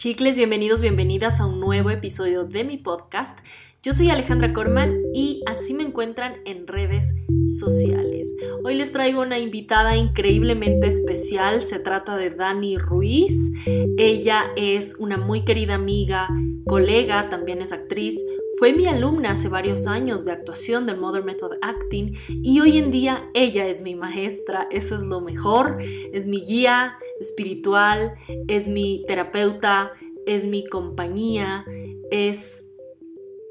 Chicles, 0.00 0.34
bienvenidos, 0.34 0.80
bienvenidas 0.80 1.40
a 1.40 1.46
un 1.46 1.60
nuevo 1.60 1.90
episodio 1.90 2.44
de 2.44 2.64
mi 2.64 2.78
podcast. 2.78 3.38
Yo 3.82 3.92
soy 3.92 4.08
Alejandra 4.08 4.54
Corman 4.54 4.96
y 5.12 5.42
así 5.44 5.74
me 5.74 5.82
encuentran 5.82 6.36
en 6.46 6.66
redes 6.66 7.14
sociales. 7.58 8.26
Hoy 8.64 8.76
les 8.76 8.92
traigo 8.92 9.20
una 9.20 9.38
invitada 9.38 9.98
increíblemente 9.98 10.86
especial. 10.86 11.60
Se 11.60 11.80
trata 11.80 12.16
de 12.16 12.30
Dani 12.30 12.78
Ruiz. 12.78 13.52
Ella 13.98 14.44
es 14.56 14.96
una 14.98 15.18
muy 15.18 15.44
querida 15.44 15.74
amiga, 15.74 16.30
colega, 16.66 17.28
también 17.28 17.60
es 17.60 17.72
actriz. 17.72 18.18
Fue 18.60 18.74
mi 18.74 18.84
alumna 18.84 19.30
hace 19.30 19.48
varios 19.48 19.86
años 19.86 20.26
de 20.26 20.32
actuación 20.32 20.84
del 20.84 20.98
Modern 20.98 21.24
Method 21.24 21.52
Acting 21.62 22.12
y 22.28 22.60
hoy 22.60 22.76
en 22.76 22.90
día 22.90 23.30
ella 23.32 23.66
es 23.66 23.80
mi 23.80 23.94
maestra. 23.94 24.68
Eso 24.70 24.94
es 24.94 25.00
lo 25.00 25.22
mejor. 25.22 25.78
Es 25.80 26.26
mi 26.26 26.44
guía 26.44 26.98
espiritual, 27.18 28.16
es 28.48 28.68
mi 28.68 29.02
terapeuta, 29.08 29.92
es 30.26 30.44
mi 30.44 30.66
compañía, 30.66 31.64
es 32.10 32.66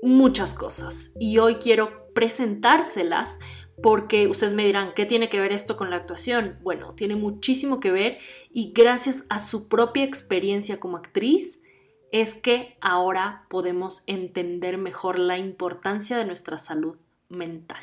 muchas 0.03 0.53
cosas. 0.53 1.15
Y 1.20 1.39
hoy 1.39 1.55
quiero 1.55 2.07
presentárselas 2.13 3.39
porque 3.81 4.27
ustedes 4.27 4.53
me 4.53 4.63
dirán, 4.63 4.91
¿qué 4.95 5.07
tiene 5.07 5.27
que 5.27 5.39
ver 5.39 5.53
esto 5.53 5.76
con 5.76 5.89
la 5.89 5.95
actuación? 5.95 6.59
Bueno, 6.62 6.93
tiene 6.93 7.15
muchísimo 7.15 7.79
que 7.79 7.91
ver 7.91 8.20
y 8.51 8.73
gracias 8.73 9.26
a 9.29 9.39
su 9.39 9.70
propia 9.70 10.03
experiencia 10.03 10.79
como 10.79 10.98
actriz, 10.98 11.59
es 12.12 12.36
que 12.36 12.77
ahora 12.81 13.45
podemos 13.49 14.04
entender 14.08 14.77
mejor 14.77 15.20
la 15.20 15.38
importancia 15.38 16.18
de 16.18 16.26
nuestra 16.26 16.58
salud 16.58 16.98
mental. 17.30 17.82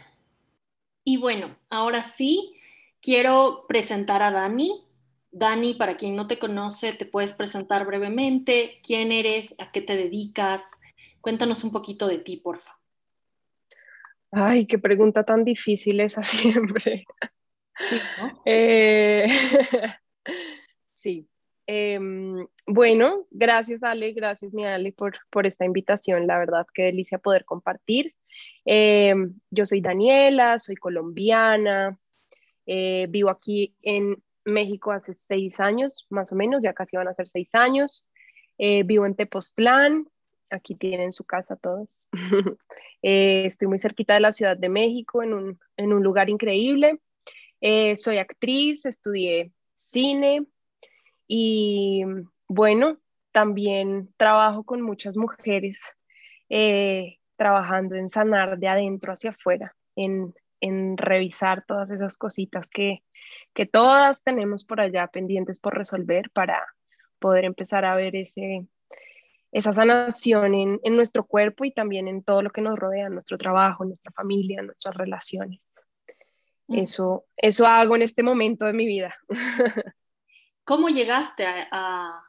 Y 1.05 1.19
bueno, 1.19 1.57
ahora 1.71 2.03
sí, 2.03 2.57
quiero 3.01 3.65
presentar 3.69 4.23
a 4.23 4.31
Dani. 4.31 4.85
Dani, 5.31 5.75
para 5.75 5.97
quien 5.97 6.17
no 6.17 6.27
te 6.27 6.39
conoce, 6.39 6.93
te 6.93 7.07
puedes 7.07 7.33
presentar 7.33 7.87
brevemente. 7.87 8.81
¿Quién 8.83 9.13
eres? 9.13 9.55
¿A 9.59 9.71
qué 9.71 9.81
te 9.81 9.97
dedicas? 9.97 10.73
Cuéntanos 11.21 11.63
un 11.63 11.73
poquito 11.73 12.09
de 12.09 12.19
ti, 12.19 12.37
porfa. 12.37 12.77
Ay, 14.33 14.67
qué 14.67 14.79
pregunta 14.79 15.25
tan 15.25 15.45
difícil 15.45 16.01
esa 16.01 16.23
siempre. 16.25 17.05
Sí, 17.79 18.01
¿no? 18.19 18.43
eh, 18.45 19.27
sí. 20.93 21.29
Em, 21.67 22.47
bueno, 22.67 23.27
gracias 23.31 23.83
Ale, 23.83 24.13
gracias 24.13 24.55
mi 24.55 24.65
Ale 24.65 24.93
por, 24.93 25.17
por 25.31 25.47
esta 25.47 25.65
invitación, 25.65 26.27
la 26.27 26.39
verdad 26.39 26.67
qué 26.73 26.85
delicia 26.85 27.19
poder 27.19 27.45
compartir. 27.45 28.15
Em, 28.65 29.35
yo 29.51 29.67
soy 29.67 29.81
Daniela, 29.81 30.59
soy 30.59 30.77
colombiana, 30.77 31.99
eh, 32.67 33.07
vivo 33.09 33.31
aquí 33.31 33.75
en 33.83 34.23
México 34.45 34.93
hace 34.93 35.15
seis 35.15 35.59
años, 35.59 36.07
más 36.09 36.31
o 36.33 36.37
menos, 36.37 36.63
ya 36.63 36.73
casi 36.73 36.97
van 36.97 37.09
a 37.09 37.15
ser 37.15 37.29
seis 37.29 37.55
años. 37.55 38.07
Eh, 38.59 38.85
vivo 38.85 39.05
en 39.05 39.17
Tepoztlán, 39.17 40.09
aquí 40.51 40.77
tienen 40.77 41.13
su 41.13 41.25
casa 41.25 41.57
todos. 41.57 42.09
Eh, 43.03 43.45
estoy 43.47 43.69
muy 43.69 43.79
cerquita 43.79 44.15
de 44.15 44.21
la 44.21 44.33
Ciudad 44.33 44.57
de 44.57 44.69
México, 44.69 45.23
en 45.23 45.33
un, 45.35 45.61
en 45.77 45.93
un 45.93 46.03
lugar 46.03 46.29
increíble. 46.29 46.99
soy 47.61 48.19
actriz, 48.19 48.85
estudié 48.85 49.53
cine, 49.75 50.47
y 51.27 52.05
bueno, 52.49 52.99
también 53.33 54.13
trabajo 54.17 54.65
con 54.65 54.81
muchas 54.81 55.17
mujeres 55.17 55.83
eh, 56.49 57.19
trabajando 57.37 57.97
en 57.97 58.09
sanar 58.09 58.59
de 58.59 58.69
adentro 58.69 59.13
hacia 59.13 59.31
afuera, 59.31 59.77
en, 59.95 60.35
revisar 60.97 61.65
todas 61.67 61.91
esas 61.91 62.17
cositas 62.17 62.69
que, 62.71 63.03
todas 63.71 64.25
tenemos 64.25 64.65
por 64.65 64.81
allá 64.81 65.07
pendientes 65.09 65.59
por 65.59 65.77
resolver 65.77 66.31
para 66.31 66.65
poder 67.19 67.45
empezar 67.45 67.85
a 67.85 67.95
ver 67.95 68.17
ese, 68.17 68.67
esa 69.53 69.73
sanación 69.73 70.55
en, 70.55 70.81
en, 70.83 70.97
nuestro 70.97 71.25
cuerpo 71.25 71.65
y 71.65 71.73
también 71.73 72.09
en 72.09 72.23
todo 72.23 72.43
lo 72.43 72.51
que 72.51 72.63
nos 72.63 72.79
rodea, 72.79 73.09
nuestro 73.11 73.39
trabajo, 73.39 73.85
nuestra 73.85 74.13
familia, 74.13 74.63
nuestras 74.63 74.95
relaciones. 74.97 75.73
Mm. 76.69 76.79
Eso, 76.79 77.27
eso 77.37 77.67
hago 77.67 77.97
en 77.97 78.03
este 78.03 78.23
momento 78.23 78.65
de 78.65 78.73
mi 78.73 78.87
vida. 78.87 79.15
¿Cómo 80.67 80.89
llegaste 80.89 81.47
a, 81.47 82.25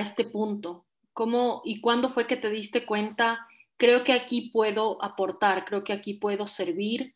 este 0.00 0.26
punto? 0.26 0.84
¿Cómo 1.14 1.62
y 1.64 1.80
cuándo 1.80 2.10
fue 2.10 2.26
que 2.26 2.36
te 2.36 2.50
diste 2.50 2.84
cuenta? 2.84 3.38
Creo 3.78 4.04
que 4.04 4.12
aquí 4.12 4.50
puedo 4.50 5.02
aportar, 5.02 5.64
creo 5.64 5.82
que 5.82 5.94
aquí 5.94 6.12
puedo 6.12 6.46
servir 6.46 7.14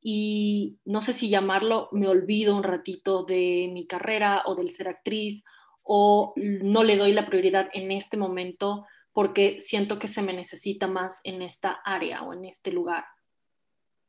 y 0.00 0.78
no 0.84 1.00
sé 1.00 1.12
si 1.12 1.28
llamarlo, 1.28 1.88
me 1.90 2.06
olvido 2.06 2.54
un 2.56 2.62
ratito 2.62 3.24
de 3.24 3.68
mi 3.72 3.88
carrera 3.88 4.44
o 4.46 4.54
del 4.54 4.70
ser 4.70 4.86
actriz 4.86 5.42
o 5.82 6.32
no 6.36 6.84
le 6.84 6.96
doy 6.96 7.12
la 7.12 7.26
prioridad 7.26 7.68
en 7.72 7.90
este 7.90 8.16
momento 8.16 8.86
porque 9.10 9.58
siento 9.58 9.98
que 9.98 10.06
se 10.06 10.22
me 10.22 10.32
necesita 10.32 10.86
más 10.86 11.20
en 11.24 11.42
esta 11.42 11.72
área 11.84 12.22
o 12.22 12.32
en 12.32 12.44
este 12.44 12.70
lugar. 12.70 13.04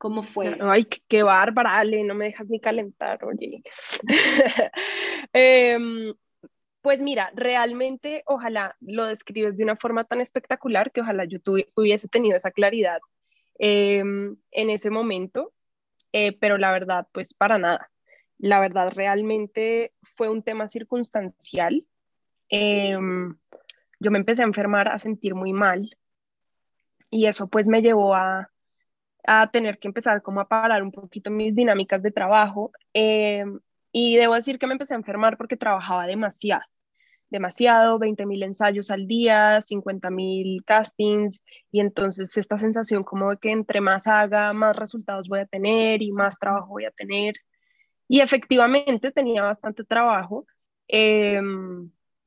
¿Cómo 0.04 0.22
fue? 0.22 0.58
Ay, 0.66 0.84
qué, 0.84 1.24
bárbara, 1.24 1.78
Ale, 1.78 2.04
no 2.04 2.14
me 2.14 2.26
dejas 2.26 2.50
ni 2.50 2.60
calentar, 2.60 3.24
oye. 3.24 3.64
Em, 5.32 6.14
pues 6.82 7.02
mira, 7.02 7.32
realmente 7.36 8.22
ojalá 8.26 8.76
lo 8.82 9.06
describes 9.06 9.56
de 9.56 9.64
una 9.64 9.78
forma 9.78 10.04
tan 10.04 10.20
espectacular 10.20 10.92
que 10.92 11.00
ojalá 11.00 11.24
yo 11.24 11.38
hubiese 11.78 12.10
tenido 12.10 12.36
esa 12.36 12.52
claridad 12.52 13.00
em, 13.58 14.36
en 14.52 14.70
ese 14.70 14.90
momento, 14.90 15.54
eh, 16.12 16.38
pero 16.38 16.58
la 16.58 16.74
verdad, 16.74 17.08
pues 17.14 17.34
para 17.34 17.58
nada. 17.58 17.90
La 18.38 18.60
verdad, 18.60 18.92
realmente 18.94 19.94
fue 20.02 20.28
un 20.28 20.44
tema 20.44 20.68
circunstancial. 20.68 21.86
Em, 22.50 23.38
yo 24.02 24.12
me 24.12 24.20
empecé 24.20 24.42
a 24.42 24.48
enfermar, 24.48 24.90
a 24.90 25.00
sentir 25.00 25.34
muy 25.34 25.54
mal 25.54 25.98
y 27.10 27.28
eso 27.28 27.48
pues 27.48 27.68
me 27.68 27.82
llevó 27.82 28.16
a, 28.16 28.50
a 29.26 29.48
tener 29.52 29.80
que 29.80 29.88
empezar 29.88 30.22
como 30.22 30.42
a 30.42 30.48
parar 30.48 30.84
un 30.84 30.92
poquito 30.92 31.32
mis 31.32 31.56
dinámicas 31.56 32.02
de 32.02 32.12
trabajo. 32.12 32.72
Eh, 32.94 33.46
y 33.92 34.18
debo 34.18 34.36
decir 34.36 34.60
que 34.60 34.68
me 34.68 34.74
empecé 34.74 34.94
a 34.94 34.98
enfermar 34.98 35.38
porque 35.38 35.58
trabajaba 35.58 36.08
demasiado, 36.08 36.64
demasiado, 37.30 38.00
20 38.00 38.26
mil 38.26 38.44
ensayos 38.44 38.92
al 38.92 39.08
día, 39.08 39.62
50 39.62 40.10
mil 40.10 40.64
castings, 40.66 41.44
y 41.72 41.80
entonces 41.80 42.36
esta 42.38 42.58
sensación 42.58 43.04
como 43.04 43.32
de 43.32 43.38
que 43.38 43.52
entre 43.52 43.82
más 43.82 44.08
haga, 44.08 44.54
más 44.54 44.76
resultados 44.76 45.28
voy 45.30 45.40
a 45.40 45.46
tener 45.46 46.02
y 46.02 46.12
más 46.12 46.40
trabajo 46.40 46.70
voy 46.70 46.86
a 46.86 46.92
tener. 46.92 47.36
Y 48.08 48.22
efectivamente 48.22 49.12
tenía 49.12 49.44
bastante 49.44 49.84
trabajo, 49.84 50.46
eh, 50.88 51.42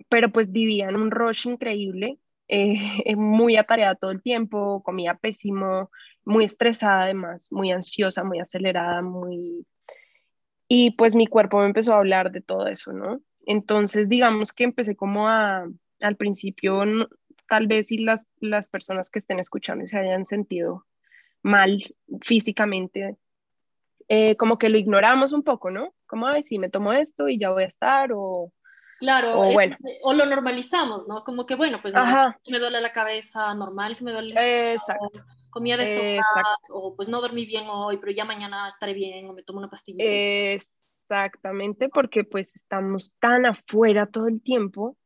pero 0.08 0.30
pues 0.32 0.52
vivía 0.52 0.88
en 0.88 0.96
un 0.96 1.10
rush 1.10 1.48
increíble 1.48 2.18
eh, 2.48 2.76
muy 3.16 3.56
atareada 3.56 3.94
todo 3.94 4.10
el 4.10 4.22
tiempo, 4.22 4.82
comía 4.82 5.14
pésimo, 5.14 5.90
muy 6.24 6.44
estresada 6.44 7.02
además, 7.02 7.48
muy 7.50 7.70
ansiosa, 7.70 8.24
muy 8.24 8.40
acelerada, 8.40 9.02
muy... 9.02 9.66
Y 10.68 10.92
pues 10.92 11.14
mi 11.14 11.26
cuerpo 11.28 11.60
me 11.60 11.66
empezó 11.66 11.94
a 11.94 11.98
hablar 11.98 12.32
de 12.32 12.40
todo 12.40 12.66
eso, 12.66 12.92
¿no? 12.92 13.20
Entonces, 13.46 14.08
digamos 14.08 14.52
que 14.52 14.64
empecé 14.64 14.96
como 14.96 15.28
a, 15.28 15.64
al 16.00 16.16
principio, 16.16 16.82
tal 17.48 17.68
vez 17.68 17.88
si 17.88 17.98
las, 17.98 18.26
las 18.40 18.66
personas 18.68 19.08
que 19.08 19.20
estén 19.20 19.38
escuchando 19.38 19.86
se 19.86 19.98
hayan 19.98 20.26
sentido 20.26 20.84
mal 21.42 21.84
físicamente, 22.22 23.16
eh, 24.08 24.36
como 24.36 24.58
que 24.58 24.68
lo 24.68 24.78
ignoramos 24.78 25.32
un 25.32 25.44
poco, 25.44 25.70
¿no? 25.70 25.94
Como, 26.06 26.26
ay, 26.26 26.42
sí, 26.42 26.58
me 26.58 26.70
tomo 26.70 26.92
esto 26.92 27.28
y 27.28 27.38
ya 27.38 27.50
voy 27.50 27.64
a 27.64 27.66
estar, 27.68 28.10
o, 28.12 28.52
Claro, 28.98 29.38
o, 29.40 29.52
bueno. 29.52 29.76
o 30.02 30.12
lo 30.12 30.24
normalizamos, 30.26 31.06
¿no? 31.06 31.22
Como 31.22 31.44
que, 31.44 31.54
bueno, 31.54 31.80
pues 31.82 31.94
me 32.48 32.58
duele 32.58 32.80
la 32.80 32.92
cabeza, 32.92 33.52
normal 33.54 33.96
que 33.96 34.04
me 34.04 34.12
duele 34.12 34.32
el 34.32 34.74
Exacto. 34.74 35.22
comía 35.50 35.76
de 35.76 35.86
sopa, 35.86 36.58
o 36.70 36.94
pues 36.96 37.08
no 37.08 37.20
dormí 37.20 37.46
bien 37.46 37.66
hoy, 37.68 37.98
pero 37.98 38.12
ya 38.12 38.24
mañana 38.24 38.68
estaré 38.68 38.94
bien, 38.94 39.28
o 39.28 39.32
me 39.32 39.42
tomo 39.42 39.58
una 39.58 39.68
pastilla. 39.68 40.02
Exactamente, 40.02 41.88
porque 41.88 42.24
pues 42.24 42.56
estamos 42.56 43.12
tan 43.18 43.46
afuera 43.46 44.06
todo 44.06 44.28
el 44.28 44.42
tiempo, 44.42 44.96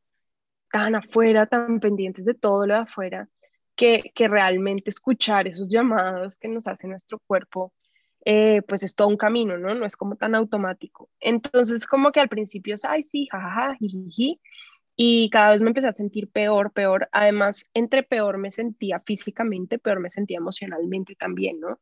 tan 0.70 0.94
afuera, 0.94 1.46
tan 1.46 1.80
pendientes 1.80 2.24
de 2.24 2.34
todo 2.34 2.66
lo 2.66 2.74
de 2.74 2.80
afuera, 2.80 3.28
que, 3.74 4.12
que 4.14 4.28
realmente 4.28 4.90
escuchar 4.90 5.48
esos 5.48 5.68
llamados 5.68 6.38
que 6.38 6.48
nos 6.48 6.66
hace 6.66 6.86
nuestro 6.86 7.18
cuerpo 7.26 7.72
eh, 8.24 8.62
pues 8.68 8.82
es 8.82 8.94
todo 8.94 9.08
un 9.08 9.16
camino, 9.16 9.56
¿no? 9.56 9.74
No 9.74 9.86
es 9.86 9.96
como 9.96 10.16
tan 10.16 10.34
automático. 10.34 11.08
Entonces, 11.20 11.86
como 11.86 12.12
que 12.12 12.20
al 12.20 12.28
principio 12.28 12.74
es, 12.74 12.84
ay, 12.84 13.02
sí, 13.02 13.26
jajaja, 13.30 13.76
jiji, 13.76 14.40
y 14.96 15.30
cada 15.30 15.52
vez 15.52 15.62
me 15.62 15.68
empecé 15.68 15.88
a 15.88 15.92
sentir 15.92 16.30
peor, 16.30 16.72
peor. 16.72 17.08
Además, 17.12 17.64
entre 17.72 18.02
peor 18.02 18.36
me 18.38 18.50
sentía 18.50 19.00
físicamente, 19.00 19.78
peor 19.78 20.00
me 20.00 20.10
sentía 20.10 20.38
emocionalmente 20.38 21.14
también, 21.14 21.60
¿no? 21.60 21.80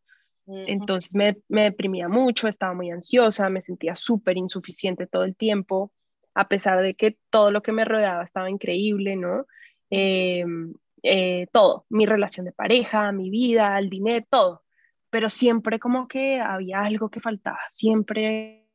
Entonces 0.50 1.14
me, 1.14 1.37
me, 1.49 1.64
deprimía 1.64 2.08
mucho, 2.08 2.49
estaba 2.49 2.73
muy 2.73 2.90
ansiosa, 2.90 3.50
me 3.50 3.61
sentía 3.61 3.94
súper 3.94 4.38
insuficiente 4.38 5.06
todo 5.06 5.25
el 5.25 5.37
tiempo, 5.37 5.93
a 6.32 6.49
pesar 6.49 6.81
de 6.81 6.94
que 6.94 7.19
todo 7.29 7.50
lo 7.50 7.61
que 7.61 7.73
me 7.73 7.85
rodeaba 7.85 8.23
estaba 8.23 8.49
increíble, 8.49 9.14
¿no? 9.14 9.44
Em, 9.90 10.73
eh, 11.02 11.49
todo, 11.52 11.85
mi 11.90 12.06
relación 12.06 12.46
de 12.46 12.52
pareja, 12.52 13.12
mi 13.12 13.29
vida, 13.29 13.79
el 13.79 13.90
dinero, 13.90 14.25
todo 14.31 14.62
pero 15.11 15.31
siempre 15.31 15.79
como 15.79 16.09
que 16.09 16.41
había 16.41 16.81
algo 16.81 17.11
que 17.11 17.21
faltaba, 17.21 17.61
siempre 17.69 18.69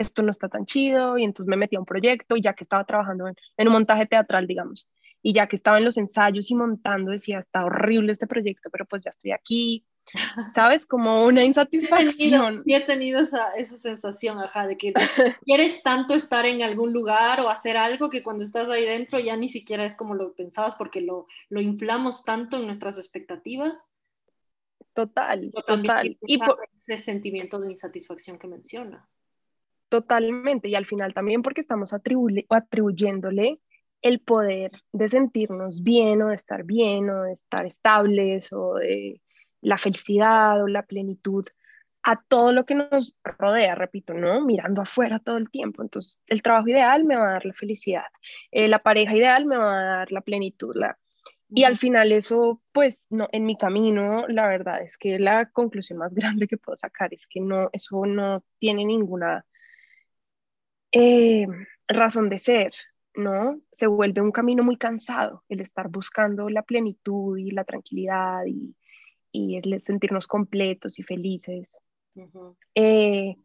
esto 0.00 0.22
no 0.22 0.30
está 0.30 0.48
tan 0.48 0.64
chido 0.64 1.18
y 1.18 1.24
entonces 1.24 1.48
me 1.48 1.56
metí 1.56 1.76
a 1.76 1.80
un 1.80 1.84
proyecto 1.84 2.36
y 2.36 2.40
ya 2.40 2.54
que 2.54 2.64
estaba 2.64 2.84
trabajando 2.84 3.28
en, 3.28 3.68
un 3.68 3.72
montaje 3.72 4.06
teatral, 4.06 4.46
digamos, 4.46 4.88
y 5.22 5.34
ya 5.34 5.46
que 5.46 5.56
estaba 5.56 5.76
en 5.76 5.84
los 5.84 5.98
ensayos 5.98 6.50
y 6.50 6.54
montando, 6.54 7.10
decía, 7.10 7.38
está 7.38 7.66
horrible 7.66 8.10
este 8.10 8.26
proyecto, 8.26 8.70
pero 8.70 8.86
pues 8.86 9.02
ya 9.02 9.10
estoy 9.10 9.32
aquí, 9.32 9.84
¿sabes? 10.54 10.86
Como 10.86 11.26
una 11.26 11.44
insatisfacción. 11.44 12.62
Y 12.64 12.74
he 12.74 12.80
tenido, 12.80 13.20
esa, 13.20 13.50
esa, 13.50 13.76
sensación, 13.76 14.38
ajá, 14.38 14.66
de 14.66 14.78
que 14.78 14.94
quieres 15.44 15.82
tanto 15.82 16.14
estar 16.14 16.46
en 16.46 16.62
algún 16.62 16.94
lugar 16.94 17.42
o 17.42 17.50
hacer 17.50 17.76
algo 17.76 18.08
que 18.08 18.22
cuando 18.22 18.42
estás 18.42 18.70
ahí 18.70 18.86
dentro 18.86 19.18
ya 19.18 19.36
ni 19.36 19.50
siquiera 19.50 19.84
es 19.84 19.94
como 19.94 20.14
lo 20.14 20.32
pensabas 20.32 20.76
porque 20.76 21.02
lo, 21.02 21.26
lo 21.50 21.60
inflamos 21.60 22.24
tanto 22.24 22.56
en 22.56 22.64
nuestras 22.64 22.96
expectativas. 22.96 23.76
Total, 24.92 25.50
total. 25.66 26.18
Y 26.22 26.38
por 26.38 26.58
ese 26.78 26.98
sentimiento 26.98 27.60
de 27.60 27.70
insatisfacción 27.70 28.38
que 28.38 28.48
mencionas. 28.48 29.18
Totalmente, 29.88 30.68
y 30.68 30.74
al 30.74 30.86
final 30.86 31.14
también 31.14 31.42
porque 31.42 31.60
estamos 31.60 31.92
atribuyéndole 31.92 33.60
el 34.02 34.20
poder 34.20 34.72
de 34.92 35.08
sentirnos 35.08 35.82
bien 35.82 36.22
o 36.22 36.28
de 36.28 36.34
estar 36.34 36.64
bien 36.64 37.10
o 37.10 37.24
de 37.24 37.32
estar 37.32 37.66
estables 37.66 38.52
o 38.52 38.74
de 38.74 39.20
la 39.60 39.78
felicidad 39.78 40.62
o 40.62 40.68
la 40.68 40.84
plenitud 40.84 41.44
a 42.02 42.22
todo 42.22 42.52
lo 42.52 42.64
que 42.64 42.74
nos 42.74 43.16
rodea, 43.22 43.74
repito, 43.74 44.14
¿no? 44.14 44.40
Mirando 44.40 44.80
afuera 44.80 45.18
todo 45.18 45.36
el 45.36 45.50
tiempo. 45.50 45.82
Entonces, 45.82 46.22
el 46.28 46.40
trabajo 46.40 46.68
ideal 46.68 47.04
me 47.04 47.16
va 47.16 47.28
a 47.28 47.32
dar 47.32 47.44
la 47.44 47.52
felicidad, 47.52 48.06
eh, 48.50 48.68
la 48.68 48.78
pareja 48.78 49.16
ideal 49.16 49.44
me 49.44 49.56
va 49.56 49.78
a 49.78 49.84
dar 49.84 50.12
la 50.12 50.22
plenitud, 50.22 50.74
la... 50.74 50.98
Y 51.52 51.64
al 51.64 51.78
final 51.78 52.12
eso, 52.12 52.62
pues, 52.72 53.06
no, 53.10 53.28
en 53.32 53.44
mi 53.44 53.56
camino, 53.56 54.26
la 54.28 54.46
verdad 54.46 54.82
es 54.82 54.96
que 54.96 55.18
la 55.18 55.50
conclusión 55.50 55.98
más 55.98 56.14
grande 56.14 56.46
que 56.46 56.56
puedo 56.56 56.76
sacar 56.76 57.12
es 57.12 57.26
que 57.26 57.40
no, 57.40 57.70
eso 57.72 58.06
no 58.06 58.44
tiene 58.58 58.84
ninguna 58.84 59.44
eh, 60.92 61.46
razón 61.88 62.28
de 62.28 62.38
ser, 62.38 62.72
¿no? 63.14 63.60
Se 63.72 63.86
vuelve 63.86 64.20
un 64.20 64.32
camino 64.32 64.62
muy 64.62 64.76
cansado 64.76 65.44
el 65.48 65.60
estar 65.60 65.88
buscando 65.88 66.48
la 66.48 66.62
plenitud 66.62 67.36
y 67.38 67.50
la 67.50 67.64
tranquilidad 67.64 68.44
y, 68.46 68.76
y 69.32 69.56
el 69.56 69.80
sentirnos 69.80 70.26
completos 70.26 70.98
y 70.98 71.02
felices. 71.02 71.76
Eh, 72.74 73.36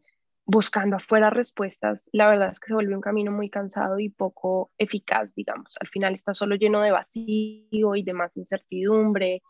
buscando 0.46 0.96
afuera 0.96 1.28
respuestas, 1.30 2.08
la 2.12 2.28
verdad 2.28 2.50
es 2.50 2.60
que 2.60 2.68
se 2.68 2.74
vuelve 2.74 2.94
un 2.94 3.00
camino 3.00 3.32
muy 3.32 3.50
cansado 3.50 3.98
y 3.98 4.08
poco 4.08 4.70
eficaz, 4.78 5.34
digamos. 5.34 5.76
Al 5.80 5.88
final 5.88 6.14
está 6.14 6.32
solo 6.32 6.54
lleno 6.54 6.80
de 6.80 6.92
vacío 6.92 7.96
y 7.96 8.02
de 8.02 8.12
más 8.12 8.36
incertidumbre. 8.36 9.42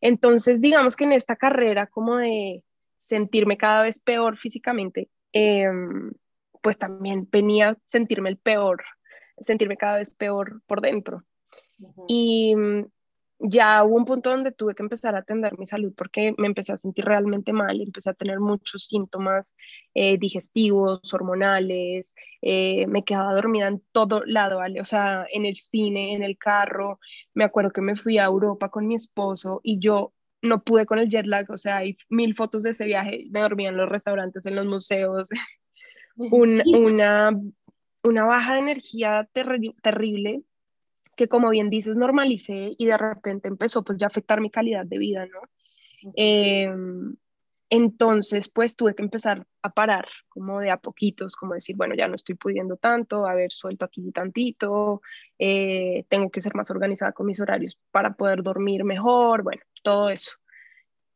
Entonces, 0.00 0.60
digamos 0.60 0.96
que 0.96 1.04
en 1.04 1.12
esta 1.12 1.36
carrera 1.36 1.86
como 1.88 2.16
de 2.16 2.62
sentirme 2.96 3.56
cada 3.56 3.82
vez 3.82 3.98
peor 3.98 4.36
físicamente, 4.36 5.10
em, 5.32 6.12
pues 6.62 6.78
también 6.78 7.28
venía 7.30 7.76
sentirme 7.86 8.30
el 8.30 8.38
peor 8.38 8.84
sentirme 9.38 9.76
cada 9.76 9.96
vez 9.96 10.10
peor 10.10 10.62
por 10.66 10.80
dentro. 10.80 11.24
Y 12.08 12.54
ya 13.38 13.84
hubo 13.84 13.96
un 13.96 14.04
punto 14.04 14.30
donde 14.30 14.52
tuve 14.52 14.74
que 14.74 14.82
empezar 14.82 15.14
a 15.14 15.18
atender 15.18 15.58
mi 15.58 15.66
salud 15.66 15.92
porque 15.96 16.34
me 16.38 16.46
empecé 16.46 16.72
a 16.72 16.76
sentir 16.76 17.04
realmente 17.04 17.52
mal, 17.52 17.80
empecé 17.80 18.10
a 18.10 18.14
tener 18.14 18.40
muchos 18.40 18.86
síntomas 18.86 19.54
eh, 19.94 20.18
digestivos, 20.18 21.12
hormonales, 21.12 22.14
eh, 22.42 22.86
me 22.86 23.04
quedaba 23.04 23.34
dormida 23.34 23.68
en 23.68 23.82
todo 23.92 24.22
lado, 24.24 24.58
¿vale? 24.58 24.80
O 24.80 24.84
sea, 24.84 25.26
en 25.32 25.44
el 25.44 25.56
cine, 25.56 26.14
en 26.14 26.22
el 26.22 26.38
carro, 26.38 26.98
me 27.34 27.44
acuerdo 27.44 27.70
que 27.70 27.82
me 27.82 27.96
fui 27.96 28.18
a 28.18 28.24
Europa 28.24 28.70
con 28.70 28.86
mi 28.86 28.94
esposo 28.94 29.60
y 29.62 29.78
yo 29.78 30.12
no 30.42 30.62
pude 30.62 30.86
con 30.86 30.98
el 30.98 31.08
jet 31.08 31.26
lag, 31.26 31.50
o 31.50 31.56
sea, 31.56 31.78
hay 31.78 31.96
mil 32.08 32.34
fotos 32.34 32.62
de 32.62 32.70
ese 32.70 32.86
viaje, 32.86 33.26
me 33.30 33.40
dormía 33.40 33.68
en 33.70 33.76
los 33.76 33.88
restaurantes, 33.88 34.46
en 34.46 34.56
los 34.56 34.66
museos, 34.66 35.28
una 36.16 37.32
una 38.06 38.24
baja 38.24 38.54
de 38.54 38.60
energía 38.60 39.28
terrible 39.32 40.42
que 41.16 41.28
como 41.28 41.50
bien 41.50 41.70
dices 41.70 41.96
normalicé 41.96 42.74
y 42.78 42.86
de 42.86 42.96
repente 42.96 43.48
empezó 43.48 43.82
pues 43.82 43.98
ya 43.98 44.06
a 44.06 44.08
afectar 44.08 44.40
mi 44.40 44.50
calidad 44.50 44.86
de 44.86 44.98
vida, 44.98 45.26
¿no? 45.26 45.40
Em, 46.14 47.16
entonces 47.68 48.48
pues 48.48 48.76
tuve 48.76 48.94
que 48.94 49.02
empezar 49.02 49.44
a 49.62 49.70
parar 49.70 50.06
como 50.28 50.60
de 50.60 50.70
a 50.70 50.76
poquitos, 50.76 51.34
como 51.34 51.54
decir, 51.54 51.74
bueno, 51.74 51.94
ya 51.96 52.06
no 52.06 52.14
estoy 52.14 52.36
pudiendo 52.36 52.76
tanto, 52.76 53.26
a 53.26 53.34
ver, 53.34 53.50
suelto 53.50 53.84
aquí 53.84 54.12
tantito, 54.12 55.00
eh, 55.38 56.04
tengo 56.08 56.30
que 56.30 56.40
ser 56.40 56.54
más 56.54 56.70
organizada 56.70 57.12
con 57.12 57.26
mis 57.26 57.40
horarios 57.40 57.78
para 57.90 58.14
poder 58.14 58.42
dormir 58.42 58.84
mejor, 58.84 59.42
bueno, 59.42 59.62
todo 59.82 60.10
eso. 60.10 60.32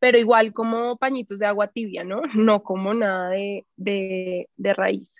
Pero 0.00 0.19
igual 0.19 0.52
como 0.55 0.97
pañitos 0.97 1.38
de 1.38 1.47
agua 1.47 1.69
tibia, 1.69 2.05
¿no? 2.05 2.23
No 2.35 2.62
como 2.62 2.94
nada 2.94 3.31
de, 3.31 3.67
de, 3.76 4.49
de 4.56 4.75
raíz. 4.75 5.17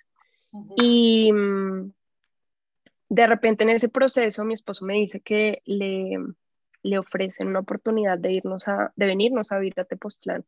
Y 0.75 1.31
mm, 1.31 1.93
de 3.11 3.27
repente 3.27 3.65
en 3.65 3.71
ese 3.71 3.89
proceso 3.89 4.45
mi 4.45 4.53
esposo 4.53 4.85
me 4.85 4.93
dice 4.93 5.19
que 5.19 5.61
le, 5.65 6.17
le 6.81 6.97
ofrecen 6.97 7.49
una 7.49 7.59
oportunidad 7.59 8.17
de 8.17 8.31
irnos 8.31 8.69
a, 8.69 8.93
de 8.95 9.05
venirnos 9.05 9.51
a 9.51 9.59
vivir 9.59 9.77
a 9.81 9.83
Tepoztlán. 9.83 10.45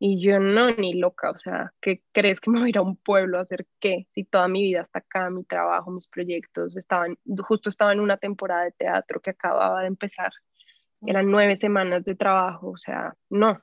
Y 0.00 0.20
yo 0.20 0.40
no, 0.40 0.70
ni 0.70 0.94
loca, 0.94 1.30
o 1.30 1.38
sea, 1.38 1.72
¿qué 1.80 2.02
crees 2.10 2.40
que 2.40 2.50
me 2.50 2.58
voy 2.58 2.66
a 2.66 2.70
ir 2.70 2.78
a 2.78 2.82
un 2.82 2.96
pueblo 2.96 3.38
a 3.38 3.42
hacer 3.42 3.64
qué? 3.78 4.08
Si 4.10 4.24
toda 4.24 4.48
mi 4.48 4.62
vida 4.62 4.80
está 4.80 4.98
acá, 4.98 5.30
mi 5.30 5.44
trabajo, 5.44 5.92
mis 5.92 6.08
proyectos, 6.08 6.76
estaban, 6.76 7.16
justo 7.46 7.68
estaba 7.68 7.92
en 7.92 8.00
una 8.00 8.16
temporada 8.16 8.64
de 8.64 8.72
teatro 8.72 9.20
que 9.20 9.30
acababa 9.30 9.80
de 9.82 9.86
empezar. 9.86 10.32
Eran 11.02 11.30
nueve 11.30 11.56
semanas 11.56 12.04
de 12.04 12.16
trabajo, 12.16 12.70
o 12.70 12.76
sea, 12.76 13.14
no. 13.30 13.62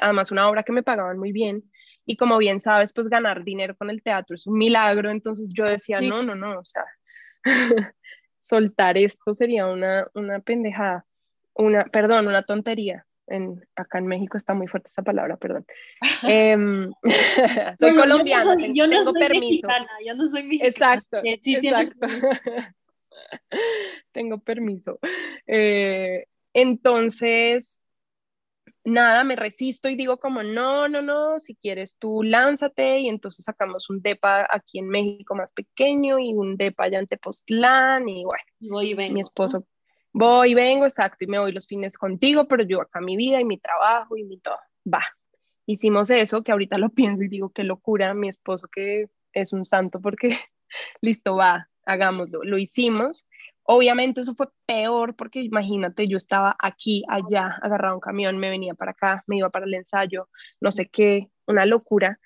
Además, 0.00 0.30
una 0.30 0.48
obra 0.48 0.62
que 0.62 0.72
me 0.72 0.84
pagaban 0.84 1.18
muy 1.18 1.32
bien 1.32 1.64
y 2.04 2.16
como 2.16 2.38
bien 2.38 2.60
sabes, 2.60 2.92
pues 2.92 3.08
ganar 3.08 3.42
dinero 3.42 3.76
con 3.76 3.90
el 3.90 4.04
teatro 4.04 4.36
es 4.36 4.46
un 4.46 4.56
milagro, 4.56 5.10
entonces 5.10 5.48
yo 5.52 5.64
decía, 5.64 6.00
no, 6.00 6.22
no, 6.22 6.36
no, 6.36 6.60
o 6.60 6.64
sea, 6.64 6.84
soltar 8.40 8.96
esto 8.96 9.34
sería 9.34 9.66
una, 9.66 10.06
una 10.14 10.40
pendejada, 10.40 11.04
una, 11.54 11.84
perdón, 11.84 12.28
una 12.28 12.42
tontería. 12.42 13.06
En, 13.28 13.66
acá 13.74 13.98
en 13.98 14.06
México 14.06 14.36
está 14.36 14.54
muy 14.54 14.68
fuerte 14.68 14.86
esa 14.86 15.02
palabra, 15.02 15.36
perdón. 15.36 15.66
Em, 16.22 16.92
soy 17.78 17.96
colombiana, 17.96 18.56
yo 18.72 18.86
no 18.86 19.02
soy, 19.02 19.14
permiso. 19.14 19.66
Mexicana, 19.66 19.90
yo 20.06 20.14
no 20.14 20.28
soy 20.28 20.44
mexicana. 20.44 20.68
Exacto, 20.68 21.20
exacto. 21.24 22.06
tengo 24.12 24.38
permiso. 24.38 25.00
Eh, 25.46 26.26
entonces, 26.52 27.80
nada, 28.86 29.24
me 29.24 29.36
resisto 29.36 29.88
y 29.88 29.96
digo 29.96 30.18
como, 30.18 30.42
no, 30.42 30.88
no, 30.88 31.02
no, 31.02 31.40
si 31.40 31.54
quieres 31.56 31.96
tú 31.98 32.22
lánzate 32.22 33.00
y 33.00 33.08
entonces 33.08 33.44
sacamos 33.44 33.90
un 33.90 34.00
DEPA 34.00 34.46
aquí 34.50 34.78
en 34.78 34.88
México 34.88 35.34
más 35.34 35.52
pequeño 35.52 36.18
y 36.18 36.32
un 36.32 36.56
DEPA 36.56 36.84
allá 36.84 36.98
en 37.00 37.06
Tepoztlán 37.06 38.08
y 38.08 38.24
bueno, 38.24 38.44
voy 38.60 38.90
y 38.90 38.94
vengo. 38.94 39.14
mi 39.14 39.20
esposo, 39.20 39.66
voy 40.12 40.52
y 40.52 40.54
vengo, 40.54 40.84
exacto, 40.84 41.24
y 41.24 41.26
me 41.26 41.38
voy 41.38 41.52
los 41.52 41.66
fines 41.66 41.98
contigo, 41.98 42.46
pero 42.46 42.62
yo 42.62 42.80
acá 42.80 43.00
mi 43.00 43.16
vida 43.16 43.40
y 43.40 43.44
mi 43.44 43.58
trabajo 43.58 44.16
y 44.16 44.24
mi 44.24 44.38
todo, 44.38 44.58
va. 44.92 45.02
Hicimos 45.66 46.10
eso, 46.10 46.44
que 46.44 46.52
ahorita 46.52 46.78
lo 46.78 46.88
pienso 46.94 47.24
y 47.24 47.28
digo, 47.28 47.50
qué 47.50 47.64
locura, 47.64 48.14
mi 48.14 48.28
esposo 48.28 48.68
que 48.68 49.08
es 49.32 49.52
un 49.52 49.64
santo 49.64 50.00
porque, 50.00 50.38
listo, 51.00 51.36
va, 51.36 51.68
hagámoslo, 51.84 52.44
lo 52.44 52.56
hicimos 52.56 53.26
Obviamente 53.68 54.20
eso 54.20 54.34
fue 54.34 54.48
peor 54.64 55.16
porque 55.16 55.40
imagínate, 55.42 56.08
yo 56.08 56.16
estaba 56.16 56.56
aquí, 56.58 57.04
allá, 57.08 57.58
agarrado 57.62 57.96
un 57.96 58.00
camión, 58.00 58.38
me 58.38 58.50
venía 58.50 58.74
para 58.74 58.92
acá, 58.92 59.24
me 59.26 59.38
iba 59.38 59.50
para 59.50 59.66
el 59.66 59.74
ensayo, 59.74 60.28
no 60.60 60.70
sé 60.70 60.88
qué, 60.88 61.28
una 61.46 61.66
locura. 61.66 62.20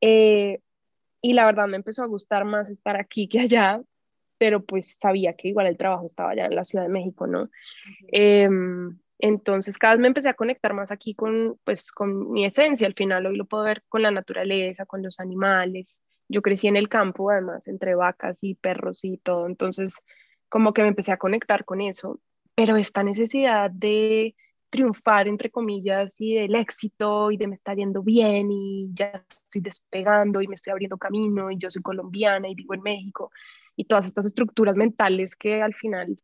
Eh, 0.00 0.60
y 1.20 1.34
la 1.34 1.46
verdad 1.46 1.68
me 1.68 1.76
empezó 1.76 2.02
a 2.02 2.06
gustar 2.06 2.44
más 2.44 2.68
estar 2.68 2.96
aquí 2.96 3.28
que 3.28 3.40
allá, 3.40 3.80
pero 4.38 4.64
pues 4.64 4.98
sabía 4.98 5.34
que 5.34 5.48
igual 5.48 5.68
el 5.68 5.76
trabajo 5.76 6.04
estaba 6.04 6.30
allá 6.30 6.46
en 6.46 6.56
la 6.56 6.64
Ciudad 6.64 6.84
de 6.84 6.90
México, 6.90 7.28
¿no? 7.28 7.48
Em, 8.08 8.98
entonces 9.20 9.78
cada 9.78 9.94
vez 9.94 10.00
me 10.00 10.08
empecé 10.08 10.28
a 10.28 10.34
conectar 10.34 10.74
más 10.74 10.90
aquí 10.90 11.14
con, 11.14 11.58
pues, 11.62 11.92
con 11.92 12.32
mi 12.32 12.44
esencia, 12.44 12.88
al 12.88 12.94
final 12.94 13.24
hoy 13.26 13.36
lo 13.36 13.44
puedo 13.44 13.62
ver 13.62 13.84
con 13.88 14.02
la 14.02 14.10
naturaleza, 14.10 14.84
con 14.84 15.00
los 15.00 15.20
animales. 15.20 15.96
Yo 16.28 16.42
crecí 16.42 16.66
en 16.66 16.76
el 16.76 16.88
campo, 16.88 17.30
además, 17.30 17.68
entre 17.68 17.94
vacas 17.94 18.42
y 18.42 18.56
perros 18.56 19.04
y 19.04 19.18
todo, 19.18 19.46
entonces 19.46 20.02
como 20.52 20.74
que 20.74 20.82
me 20.82 20.88
empecé 20.88 21.12
a 21.12 21.16
conectar 21.16 21.64
con 21.64 21.80
eso, 21.80 22.20
pero 22.54 22.76
esta 22.76 23.02
necesidad 23.02 23.70
de 23.70 24.36
triunfar, 24.68 25.26
entre 25.26 25.50
comillas, 25.50 26.20
y 26.20 26.34
del 26.34 26.54
éxito 26.56 27.30
y 27.30 27.38
de 27.38 27.48
me 27.48 27.54
está 27.54 27.74
yendo 27.74 28.02
bien 28.02 28.50
y 28.52 28.90
ya 28.92 29.24
estoy 29.30 29.62
despegando 29.62 30.42
y 30.42 30.48
me 30.48 30.54
estoy 30.56 30.72
abriendo 30.72 30.98
camino 30.98 31.50
y 31.50 31.58
yo 31.58 31.70
soy 31.70 31.80
colombiana 31.82 32.48
y 32.50 32.54
vivo 32.54 32.74
en 32.74 32.82
México 32.82 33.30
y 33.76 33.86
todas 33.86 34.06
estas 34.06 34.26
estructuras 34.26 34.76
mentales 34.76 35.36
que 35.36 35.62
al 35.62 35.74
final 35.74 36.18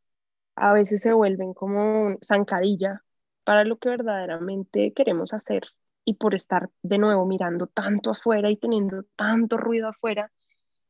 a 0.56 0.74
veces 0.74 1.02
se 1.02 1.12
vuelven 1.14 1.54
como 1.54 2.18
zancadilla 2.22 3.04
para 3.44 3.64
lo 3.64 3.78
que 3.78 3.88
verdaderamente 3.90 4.92
queremos 4.92 5.32
hacer 5.34 5.68
y 6.04 6.14
por 6.16 6.34
estar 6.34 6.70
de 6.82 6.98
nuevo 6.98 7.26
mirando 7.26 7.66
tanto 7.66 8.10
afuera 8.10 8.50
y 8.50 8.58
teniendo 8.58 9.04
tanto 9.16 9.56
ruido 9.56 9.88
afuera, 9.88 10.32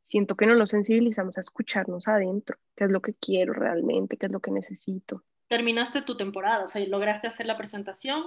siento 0.09 0.37
que 0.37 0.47
no 0.47 0.55
nos 0.55 0.71
sensibilizamos 0.71 1.37
a 1.37 1.41
escucharnos 1.41 2.09
adentro, 2.09 2.57
qué 2.75 2.85
es 2.85 2.91
lo 2.91 3.03
que 3.03 3.13
quiero 3.13 3.53
realmente, 3.53 4.17
qué 4.17 4.27
es 4.27 4.33
lo 4.33 4.41
que 4.41 4.51
necesito. 4.51 5.23
Terminaste 5.49 6.01
tu 6.01 6.17
temporada, 6.17 6.65
o 6.65 6.69
sea, 6.69 6.85
lograste 6.87 7.27
hacer 7.27 7.45
la 7.45 7.59
presentación. 7.59 8.25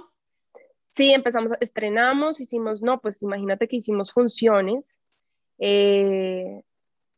Sí, 0.90 1.12
empezamos, 1.12 1.52
estrenamos, 1.60 2.40
hicimos, 2.40 2.82
no, 2.82 3.00
pues 3.00 3.20
imagínate 3.22 3.66
que 3.66 3.76
hicimos 3.76 4.12
funciones, 4.12 5.00
eh, 5.58 6.62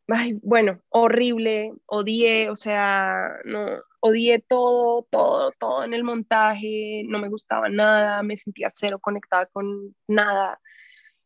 ay, 0.09 0.39
bueno, 0.43 0.81
horrible, 0.89 1.73
odié, 1.85 2.49
o 2.49 2.57
sea, 2.57 3.37
no, 3.45 3.67
odié 4.01 4.39
todo, 4.41 5.07
todo, 5.11 5.53
todo 5.59 5.85
en 5.85 5.93
el 5.93 6.05
montaje, 6.05 7.03
no 7.07 7.19
me 7.19 7.29
gustaba 7.29 7.69
nada, 7.69 8.23
me 8.23 8.39
sentía 8.39 8.71
cero 8.71 8.99
conectada 8.99 9.45
con 9.47 9.95
nada. 10.09 10.59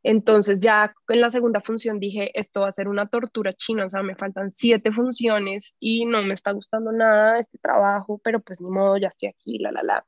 Entonces 0.08 0.60
ya 0.60 0.94
en 1.08 1.20
la 1.20 1.28
segunda 1.28 1.60
función 1.60 2.00
dije, 2.00 2.30
esto 2.32 2.62
va 2.62 2.68
a 2.68 2.72
ser 2.72 2.88
una 2.88 3.08
tortura 3.08 3.52
china, 3.52 3.84
o 3.84 3.90
sea, 3.90 4.02
me 4.02 4.16
faltan 4.16 4.50
siete 4.50 4.90
funciones 4.90 5.74
y 5.78 6.06
no 6.06 6.22
me 6.22 6.32
está 6.32 6.52
gustando 6.52 6.92
nada 6.92 7.38
este 7.38 7.58
trabajo, 7.58 8.18
pero 8.24 8.40
pues 8.40 8.58
ni 8.62 8.70
modo, 8.70 8.96
ya 8.96 9.08
estoy 9.08 9.28
aquí, 9.28 9.58
la, 9.58 9.70
la, 9.70 9.82
la. 9.82 10.06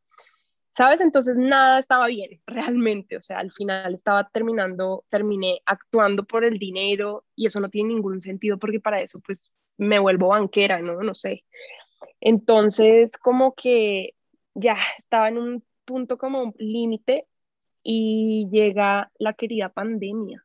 ¿Sabes? 0.71 1.02
Entonces 1.02 1.37
nada 1.37 1.78
estaba 1.78 2.07
bien, 2.07 2.40
realmente, 2.47 3.19
o 3.19 3.21
sea, 3.21 3.40
al 3.40 3.52
final 3.52 3.92
estaba 3.92 4.26
terminando, 4.30 5.04
terminé 5.11 5.61
actuando 5.66 6.25
por 6.25 6.45
el 6.47 6.59
dinero 6.59 7.26
y 7.37 7.45
eso 7.45 7.61
no 7.61 7.69
tiene 7.69 7.90
ningún 7.90 8.23
sentido 8.23 8.59
porque 8.59 8.80
para 8.80 9.02
eso 9.02 9.21
pues 9.21 9.50
me 9.76 9.99
vuelvo 9.99 10.28
banquera, 10.28 10.80
¿no? 10.80 11.02
No 11.02 11.14
sé. 11.14 11.45
Entonces 12.21 13.19
como 13.19 13.54
que 13.54 14.14
ya 14.54 14.76
estaba 14.99 15.28
en 15.28 15.37
un 15.37 15.64
punto 15.85 16.16
como 16.16 16.54
límite 16.57 17.26
y 17.83 18.49
llega 18.51 19.11
la 19.19 19.33
querida 19.33 19.71
pandemia. 19.71 20.45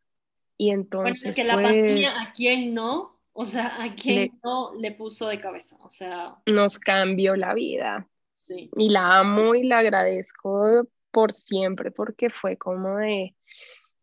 Y 0.57 0.71
entonces... 0.71 1.23
Bueno, 1.23 1.31
es 1.31 1.35
que 1.35 1.43
la 1.43 1.53
pues, 1.55 1.65
pandemia 1.65 2.21
a 2.21 2.33
quién 2.33 2.73
no, 2.73 3.19
o 3.33 3.45
sea, 3.45 3.83
a 3.83 3.93
quién 3.93 4.39
no 4.43 4.73
le 4.75 4.91
puso 4.91 5.27
de 5.27 5.39
cabeza, 5.39 5.77
o 5.81 5.89
sea... 5.89 6.35
Nos 6.45 6.79
cambió 6.79 7.35
la 7.35 7.53
vida. 7.53 8.07
Sí. 8.33 8.69
Y 8.77 8.89
la 8.89 9.19
amo 9.19 9.55
y 9.55 9.63
la 9.63 9.79
agradezco 9.79 10.87
por 11.11 11.33
siempre 11.33 11.91
porque 11.91 12.29
fue 12.29 12.57
como 12.57 12.97
de... 12.97 13.35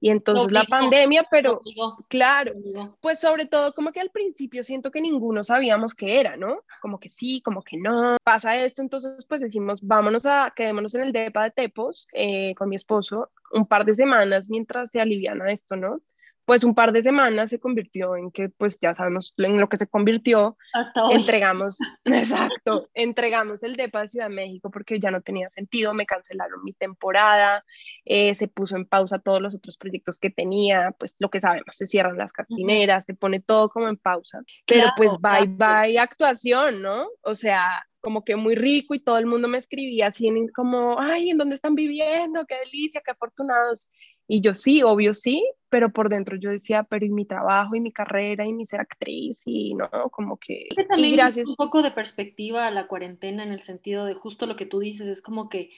Y 0.02 0.10
entonces 0.10 0.50
la 0.50 0.64
pandemia, 0.64 1.28
pero 1.30 1.62
claro, 2.08 2.54
pues 3.00 3.20
sobre 3.20 3.46
todo 3.46 3.72
como 3.72 3.92
que 3.92 4.00
al 4.00 4.10
principio 4.10 4.64
siento 4.64 4.90
que 4.90 5.00
ninguno 5.00 5.44
sabíamos 5.44 5.94
qué 5.94 6.18
era, 6.18 6.36
¿no? 6.36 6.64
Como 6.80 6.98
que 6.98 7.08
sí, 7.08 7.40
como 7.40 7.62
que 7.62 7.76
no. 7.76 8.16
Pasa 8.24 8.56
esto, 8.56 8.82
entonces 8.82 9.24
pues 9.24 9.40
decimos, 9.40 9.78
vámonos 9.80 10.26
a, 10.26 10.52
quedémonos 10.56 10.96
en 10.96 11.02
el 11.02 11.12
depa 11.12 11.44
de 11.44 11.52
Tepos 11.52 12.08
eh, 12.12 12.52
con 12.56 12.68
mi 12.68 12.74
esposo 12.74 13.30
un 13.52 13.64
par 13.64 13.84
de 13.84 13.94
semanas 13.94 14.46
mientras 14.48 14.90
se 14.90 15.00
aliviana 15.00 15.52
esto, 15.52 15.76
¿no? 15.76 16.00
Pues 16.44 16.64
un 16.64 16.74
par 16.74 16.92
de 16.92 17.02
semanas 17.02 17.50
se 17.50 17.60
convirtió 17.60 18.16
en 18.16 18.30
que 18.32 18.48
pues 18.48 18.78
ya 18.80 18.94
sabemos 18.94 19.32
en 19.38 19.60
lo 19.60 19.68
que 19.68 19.76
se 19.76 19.86
convirtió, 19.88 20.56
Hasta 20.72 21.04
hoy. 21.04 21.14
entregamos, 21.14 21.78
exacto, 22.04 22.88
entregamos 22.94 23.62
el 23.62 23.76
DEPA 23.76 24.00
de 24.02 24.08
Ciudad 24.08 24.28
de 24.28 24.34
México 24.34 24.70
porque 24.70 24.98
ya 24.98 25.10
no 25.10 25.20
tenía 25.22 25.48
sentido, 25.50 25.94
me 25.94 26.06
cancelaron 26.06 26.62
mi 26.64 26.72
temporada, 26.72 27.64
eh, 28.04 28.34
se 28.34 28.48
puso 28.48 28.76
en 28.76 28.86
pausa 28.86 29.18
todos 29.20 29.40
los 29.40 29.54
otros 29.54 29.76
proyectos 29.76 30.18
que 30.18 30.30
tenía, 30.30 30.94
pues 30.98 31.14
lo 31.18 31.30
que 31.30 31.40
sabemos, 31.40 31.66
se 31.76 31.86
cierran 31.86 32.18
las 32.18 32.32
castineras, 32.32 33.04
se 33.04 33.14
pone 33.14 33.40
todo 33.40 33.68
como 33.68 33.88
en 33.88 33.96
pausa, 33.96 34.40
pero 34.66 34.80
Claro, 34.82 34.94
pues 34.96 35.10
bye 35.20 35.56
claro. 35.56 35.82
bye 35.86 35.98
actuación, 35.98 36.82
¿no? 36.82 37.06
O 37.22 37.34
sea, 37.34 37.68
como 38.00 38.24
que 38.24 38.34
muy 38.34 38.56
rico 38.56 38.94
y 38.94 39.00
todo 39.04 39.16
el 39.18 39.26
mundo 39.26 39.46
me 39.46 39.58
escribía 39.58 40.08
así 40.08 40.26
en- 40.26 40.48
como, 40.48 40.98
ay, 41.00 41.30
¿en 41.30 41.38
dónde 41.38 41.54
están 41.54 41.76
viviendo? 41.76 42.44
Qué 42.46 42.56
delicia, 42.58 43.00
qué 43.04 43.12
afortunados. 43.12 43.92
Y 44.32 44.40
yo 44.40 44.54
sí, 44.54 44.82
obvio 44.82 45.12
sí, 45.12 45.46
pero 45.68 45.92
por 45.92 46.08
dentro 46.08 46.38
yo 46.38 46.48
decía, 46.48 46.84
pero 46.84 47.04
y 47.04 47.10
mi 47.10 47.26
trabajo 47.26 47.76
y 47.76 47.80
mi 47.80 47.92
carrera 47.92 48.46
y 48.46 48.54
mi 48.54 48.64
ser 48.64 48.80
actriz 48.80 49.42
y 49.44 49.74
no, 49.74 49.90
como 50.10 50.38
que... 50.38 50.68
Que 50.74 50.84
Y 50.84 50.86
también 50.86 51.16
gracias. 51.16 51.46
un 51.48 51.56
poco 51.56 51.82
de 51.82 51.90
perspectiva 51.90 52.66
a 52.66 52.70
la 52.70 52.86
cuarentena 52.86 53.42
en 53.42 53.52
el 53.52 53.60
sentido 53.60 54.06
de 54.06 54.14
justo 54.14 54.46
lo 54.46 54.56
que 54.56 54.64
tú 54.64 54.78
dices, 54.78 55.06
es 55.06 55.20
como 55.20 55.50
que 55.50 55.72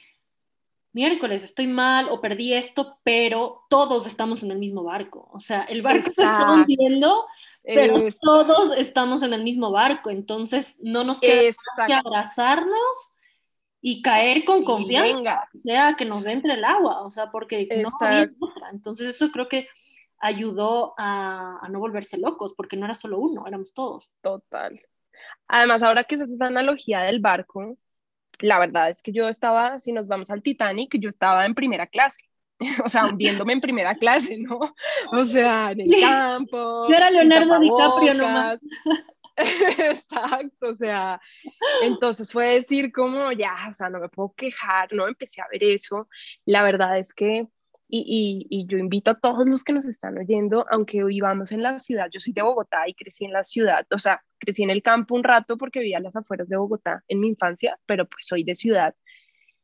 miércoles 0.93 1.43
estoy 1.43 1.67
mal 1.67 2.07
o 2.09 2.21
perdí 2.21 2.53
esto, 2.53 2.97
pero 3.03 3.65
todos 3.69 4.07
estamos 4.07 4.41
en 4.41 4.51
el 4.51 4.57
mismo 4.57 4.85
barco. 4.85 5.29
O 5.33 5.41
sea, 5.41 5.63
el 5.63 5.81
barco 5.81 6.03
se 6.03 6.21
está 6.21 6.53
hundiendo, 6.53 7.25
pero 7.65 8.07
todos 8.21 8.71
estamos 8.77 9.21
en 9.21 9.33
el 9.33 9.43
mismo 9.43 9.69
barco, 9.71 10.11
entonces 10.11 10.77
no 10.81 11.03
nos 11.03 11.19
queda 11.19 11.41
más 11.43 11.87
que 11.87 11.93
abrazarnos 11.93 13.14
y 13.87 14.01
caer 14.01 14.45
con 14.45 14.63
confianza, 14.63 15.15
venga, 15.15 15.49
o 15.53 15.57
sea, 15.59 15.95
que 15.95 16.05
nos 16.05 16.25
entre 16.25 16.55
el 16.55 16.63
agua, 16.63 17.01
o 17.01 17.11
sea, 17.11 17.29
porque 17.29 17.67
no 17.83 17.89
había 17.99 18.23
Exacto. 18.23 18.47
Entonces 18.71 19.13
eso 19.13 19.29
creo 19.29 19.47
que 19.47 19.67
ayudó 20.17 20.95
a, 20.97 21.59
a 21.61 21.69
no 21.69 21.77
volverse 21.77 22.17
locos, 22.17 22.55
porque 22.57 22.77
no 22.77 22.85
era 22.85 22.95
solo 22.95 23.19
uno, 23.19 23.45
éramos 23.45 23.75
todos. 23.75 24.11
total. 24.21 24.81
Además, 25.47 25.83
ahora 25.83 26.03
que 26.03 26.15
usas 26.15 26.31
esa 26.31 26.47
analogía 26.47 27.01
del 27.01 27.19
barco, 27.19 27.77
la 28.39 28.57
verdad 28.57 28.89
es 28.89 29.03
que 29.03 29.11
yo 29.11 29.29
estaba, 29.29 29.77
si 29.77 29.91
nos 29.91 30.07
vamos 30.07 30.31
al 30.31 30.41
Titanic, 30.41 30.97
yo 30.97 31.07
estaba 31.07 31.45
en 31.45 31.53
primera 31.53 31.85
clase. 31.85 32.21
O 32.83 32.89
sea, 32.89 33.05
hundiéndome 33.05 33.53
en 33.53 33.61
primera 33.61 33.93
clase, 33.93 34.39
¿no? 34.39 34.59
O 35.11 35.25
sea, 35.25 35.73
en 35.73 35.81
el 35.81 35.89
campo. 36.01 36.87
Yo 36.89 36.95
era 36.95 37.11
Leonardo 37.11 37.59
DiCaprio 37.59 38.15
nomás. 38.15 38.59
Exacto, 39.79 40.69
o 40.69 40.73
sea, 40.73 41.19
entonces 41.81 42.31
fue 42.31 42.55
decir 42.55 42.91
como 42.93 43.31
ya, 43.33 43.53
o 43.69 43.73
sea, 43.73 43.89
no 43.89 43.99
me 43.99 44.07
puedo 44.07 44.33
quejar, 44.33 44.93
no 44.93 45.07
empecé 45.07 45.41
a 45.41 45.47
ver 45.51 45.63
eso. 45.63 46.07
La 46.45 46.63
verdad 46.63 46.97
es 46.97 47.13
que, 47.13 47.47
y, 47.87 48.47
y, 48.49 48.61
y 48.61 48.65
yo 48.65 48.77
invito 48.77 49.11
a 49.11 49.19
todos 49.19 49.47
los 49.47 49.63
que 49.63 49.73
nos 49.73 49.85
están 49.85 50.17
oyendo, 50.17 50.65
aunque 50.71 51.03
vivamos 51.03 51.51
en 51.51 51.63
la 51.63 51.79
ciudad, 51.79 52.09
yo 52.11 52.19
soy 52.19 52.31
de 52.31 52.43
Bogotá 52.43 52.87
y 52.87 52.93
crecí 52.93 53.25
en 53.25 53.33
la 53.33 53.43
ciudad, 53.43 53.85
o 53.91 53.99
sea, 53.99 54.23
crecí 54.39 54.63
en 54.63 54.69
el 54.69 54.81
campo 54.81 55.15
un 55.15 55.23
rato 55.23 55.57
porque 55.57 55.79
vivía 55.79 55.97
a 55.97 56.01
las 56.01 56.15
afueras 56.15 56.47
de 56.47 56.57
Bogotá 56.57 57.03
en 57.09 57.19
mi 57.19 57.27
infancia, 57.27 57.77
pero 57.85 58.07
pues 58.07 58.25
soy 58.27 58.43
de 58.43 58.55
ciudad. 58.55 58.95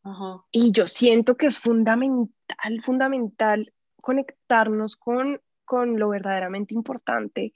Ajá. 0.04 0.44
Y 0.52 0.72
yo 0.72 0.88
siento 0.88 1.38
que 1.38 1.46
es 1.46 1.60
fundamental, 1.60 2.82
fundamental 2.82 3.74
conectarnos 4.02 4.98
con, 4.98 5.40
con 5.64 5.98
lo 5.98 6.10
verdaderamente 6.10 6.74
importante 6.74 7.54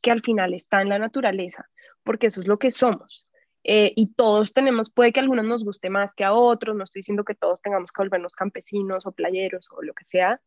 que 0.00 0.10
al 0.10 0.22
final 0.22 0.54
está 0.54 0.82
en 0.82 0.88
la 0.88 0.98
naturaleza, 0.98 1.68
porque 2.02 2.28
eso 2.28 2.40
es 2.40 2.46
lo 2.46 2.58
que 2.58 2.70
somos. 2.70 3.26
Eh, 3.64 3.92
y 3.96 4.14
todos 4.14 4.52
tenemos, 4.52 4.90
puede 4.90 5.12
que 5.12 5.20
a 5.20 5.22
algunos 5.22 5.44
nos 5.44 5.64
guste 5.64 5.90
más 5.90 6.14
que 6.14 6.24
a 6.24 6.32
otros, 6.32 6.76
no 6.76 6.84
estoy 6.84 7.00
diciendo 7.00 7.24
que 7.24 7.34
todos 7.34 7.60
tengamos 7.60 7.92
que 7.92 8.02
volvernos 8.02 8.34
campesinos 8.34 9.04
o 9.06 9.12
playeros 9.12 9.68
o 9.70 9.82
lo 9.82 9.92
que 9.94 10.04
sea, 10.04 10.40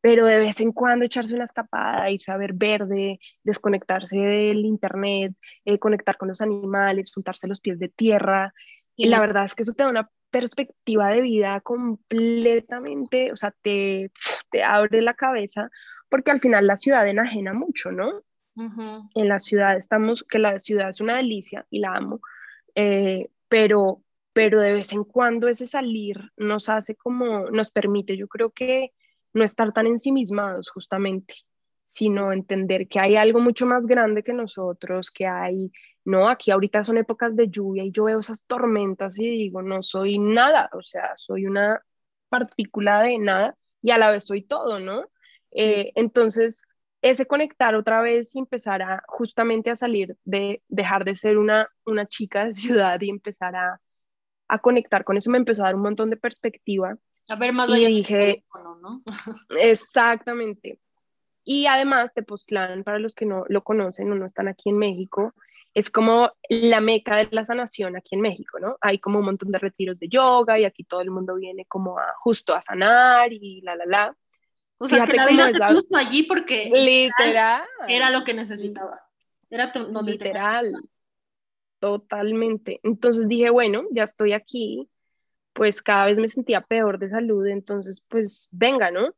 pero 0.00 0.26
de 0.26 0.38
vez 0.38 0.60
en 0.60 0.72
cuando 0.72 1.04
echarse 1.04 1.34
una 1.34 1.44
escapada, 1.44 2.10
irse 2.10 2.30
a 2.30 2.36
ver 2.36 2.52
verde, 2.52 3.20
desconectarse 3.42 4.16
del 4.16 4.64
internet, 4.64 5.34
eh, 5.64 5.78
conectar 5.78 6.18
con 6.18 6.28
los 6.28 6.40
animales, 6.40 7.12
juntarse 7.14 7.48
los 7.48 7.60
pies 7.60 7.78
de 7.78 7.88
tierra. 7.88 8.52
Y 8.96 9.06
la 9.06 9.20
verdad 9.20 9.44
es 9.44 9.54
que 9.54 9.62
eso 9.62 9.72
te 9.72 9.82
da 9.82 9.88
una 9.88 10.10
perspectiva 10.30 11.08
de 11.08 11.22
vida 11.22 11.60
completamente, 11.60 13.32
o 13.32 13.36
sea, 13.36 13.54
te, 13.62 14.10
te 14.50 14.62
abre 14.62 15.00
la 15.00 15.14
cabeza, 15.14 15.70
porque 16.10 16.32
al 16.32 16.40
final 16.40 16.66
la 16.66 16.76
ciudad 16.76 17.08
enajena 17.08 17.54
mucho, 17.54 17.92
¿no? 17.92 18.24
En 18.56 19.28
la 19.28 19.40
ciudad. 19.40 19.76
Estamos, 19.76 20.22
que 20.22 20.38
la 20.38 20.58
ciudad 20.58 20.88
es 20.88 21.00
una 21.00 21.16
delicia 21.16 21.66
y 21.70 21.80
la 21.80 21.94
amo, 21.94 22.20
eh, 22.74 23.30
pero, 23.48 24.02
pero 24.32 24.60
de 24.60 24.72
vez 24.72 24.92
en 24.92 25.04
cuando 25.04 25.48
ese 25.48 25.66
salir 25.66 26.32
nos 26.36 26.68
hace 26.68 26.94
como, 26.94 27.50
nos 27.50 27.70
permite, 27.70 28.16
yo 28.16 28.28
creo 28.28 28.50
que 28.50 28.92
no 29.32 29.44
estar 29.44 29.72
tan 29.72 29.86
ensimismados 29.86 30.70
justamente, 30.70 31.34
sino 31.82 32.32
entender 32.32 32.88
que 32.88 33.00
hay 33.00 33.16
algo 33.16 33.40
mucho 33.40 33.66
más 33.66 33.86
grande 33.86 34.22
que 34.22 34.32
nosotros, 34.32 35.10
que 35.10 35.26
hay, 35.26 35.72
no, 36.04 36.28
aquí 36.28 36.50
ahorita 36.50 36.84
son 36.84 36.98
épocas 36.98 37.36
de 37.36 37.48
lluvia 37.48 37.84
y 37.84 37.90
yo 37.90 38.04
veo 38.04 38.20
esas 38.20 38.44
tormentas 38.46 39.18
y 39.18 39.28
digo, 39.28 39.62
no 39.62 39.82
soy 39.82 40.18
nada, 40.18 40.70
o 40.72 40.82
sea, 40.82 41.12
soy 41.16 41.46
una 41.46 41.82
partícula 42.28 43.02
de 43.02 43.18
nada 43.18 43.56
y 43.82 43.90
a 43.90 43.98
la 43.98 44.10
vez 44.10 44.24
soy 44.24 44.42
todo, 44.42 44.78
¿no? 44.78 45.06
Eh, 45.50 45.92
entonces, 45.94 46.64
ese 47.04 47.26
conectar 47.26 47.74
otra 47.74 48.00
vez 48.00 48.34
y 48.34 48.38
empezar 48.38 48.80
a 48.80 49.02
justamente 49.06 49.70
a 49.70 49.76
salir 49.76 50.16
de 50.24 50.62
dejar 50.68 51.04
de 51.04 51.14
ser 51.16 51.36
una, 51.36 51.68
una 51.84 52.06
chica 52.06 52.46
de 52.46 52.52
ciudad 52.88 52.98
y 53.02 53.10
empezar 53.10 53.54
a, 53.54 53.80
a 54.48 54.58
conectar 54.58 55.04
con 55.04 55.18
eso 55.18 55.30
me 55.30 55.36
empezó 55.36 55.62
a 55.62 55.66
dar 55.66 55.74
un 55.74 55.82
montón 55.82 56.08
de 56.08 56.16
perspectiva 56.16 56.96
A 57.28 57.36
ver, 57.36 57.52
más 57.52 57.68
y 57.68 57.74
allá 57.74 57.84
del 57.84 57.96
dije, 57.96 58.18
teléfono, 58.18 58.78
¿no? 58.80 59.02
exactamente. 59.60 60.80
Y 61.44 61.66
además, 61.66 62.14
Tepoztlán, 62.14 62.84
para 62.84 62.98
los 62.98 63.14
que 63.14 63.26
no 63.26 63.44
lo 63.50 63.62
conocen 63.62 64.10
o 64.10 64.14
no 64.14 64.24
están 64.24 64.48
aquí 64.48 64.70
en 64.70 64.78
México, 64.78 65.34
es 65.74 65.90
como 65.90 66.30
la 66.48 66.80
meca 66.80 67.16
de 67.16 67.28
la 67.32 67.44
sanación 67.44 67.96
aquí 67.96 68.14
en 68.14 68.22
México, 68.22 68.58
¿no? 68.58 68.78
Hay 68.80 68.98
como 68.98 69.18
un 69.18 69.26
montón 69.26 69.50
de 69.50 69.58
retiros 69.58 69.98
de 69.98 70.08
yoga 70.08 70.58
y 70.58 70.64
aquí 70.64 70.84
todo 70.84 71.02
el 71.02 71.10
mundo 71.10 71.34
viene 71.34 71.66
como 71.66 71.98
a 71.98 72.14
justo 72.16 72.54
a 72.54 72.62
sanar 72.62 73.30
y 73.30 73.60
la, 73.60 73.76
la, 73.76 73.84
la. 73.84 74.16
O 74.78 74.88
sea, 74.88 75.06
Fíjate 75.06 75.12
que 75.12 75.16
la 75.18 75.26
vida 75.26 75.50
la- 75.90 76.00
allí 76.00 76.24
porque 76.24 76.70
Literal. 76.72 77.64
era 77.88 78.10
lo 78.10 78.24
que 78.24 78.34
necesitabas. 78.34 79.00
Era 79.50 79.72
Literal. 80.04 80.72
Totalmente. 81.78 82.80
Entonces 82.82 83.28
dije, 83.28 83.50
bueno, 83.50 83.84
ya 83.90 84.04
estoy 84.04 84.32
aquí, 84.32 84.88
pues 85.52 85.82
cada 85.82 86.06
vez 86.06 86.18
me 86.18 86.28
sentía 86.28 86.62
peor 86.62 86.98
de 86.98 87.10
salud, 87.10 87.46
entonces 87.46 88.02
pues 88.08 88.48
venga, 88.50 88.90
¿no? 88.90 89.14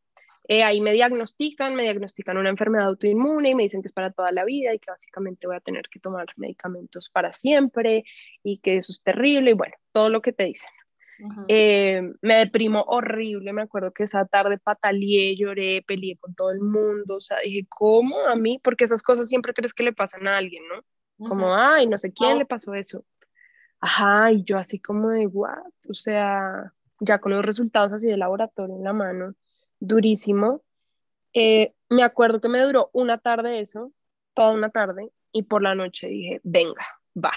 Eh, 0.49 0.63
ahí 0.63 0.81
me 0.81 0.93
diagnostican, 0.93 1.75
me 1.75 1.83
diagnostican 1.85 2.37
una 2.37 2.51
enfermedad 2.51 2.87
autoinmune 2.87 3.51
y 3.51 3.55
me 3.55 3.65
dicen 3.65 3.83
que 3.83 3.89
es 3.89 3.93
para 3.93 4.13
toda 4.13 4.31
la 4.31 4.45
vida 4.45 4.73
y 4.75 4.79
que 4.79 4.91
básicamente 4.91 5.47
voy 5.47 5.57
a 5.57 5.61
tener 5.61 5.89
que 5.91 5.99
tomar 5.99 6.27
medicamentos 6.37 7.09
para 7.11 7.33
siempre 7.33 8.05
y 8.45 8.59
que 8.59 8.77
eso 8.77 8.93
es 8.93 9.03
terrible 9.03 9.53
y 9.53 9.55
bueno, 9.55 9.75
todo 9.93 10.09
lo 10.09 10.23
que 10.23 10.33
te 10.33 10.45
dicen. 10.45 10.71
Eh, 11.49 12.03
me 12.21 12.35
deprimo 12.37 12.83
horrible, 12.83 13.53
me 13.53 13.63
acuerdo 13.63 13.93
que 13.93 14.03
esa 14.03 14.27
tarde 14.27 14.59
pataleé, 14.59 15.37
lloré, 15.37 15.83
peleé 15.87 16.17
con 16.19 16.35
todo 16.35 16.51
el 16.51 16.61
mundo, 16.61 17.17
o 17.17 17.21
sea, 17.21 17.39
dije, 17.43 17.67
¿cómo 17.69 18.27
a 18.27 18.37
mí? 18.37 18.61
Porque 18.63 18.85
esas 18.85 19.03
cosas 19.03 19.29
siempre 19.29 19.55
crees 19.55 19.73
que 19.73 19.83
le 19.83 19.93
pasan 19.93 20.29
a 20.29 20.37
alguien, 20.37 20.63
¿no? 20.69 21.29
Como, 21.29 21.55
ay, 21.55 21.87
no 21.87 21.97
sé 21.97 22.13
quién 22.13 22.39
le 22.39 22.45
pasó 22.45 22.75
eso. 22.75 23.05
Ajá, 23.81 24.33
y 24.33 24.45
yo 24.45 24.59
así 24.59 24.79
como 24.79 25.09
de, 25.11 25.27
what? 25.27 25.65
O 25.89 25.95
sea, 25.95 26.73
ya 27.01 27.19
con 27.19 27.33
los 27.33 27.45
resultados 27.45 27.93
así 27.93 28.07
de 28.07 28.17
laboratorio 28.17 28.77
en 28.77 28.85
la 28.85 28.93
mano, 28.93 29.35
durísimo. 29.81 30.63
Eh, 31.33 31.75
me 31.89 32.03
acuerdo 32.03 32.41
que 32.41 32.49
me 32.49 32.61
duró 32.61 32.91
una 32.93 33.19
tarde 33.19 33.61
eso, 33.61 33.93
toda 34.35 34.53
una 34.53 34.71
tarde, 34.71 35.11
y 35.33 35.45
por 35.45 35.63
la 35.63 35.75
noche 35.75 36.09
dije, 36.09 36.41
venga, 36.43 36.87
va, 37.17 37.33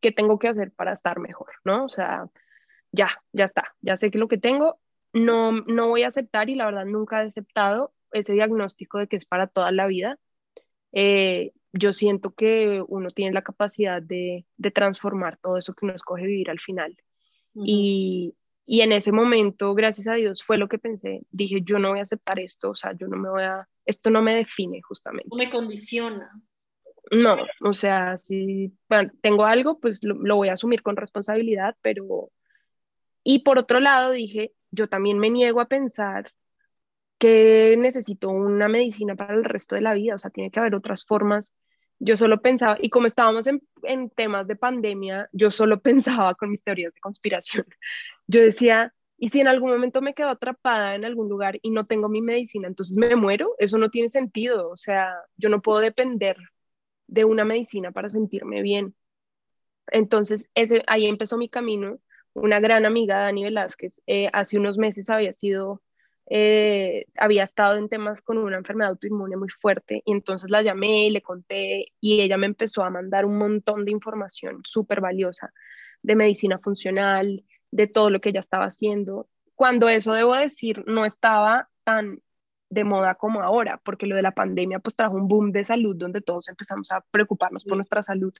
¿qué 0.00 0.12
tengo 0.12 0.38
que 0.38 0.48
hacer 0.48 0.72
para 0.72 0.92
estar 0.92 1.18
mejor? 1.18 1.50
¿No? 1.64 1.84
O 1.84 1.88
sea, 1.88 2.28
ya, 2.94 3.22
ya 3.32 3.44
está, 3.44 3.74
ya 3.80 3.96
sé 3.96 4.10
que 4.10 4.18
lo 4.18 4.28
que 4.28 4.38
tengo, 4.38 4.78
no, 5.12 5.52
no 5.52 5.88
voy 5.88 6.02
a 6.02 6.08
aceptar 6.08 6.48
y 6.50 6.54
la 6.54 6.66
verdad 6.66 6.84
nunca 6.84 7.22
he 7.22 7.26
aceptado 7.26 7.92
ese 8.12 8.32
diagnóstico 8.32 8.98
de 8.98 9.08
que 9.08 9.16
es 9.16 9.26
para 9.26 9.46
toda 9.46 9.70
la 9.72 9.86
vida. 9.86 10.18
Eh, 10.92 11.52
yo 11.72 11.92
siento 11.92 12.30
que 12.30 12.82
uno 12.86 13.10
tiene 13.10 13.32
la 13.32 13.42
capacidad 13.42 14.00
de, 14.00 14.46
de, 14.56 14.70
transformar 14.70 15.38
todo 15.42 15.58
eso 15.58 15.74
que 15.74 15.84
uno 15.84 15.94
escoge 15.94 16.26
vivir 16.26 16.50
al 16.50 16.60
final. 16.60 16.96
y, 17.54 18.34
y, 18.64 18.80
en 18.80 18.92
ese 18.92 19.12
momento, 19.12 19.74
gracias 19.74 20.06
a 20.06 20.14
Dios, 20.14 20.42
fue 20.42 20.56
lo 20.56 20.68
que 20.68 20.78
pensé. 20.78 21.22
Dije, 21.30 21.62
yo 21.62 21.78
no 21.78 21.90
voy 21.90 21.98
a 21.98 22.02
aceptar 22.02 22.38
esto, 22.38 22.70
o 22.70 22.74
sea, 22.76 22.92
yo 22.92 23.08
no 23.08 23.16
me 23.16 23.28
voy 23.28 23.42
a, 23.42 23.68
esto 23.84 24.10
no 24.10 24.22
me 24.22 24.36
define 24.36 24.80
justamente. 24.82 25.28
No 25.30 25.36
me 25.36 25.50
condiciona. 25.50 26.30
No, 27.10 27.36
o 27.60 27.72
sea, 27.72 28.16
si 28.16 28.72
tengo 29.20 29.44
algo, 29.44 29.78
pues 29.78 30.02
lo, 30.02 30.14
lo 30.14 30.36
voy 30.36 30.48
a 30.48 30.54
asumir 30.54 30.82
con 30.82 30.96
responsabilidad, 30.96 31.76
pero... 31.82 32.30
Y 33.24 33.40
por 33.40 33.58
otro 33.58 33.80
lado, 33.80 34.12
dije, 34.12 34.52
yo 34.70 34.88
también 34.88 35.18
me 35.18 35.30
niego 35.30 35.60
a 35.60 35.68
pensar 35.68 36.32
que 37.18 37.76
necesito 37.78 38.30
una 38.30 38.68
medicina 38.68 39.16
para 39.16 39.34
el 39.34 39.44
resto 39.44 39.74
de 39.74 39.80
la 39.82 39.94
vida, 39.94 40.14
o 40.14 40.18
sea, 40.18 40.30
tiene 40.30 40.50
que 40.50 40.60
haber 40.60 40.74
otras 40.74 41.04
formas. 41.06 41.54
Yo 41.98 42.16
solo 42.16 42.40
pensaba, 42.42 42.76
y 42.80 42.90
como 42.90 43.06
estábamos 43.06 43.46
en, 43.46 43.62
en 43.84 44.10
temas 44.10 44.46
de 44.46 44.56
pandemia, 44.56 45.28
yo 45.32 45.50
solo 45.50 45.80
pensaba 45.82 46.34
con 46.34 46.50
mis 46.50 46.62
teorías 46.64 46.92
de 46.94 47.00
conspiración. 47.00 47.66
Yo 48.26 48.40
decía, 48.40 48.94
¿y 49.16 49.28
si 49.28 49.40
en 49.40 49.48
algún 49.48 49.70
momento 49.70 50.02
me 50.02 50.14
quedo 50.14 50.28
atrapada 50.30 50.94
en 50.94 51.04
algún 51.04 51.28
lugar 51.28 51.58
y 51.62 51.70
no 51.70 51.86
tengo 51.86 52.08
mi 52.08 52.20
medicina, 52.22 52.68
entonces 52.68 52.96
me 52.96 53.16
muero? 53.16 53.54
Eso 53.58 53.78
no 53.78 53.90
tiene 53.90 54.08
sentido, 54.08 54.70
o 54.70 54.76
sea, 54.76 55.14
yo 55.36 55.48
no 55.48 55.62
puedo 55.62 55.80
depender 55.80 56.36
de 57.06 57.24
una 57.24 57.44
medicina 57.44 57.92
para 57.92 58.10
sentirme 58.10 58.62
bien. 58.62 58.94
Entonces, 59.88 60.48
ese, 60.54 60.82
ahí 60.86 61.06
empezó 61.06 61.36
mi 61.36 61.48
camino. 61.48 61.98
Una 62.34 62.60
gran 62.60 62.84
amiga, 62.84 63.20
Dani 63.20 63.44
Velázquez, 63.44 64.02
eh, 64.06 64.28
hace 64.32 64.58
unos 64.58 64.78
meses 64.78 65.08
había 65.10 65.32
sido 65.32 65.82
eh, 66.26 67.06
había 67.18 67.44
estado 67.44 67.76
en 67.76 67.88
temas 67.88 68.22
con 68.22 68.38
una 68.38 68.56
enfermedad 68.56 68.90
autoinmune 68.90 69.36
muy 69.36 69.50
fuerte 69.50 70.02
y 70.06 70.12
entonces 70.12 70.50
la 70.50 70.62
llamé 70.62 71.06
y 71.06 71.10
le 71.10 71.22
conté 71.22 71.92
y 72.00 72.22
ella 72.22 72.38
me 72.38 72.46
empezó 72.46 72.82
a 72.82 72.90
mandar 72.90 73.26
un 73.26 73.36
montón 73.36 73.84
de 73.84 73.90
información 73.90 74.62
súper 74.64 75.00
valiosa 75.02 75.52
de 76.02 76.16
medicina 76.16 76.58
funcional, 76.58 77.44
de 77.70 77.86
todo 77.88 78.08
lo 78.10 78.20
que 78.20 78.30
ella 78.30 78.40
estaba 78.40 78.64
haciendo, 78.66 79.28
cuando 79.54 79.88
eso 79.88 80.12
debo 80.12 80.34
decir 80.34 80.84
no 80.86 81.04
estaba 81.04 81.68
tan 81.84 82.20
de 82.70 82.84
moda 82.84 83.14
como 83.16 83.42
ahora, 83.42 83.80
porque 83.84 84.06
lo 84.06 84.16
de 84.16 84.22
la 84.22 84.32
pandemia 84.32 84.80
pues 84.80 84.96
trajo 84.96 85.16
un 85.16 85.28
boom 85.28 85.52
de 85.52 85.64
salud 85.64 85.96
donde 85.96 86.20
todos 86.20 86.48
empezamos 86.48 86.90
a 86.90 87.02
preocuparnos 87.10 87.64
por 87.64 87.76
nuestra 87.76 88.02
salud. 88.02 88.34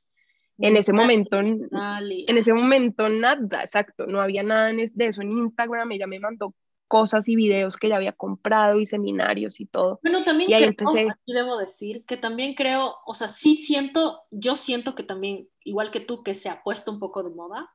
En 0.59 0.77
ese 0.77 0.93
momento, 0.93 1.41
en 1.41 2.39
ese 2.39 2.53
momento 2.53 3.09
nada, 3.09 3.63
exacto, 3.63 4.07
no 4.07 4.21
había 4.21 4.43
nada 4.43 4.73
de 4.73 5.07
eso 5.07 5.23
en 5.23 5.33
Instagram, 5.33 5.91
ella 5.93 6.07
me 6.07 6.21
mandó 6.21 6.55
cosas 6.87 7.29
y 7.29 7.35
videos 7.35 7.77
que 7.77 7.89
ya 7.89 7.97
había 7.97 8.13
comprado 8.13 8.79
y 8.79 8.87
seminarios 8.87 9.59
y 9.59 9.67
todo. 9.67 9.99
Bueno, 10.03 10.23
también 10.23 10.51
y 10.51 10.55
ahí 10.55 10.65
empecé. 10.65 11.09
Y 11.25 11.33
debo 11.33 11.57
decir 11.57 12.05
que 12.05 12.17
también 12.17 12.55
creo, 12.55 12.97
o 13.05 13.15
sea, 13.15 13.27
sí 13.27 13.57
siento, 13.57 14.23
yo 14.31 14.55
siento 14.55 14.95
que 14.95 15.03
también, 15.03 15.49
igual 15.65 15.91
que 15.91 16.01
tú, 16.01 16.23
que 16.23 16.35
se 16.35 16.49
ha 16.49 16.63
puesto 16.63 16.93
un 16.93 17.01
poco 17.01 17.23
de 17.23 17.31
moda, 17.31 17.73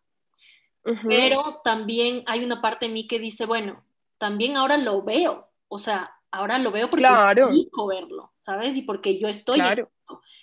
pero 1.07 1.61
también 1.63 2.23
hay 2.27 2.45
una 2.45 2.61
parte 2.61 2.87
de 2.87 2.93
mí 2.93 3.07
que 3.07 3.19
dice, 3.19 3.45
bueno, 3.45 3.83
también 4.17 4.55
ahora 4.55 4.77
lo 4.77 5.03
veo, 5.03 5.49
o 5.67 5.77
sea, 5.77 6.11
ahora 6.31 6.59
lo 6.59 6.71
veo 6.71 6.89
porque 6.89 7.05
claro. 7.05 7.51
verlo, 7.87 8.33
¿sabes? 8.39 8.75
Y 8.75 8.83
porque 8.83 9.17
yo 9.17 9.27
estoy 9.27 9.59
claro. 9.59 9.91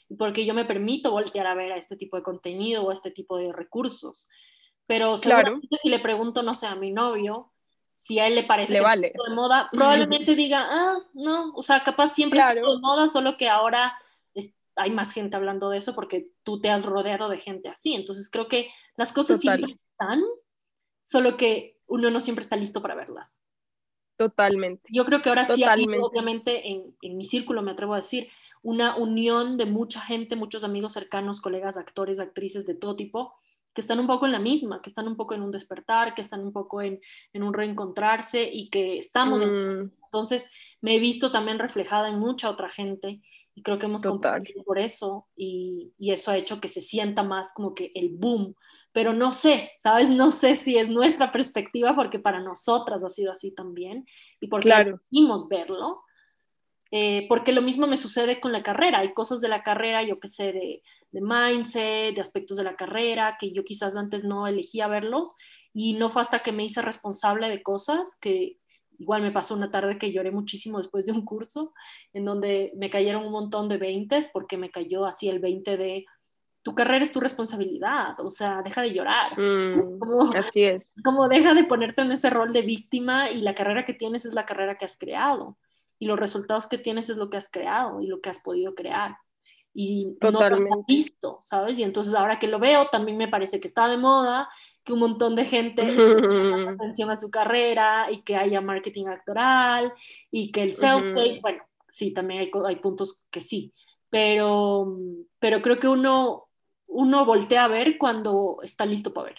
y 0.08 0.16
porque 0.16 0.44
yo 0.44 0.54
me 0.54 0.64
permito 0.64 1.10
voltear 1.10 1.46
a 1.46 1.54
ver 1.54 1.72
a 1.72 1.76
este 1.76 1.96
tipo 1.96 2.16
de 2.16 2.22
contenido 2.22 2.84
o 2.84 2.90
a 2.90 2.94
este 2.94 3.10
tipo 3.10 3.38
de 3.38 3.52
recursos. 3.52 4.28
Pero 4.86 5.16
seguramente 5.16 5.66
claro. 5.68 5.80
si 5.82 5.88
le 5.88 5.98
pregunto, 5.98 6.42
no 6.42 6.54
sé, 6.54 6.66
a 6.66 6.76
mi 6.76 6.92
novio, 6.92 7.52
si 7.94 8.18
a 8.18 8.28
él 8.28 8.36
le 8.36 8.44
parece 8.44 8.72
le 8.72 8.78
que 8.78 8.84
vale. 8.84 9.12
de 9.26 9.34
moda, 9.34 9.68
probablemente 9.72 10.34
diga, 10.36 10.66
ah, 10.68 10.98
no, 11.14 11.52
o 11.54 11.62
sea, 11.62 11.82
capaz 11.82 12.08
siempre 12.08 12.38
claro. 12.38 12.72
de 12.72 12.78
moda, 12.78 13.08
solo 13.08 13.36
que 13.36 13.48
ahora 13.48 13.96
es, 14.34 14.54
hay 14.76 14.90
más 14.90 15.12
gente 15.12 15.36
hablando 15.36 15.70
de 15.70 15.78
eso 15.78 15.94
porque 15.94 16.30
tú 16.44 16.60
te 16.60 16.70
has 16.70 16.84
rodeado 16.84 17.28
de 17.28 17.38
gente 17.38 17.68
así. 17.68 17.94
Entonces 17.94 18.30
creo 18.30 18.46
que 18.48 18.70
las 18.96 19.12
cosas 19.12 19.40
Total. 19.40 19.58
siempre 19.58 19.80
están, 19.90 20.22
solo 21.02 21.36
que 21.36 21.80
uno 21.86 22.10
no 22.10 22.20
siempre 22.20 22.42
está 22.44 22.56
listo 22.56 22.80
para 22.80 22.94
verlas. 22.94 23.36
Totalmente. 24.16 24.88
Yo 24.90 25.04
creo 25.04 25.20
que 25.20 25.28
ahora 25.28 25.44
sí 25.44 25.62
hay, 25.64 25.84
obviamente, 26.00 26.68
en, 26.68 26.96
en, 27.02 27.16
mi 27.18 27.24
círculo, 27.24 27.62
me 27.62 27.72
atrevo 27.72 27.92
a 27.92 27.98
decir, 27.98 28.28
una 28.62 28.96
unión 28.96 29.58
de 29.58 29.66
mucha 29.66 30.00
gente, 30.00 30.36
muchos 30.36 30.64
amigos 30.64 30.94
cercanos, 30.94 31.40
colegas, 31.40 31.76
actores, 31.76 32.18
actrices 32.18 32.66
de 32.66 32.74
todo 32.74 32.96
tipo, 32.96 33.34
que 33.74 33.82
están 33.82 34.00
un 34.00 34.06
poco 34.06 34.24
en 34.24 34.32
la 34.32 34.38
misma, 34.38 34.80
que 34.80 34.88
están 34.88 35.06
un 35.06 35.16
poco 35.16 35.34
en 35.34 35.42
un 35.42 35.50
despertar, 35.50 36.14
que 36.14 36.22
están 36.22 36.40
un 36.40 36.50
poco 36.50 36.80
en, 36.80 36.98
en 37.34 37.42
un 37.42 37.52
reencontrarse 37.52 38.48
y 38.50 38.70
que 38.70 38.96
estamos. 38.96 39.40
Mm. 39.40 39.42
En... 39.42 39.92
Entonces, 40.04 40.48
me 40.80 40.96
he 40.96 40.98
visto 40.98 41.30
también 41.30 41.58
reflejada 41.58 42.08
en 42.08 42.18
mucha 42.18 42.48
otra 42.48 42.70
gente 42.70 43.20
y 43.54 43.62
creo 43.62 43.78
que 43.78 43.84
hemos 43.84 44.02
compartido 44.02 44.64
por 44.64 44.78
eso 44.78 45.26
y, 45.36 45.92
y, 45.98 46.12
eso 46.12 46.30
ha 46.30 46.38
hecho 46.38 46.58
que 46.58 46.68
se 46.68 46.80
sienta 46.80 47.22
más 47.22 47.52
como 47.52 47.74
que 47.74 47.90
el 47.94 48.08
boom. 48.10 48.54
Pero 48.96 49.12
no 49.12 49.30
sé, 49.32 49.72
¿sabes? 49.76 50.08
No 50.08 50.30
sé 50.32 50.56
si 50.56 50.78
es 50.78 50.88
nuestra 50.88 51.30
perspectiva 51.30 51.94
porque 51.94 52.18
para 52.18 52.40
nosotras 52.40 53.04
ha 53.04 53.10
sido 53.10 53.30
así 53.30 53.50
también 53.50 54.06
y 54.40 54.48
porque 54.48 54.68
claro. 54.70 55.02
quisimos 55.04 55.48
verlo. 55.48 56.02
Eh, 56.90 57.26
porque 57.28 57.52
lo 57.52 57.60
mismo 57.60 57.86
me 57.86 57.98
sucede 57.98 58.40
con 58.40 58.52
la 58.52 58.62
carrera. 58.62 59.00
Hay 59.00 59.12
cosas 59.12 59.42
de 59.42 59.48
la 59.48 59.62
carrera, 59.62 60.02
yo 60.02 60.18
que 60.18 60.28
sé, 60.28 60.44
de, 60.50 60.82
de 61.12 61.20
mindset, 61.20 62.14
de 62.14 62.22
aspectos 62.22 62.56
de 62.56 62.64
la 62.64 62.74
carrera, 62.74 63.36
que 63.38 63.52
yo 63.52 63.64
quizás 63.64 63.96
antes 63.96 64.24
no 64.24 64.46
elegía 64.46 64.86
verlos 64.86 65.34
y 65.74 65.92
no 65.92 66.08
fue 66.08 66.22
hasta 66.22 66.38
que 66.38 66.52
me 66.52 66.64
hice 66.64 66.80
responsable 66.80 67.50
de 67.50 67.62
cosas 67.62 68.16
que 68.18 68.56
igual 68.98 69.20
me 69.20 69.30
pasó 69.30 69.54
una 69.54 69.70
tarde 69.70 69.98
que 69.98 70.10
lloré 70.10 70.30
muchísimo 70.30 70.78
después 70.78 71.04
de 71.04 71.12
un 71.12 71.26
curso 71.26 71.74
en 72.14 72.24
donde 72.24 72.72
me 72.76 72.88
cayeron 72.88 73.26
un 73.26 73.32
montón 73.32 73.68
de 73.68 73.76
veintes 73.76 74.30
porque 74.32 74.56
me 74.56 74.70
cayó 74.70 75.04
así 75.04 75.28
el 75.28 75.38
20 75.38 75.76
de 75.76 76.06
tu 76.66 76.74
carrera 76.74 77.04
es 77.04 77.12
tu 77.12 77.20
responsabilidad, 77.20 78.18
o 78.18 78.28
sea, 78.28 78.60
deja 78.60 78.82
de 78.82 78.92
llorar. 78.92 79.38
Mm, 79.38 80.00
como, 80.00 80.32
así 80.34 80.64
es. 80.64 80.92
Como 81.04 81.28
deja 81.28 81.54
de 81.54 81.62
ponerte 81.62 82.02
en 82.02 82.10
ese 82.10 82.28
rol 82.28 82.52
de 82.52 82.62
víctima 82.62 83.30
y 83.30 83.40
la 83.40 83.54
carrera 83.54 83.84
que 83.84 83.94
tienes 83.94 84.26
es 84.26 84.34
la 84.34 84.46
carrera 84.46 84.76
que 84.76 84.84
has 84.84 84.96
creado 84.96 85.58
y 86.00 86.06
los 86.06 86.18
resultados 86.18 86.66
que 86.66 86.76
tienes 86.76 87.08
es 87.08 87.18
lo 87.18 87.30
que 87.30 87.36
has 87.36 87.48
creado 87.48 88.00
y 88.00 88.08
lo 88.08 88.20
que 88.20 88.30
has 88.30 88.40
podido 88.40 88.74
crear 88.74 89.16
y 89.72 90.16
Totalmente. 90.20 90.64
no 90.64 90.74
lo 90.74 90.80
has 90.80 90.86
visto, 90.88 91.38
¿sabes? 91.40 91.78
Y 91.78 91.84
entonces 91.84 92.14
ahora 92.14 92.40
que 92.40 92.48
lo 92.48 92.58
veo 92.58 92.88
también 92.88 93.16
me 93.16 93.28
parece 93.28 93.60
que 93.60 93.68
está 93.68 93.86
de 93.86 93.98
moda, 93.98 94.48
que 94.82 94.92
un 94.92 94.98
montón 94.98 95.36
de 95.36 95.44
gente 95.44 95.82
presta 95.84 96.70
atención 96.72 97.10
a 97.10 97.16
su 97.16 97.30
carrera 97.30 98.10
y 98.10 98.22
que 98.22 98.34
haya 98.34 98.60
marketing 98.60 99.06
actoral 99.06 99.92
y 100.32 100.50
que 100.50 100.64
el 100.64 100.74
self-tape, 100.74 101.40
bueno, 101.42 101.62
sí, 101.88 102.10
también 102.12 102.40
hay, 102.40 102.50
hay 102.66 102.76
puntos 102.80 103.24
que 103.30 103.40
sí, 103.40 103.72
pero, 104.10 104.98
pero 105.38 105.62
creo 105.62 105.78
que 105.78 105.86
uno, 105.86 106.45
uno 106.86 107.24
voltea 107.24 107.64
a 107.64 107.68
ver 107.68 107.98
cuando 107.98 108.58
está 108.62 108.86
listo 108.86 109.12
para 109.12 109.28
ver, 109.30 109.38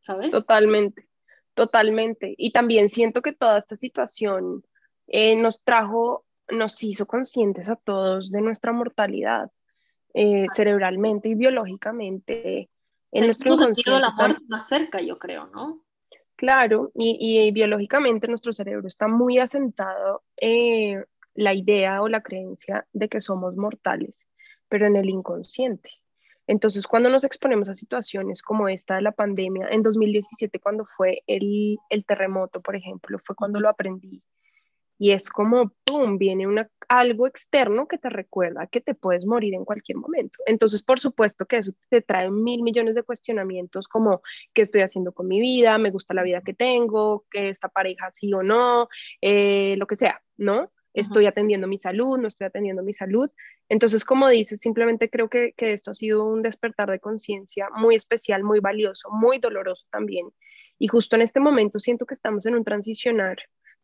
¿sabes? 0.00 0.30
Totalmente, 0.30 1.08
totalmente. 1.54 2.34
Y 2.38 2.52
también 2.52 2.88
siento 2.88 3.22
que 3.22 3.32
toda 3.32 3.58
esta 3.58 3.76
situación 3.76 4.64
eh, 5.06 5.36
nos 5.36 5.62
trajo 5.62 6.24
nos 6.48 6.82
hizo 6.84 7.06
conscientes 7.06 7.68
a 7.68 7.76
todos 7.76 8.30
de 8.30 8.40
nuestra 8.40 8.72
mortalidad 8.72 9.50
eh, 10.14 10.46
cerebralmente 10.54 11.28
y 11.28 11.34
biológicamente. 11.34 12.70
En 13.12 13.20
Se 13.20 13.26
nuestro 13.26 13.54
inconsciente. 13.54 14.00
la 14.00 14.10
muerte 14.10 14.44
más 14.48 14.68
cerca, 14.68 15.00
yo 15.00 15.18
creo, 15.18 15.46
¿no? 15.48 15.82
Claro, 16.36 16.90
y, 16.94 17.16
y 17.20 17.50
biológicamente 17.50 18.28
nuestro 18.28 18.52
cerebro 18.52 18.86
está 18.88 19.08
muy 19.08 19.38
asentado 19.38 20.22
eh, 20.36 21.02
la 21.34 21.54
idea 21.54 22.02
o 22.02 22.08
la 22.08 22.22
creencia 22.22 22.86
de 22.92 23.08
que 23.08 23.20
somos 23.20 23.56
mortales, 23.56 24.14
pero 24.68 24.86
en 24.86 24.96
el 24.96 25.08
inconsciente. 25.08 25.90
Entonces, 26.46 26.86
cuando 26.86 27.08
nos 27.08 27.24
exponemos 27.24 27.68
a 27.68 27.74
situaciones 27.74 28.42
como 28.42 28.68
esta 28.68 28.96
de 28.96 29.02
la 29.02 29.12
pandemia, 29.12 29.68
en 29.70 29.82
2017, 29.82 30.60
cuando 30.60 30.84
fue 30.84 31.22
el, 31.26 31.78
el 31.90 32.04
terremoto, 32.04 32.60
por 32.62 32.76
ejemplo, 32.76 33.18
fue 33.24 33.36
cuando 33.36 33.60
lo 33.60 33.68
aprendí 33.68 34.22
y 34.98 35.12
es 35.12 35.28
como, 35.28 35.72
¡pum!, 35.84 36.18
viene 36.18 36.46
una, 36.46 36.70
algo 36.88 37.26
externo 37.26 37.86
que 37.86 37.98
te 37.98 38.08
recuerda 38.08 38.66
que 38.66 38.80
te 38.80 38.94
puedes 38.94 39.26
morir 39.26 39.54
en 39.54 39.64
cualquier 39.64 39.98
momento. 39.98 40.38
Entonces, 40.46 40.82
por 40.82 40.98
supuesto 40.98 41.46
que 41.46 41.58
eso 41.58 41.72
te 41.90 42.00
trae 42.00 42.30
mil 42.30 42.62
millones 42.62 42.94
de 42.94 43.02
cuestionamientos 43.02 43.88
como, 43.88 44.22
¿qué 44.54 44.62
estoy 44.62 44.82
haciendo 44.82 45.12
con 45.12 45.28
mi 45.28 45.40
vida? 45.40 45.76
¿Me 45.78 45.90
gusta 45.90 46.14
la 46.14 46.22
vida 46.22 46.40
que 46.40 46.54
tengo? 46.54 47.26
¿Que 47.30 47.50
esta 47.50 47.68
pareja 47.68 48.10
sí 48.10 48.32
o 48.32 48.42
no? 48.42 48.88
Eh, 49.20 49.74
lo 49.78 49.86
que 49.86 49.96
sea, 49.96 50.22
¿no? 50.36 50.70
Estoy 50.96 51.26
atendiendo 51.26 51.66
mi 51.66 51.78
salud, 51.78 52.18
no 52.18 52.28
estoy 52.28 52.46
atendiendo 52.46 52.82
mi 52.82 52.92
salud. 52.92 53.30
Entonces, 53.68 54.04
como 54.04 54.28
dices, 54.28 54.60
simplemente 54.60 55.08
creo 55.08 55.28
que, 55.28 55.52
que 55.56 55.72
esto 55.72 55.90
ha 55.90 55.94
sido 55.94 56.24
un 56.24 56.42
despertar 56.42 56.90
de 56.90 56.98
conciencia 56.98 57.68
muy 57.76 57.94
especial, 57.94 58.42
muy 58.42 58.60
valioso, 58.60 59.10
muy 59.10 59.38
doloroso 59.38 59.86
también. 59.90 60.26
Y 60.78 60.88
justo 60.88 61.16
en 61.16 61.22
este 61.22 61.40
momento 61.40 61.78
siento 61.78 62.06
que 62.06 62.14
estamos 62.14 62.46
en 62.46 62.54
un 62.54 62.64
transicionar 62.64 63.36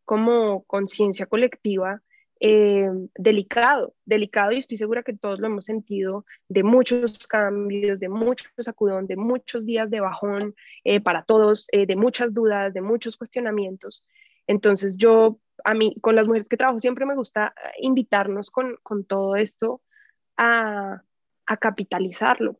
como 0.05 0.64
conciencia 0.64 1.27
colectiva 1.27 2.03
eh, 2.44 2.90
delicado, 3.14 3.94
delicado 4.05 4.51
y 4.51 4.59
estoy 4.59 4.77
segura 4.77 5.05
que 5.05 5.12
todos 5.12 5.38
lo 5.38 5.46
hemos 5.46 5.64
sentido 5.64 6.27
de 6.48 6.64
muchos 6.64 7.25
cambios, 7.29 8.01
de 8.01 8.09
muchos 8.09 8.51
sacudón, 8.59 9.07
de 9.07 9.14
muchos 9.14 9.64
días 9.64 9.90
de 9.90 10.01
bajón 10.01 10.53
eh, 10.83 11.01
para 11.01 11.22
todos, 11.22 11.68
eh, 11.70 11.87
de 11.87 11.94
muchas 11.94 12.35
dudas, 12.35 12.75
de 12.75 12.81
muchos 12.81 13.16
cuestionamientos. 13.16 14.05
Entonces 14.48 14.98
yo, 14.98 15.38
a 15.64 15.75
mí, 15.75 15.96
con 16.01 16.16
las 16.16 16.27
mujeres 16.27 16.48
que 16.48 16.57
trabajo, 16.57 16.79
siempre 16.79 17.07
me 17.07 17.14
gusta 17.14 17.55
invitarnos 17.79 18.51
con, 18.51 18.77
con 18.83 19.05
todo 19.05 19.37
esto 19.37 19.81
a, 20.37 21.03
a 21.46 21.57
capitalizarlo, 21.57 22.59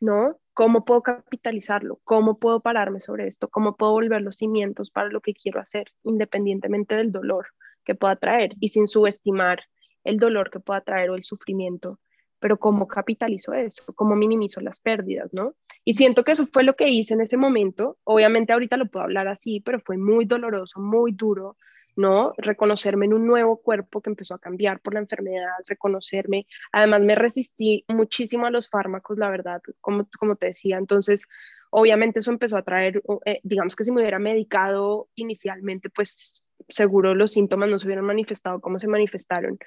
¿no? 0.00 0.38
¿Cómo 0.54 0.84
puedo 0.84 1.02
capitalizarlo? 1.02 2.00
¿Cómo 2.04 2.38
puedo 2.38 2.60
pararme 2.60 3.00
sobre 3.00 3.28
esto? 3.28 3.48
¿Cómo 3.48 3.76
puedo 3.76 3.92
volver 3.92 4.22
los 4.22 4.38
cimientos 4.38 4.90
para 4.90 5.08
lo 5.08 5.20
que 5.20 5.34
quiero 5.34 5.60
hacer, 5.60 5.92
independientemente 6.02 6.96
del 6.96 7.12
dolor 7.12 7.46
que 7.84 7.94
pueda 7.94 8.16
traer 8.16 8.54
y 8.58 8.68
sin 8.68 8.86
subestimar 8.86 9.60
el 10.04 10.18
dolor 10.18 10.50
que 10.50 10.60
pueda 10.60 10.80
traer 10.80 11.10
o 11.10 11.14
el 11.14 11.22
sufrimiento? 11.22 12.00
Pero 12.40 12.58
¿cómo 12.58 12.88
capitalizo 12.88 13.52
eso? 13.52 13.84
¿Cómo 13.94 14.16
minimizo 14.16 14.60
las 14.60 14.80
pérdidas? 14.80 15.32
¿no? 15.32 15.54
Y 15.84 15.94
siento 15.94 16.24
que 16.24 16.32
eso 16.32 16.44
fue 16.44 16.64
lo 16.64 16.74
que 16.74 16.88
hice 16.88 17.14
en 17.14 17.20
ese 17.20 17.36
momento. 17.36 17.98
Obviamente 18.04 18.52
ahorita 18.52 18.76
lo 18.76 18.86
puedo 18.86 19.04
hablar 19.04 19.28
así, 19.28 19.60
pero 19.60 19.80
fue 19.80 19.96
muy 19.96 20.24
doloroso, 20.24 20.80
muy 20.80 21.12
duro, 21.12 21.56
¿no? 21.98 22.32
Reconocerme 22.36 23.06
en 23.06 23.12
un 23.12 23.26
nuevo 23.26 23.60
cuerpo 23.60 24.00
que 24.00 24.10
empezó 24.10 24.34
a 24.34 24.38
cambiar 24.38 24.78
por 24.80 24.94
la 24.94 25.00
enfermedad, 25.00 25.50
reconocerme. 25.66 26.46
Además, 26.70 27.02
me 27.02 27.16
resistí 27.16 27.84
muchísimo 27.88 28.46
a 28.46 28.50
los 28.50 28.70
fármacos, 28.70 29.18
la 29.18 29.28
verdad, 29.28 29.60
como, 29.80 30.08
como 30.16 30.36
te 30.36 30.46
decía. 30.46 30.78
Entonces, 30.78 31.26
obviamente 31.70 32.20
eso 32.20 32.30
empezó 32.30 32.56
a 32.56 32.62
traer, 32.62 33.02
eh, 33.24 33.40
digamos 33.42 33.74
que 33.74 33.82
si 33.82 33.90
me 33.90 34.00
hubiera 34.00 34.20
medicado 34.20 35.08
inicialmente, 35.16 35.90
pues 35.90 36.44
seguro 36.68 37.16
los 37.16 37.32
síntomas 37.32 37.68
no 37.68 37.80
se 37.80 37.86
hubieran 37.86 38.04
manifestado 38.04 38.60
como 38.60 38.78
se 38.78 38.86
manifestaron. 38.86 39.58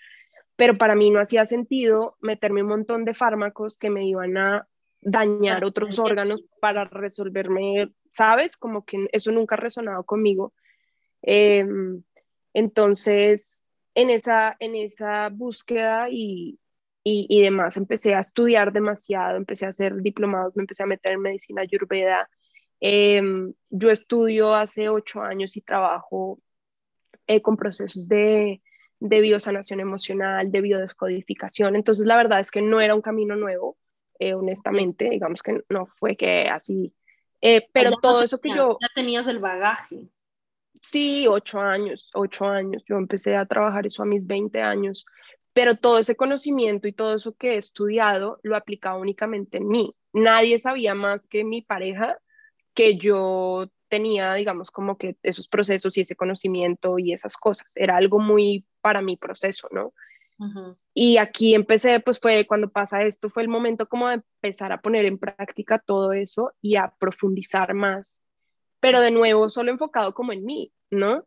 Pero 0.56 0.76
para 0.76 0.96
mí 0.96 1.12
no 1.12 1.20
hacía 1.20 1.46
sentido 1.46 2.16
meterme 2.22 2.64
un 2.64 2.70
montón 2.70 3.04
de 3.04 3.14
fármacos 3.14 3.78
que 3.78 3.90
me 3.90 4.08
iban 4.08 4.38
a 4.38 4.68
dañar 5.02 5.66
otros 5.66 6.00
órganos 6.00 6.46
para 6.62 6.86
resolverme, 6.86 7.92
¿sabes? 8.12 8.56
Como 8.56 8.86
que 8.86 9.10
eso 9.12 9.32
nunca 9.32 9.56
ha 9.56 9.58
resonado 9.58 10.06
conmigo. 10.06 10.54
Eh, 11.24 11.66
entonces, 12.54 13.64
en 13.96 14.10
esa, 14.10 14.56
en 14.60 14.76
esa 14.76 15.30
búsqueda 15.30 16.08
y, 16.10 16.60
y, 17.04 17.42
demás, 17.42 17.78
empecé 17.78 18.14
a 18.14 18.20
estudiar 18.20 18.72
demasiado, 18.72 19.38
empecé 19.38 19.66
a 19.66 19.70
hacer 19.70 20.02
diplomados, 20.02 20.56
me 20.56 20.64
empecé 20.64 20.84
a 20.84 20.88
meter 20.88 21.14
en 21.14 21.22
medicina 21.22 21.64
ayurveda. 21.64 22.30
Em, 22.80 23.54
yo 23.70 23.90
estudio 23.90 24.54
hace 24.54 24.90
ocho 24.90 25.22
años 25.22 25.58
y 25.58 25.62
trabajo 25.62 26.40
eh, 27.28 27.42
con 27.42 27.58
procesos 27.58 28.08
de, 28.08 28.62
de 29.00 29.22
biosanación 29.22 29.80
emocional, 29.80 30.52
de 30.52 30.62
biodescodificación. 30.62 31.76
Entonces, 31.76 32.06
la 32.06 32.18
verdad 32.18 32.40
es 32.40 32.52
que 32.52 32.62
no 32.62 32.82
era 32.82 32.96
un 32.96 33.02
camino 33.02 33.36
nuevo, 33.36 33.78
eh, 34.20 34.36
honestamente, 34.36 35.10
digamos 35.10 35.42
que 35.42 35.64
no 35.70 35.88
fue 35.88 36.16
que 36.16 36.48
así, 36.48 36.94
eh, 37.42 37.68
pero 37.74 37.92
todo 37.94 38.22
eso 38.22 38.40
que 38.40 38.50
yo... 38.50 38.78
Ya 38.80 38.90
tenías 38.94 39.28
el 39.28 39.40
bagaje. 39.40 40.08
Sí, 40.82 41.28
ocho 41.28 41.60
años, 41.60 42.10
ocho 42.14 42.46
años. 42.46 42.84
Yo 42.88 42.98
empecé 42.98 43.36
a 43.36 43.46
trabajar 43.46 43.86
eso 43.86 44.02
a 44.02 44.08
mis 44.08 44.26
20 44.26 44.62
años, 44.62 45.06
pero 45.54 45.76
todo 45.76 46.00
ese 46.00 46.16
conocimiento 46.16 46.88
y 46.88 46.94
todo 46.94 47.16
eso 47.16 47.36
que 47.36 47.54
he 47.54 47.58
estudiado 47.58 48.40
lo 48.42 48.56
aplicaba 48.56 48.98
únicamente 48.98 49.58
en 49.58 49.68
mí. 49.68 49.96
Nadie 50.12 50.58
sabía 50.60 50.96
más 50.96 51.28
que 51.28 51.44
mi 51.44 51.62
pareja 51.62 52.18
que 52.74 52.98
yo 52.98 53.70
tenía, 53.90 54.34
digamos, 54.34 54.72
como 54.72 54.98
que 54.98 55.18
esos 55.22 55.48
procesos 55.48 55.98
y 55.98 56.02
ese 56.02 56.16
conocimiento 56.16 56.98
y 56.98 57.14
esas 57.14 57.36
cosas. 57.36 57.72
Era 57.76 57.98
algo 57.98 58.20
muy 58.20 58.66
para 58.82 59.02
mi 59.02 59.18
proceso, 59.18 59.68
¿no? 59.72 59.94
Y 60.96 61.18
aquí 61.18 61.54
empecé, 61.54 62.00
pues 62.00 62.20
fue 62.20 62.48
cuando 62.48 62.72
pasa 62.72 63.04
esto, 63.04 63.30
fue 63.30 63.44
el 63.44 63.50
momento 63.50 63.88
como 63.88 64.08
de 64.08 64.16
empezar 64.16 64.72
a 64.72 64.82
poner 64.82 65.06
en 65.06 65.20
práctica 65.20 65.78
todo 65.78 66.14
eso 66.14 66.52
y 66.62 66.78
a 66.78 66.92
profundizar 66.98 67.76
más 67.76 68.22
pero 68.82 69.00
de 69.00 69.12
nuevo 69.12 69.50
solo 69.50 69.72
enfocado 69.72 70.14
como 70.14 70.34
en 70.34 70.44
mí, 70.44 70.74
¿no? 70.90 71.26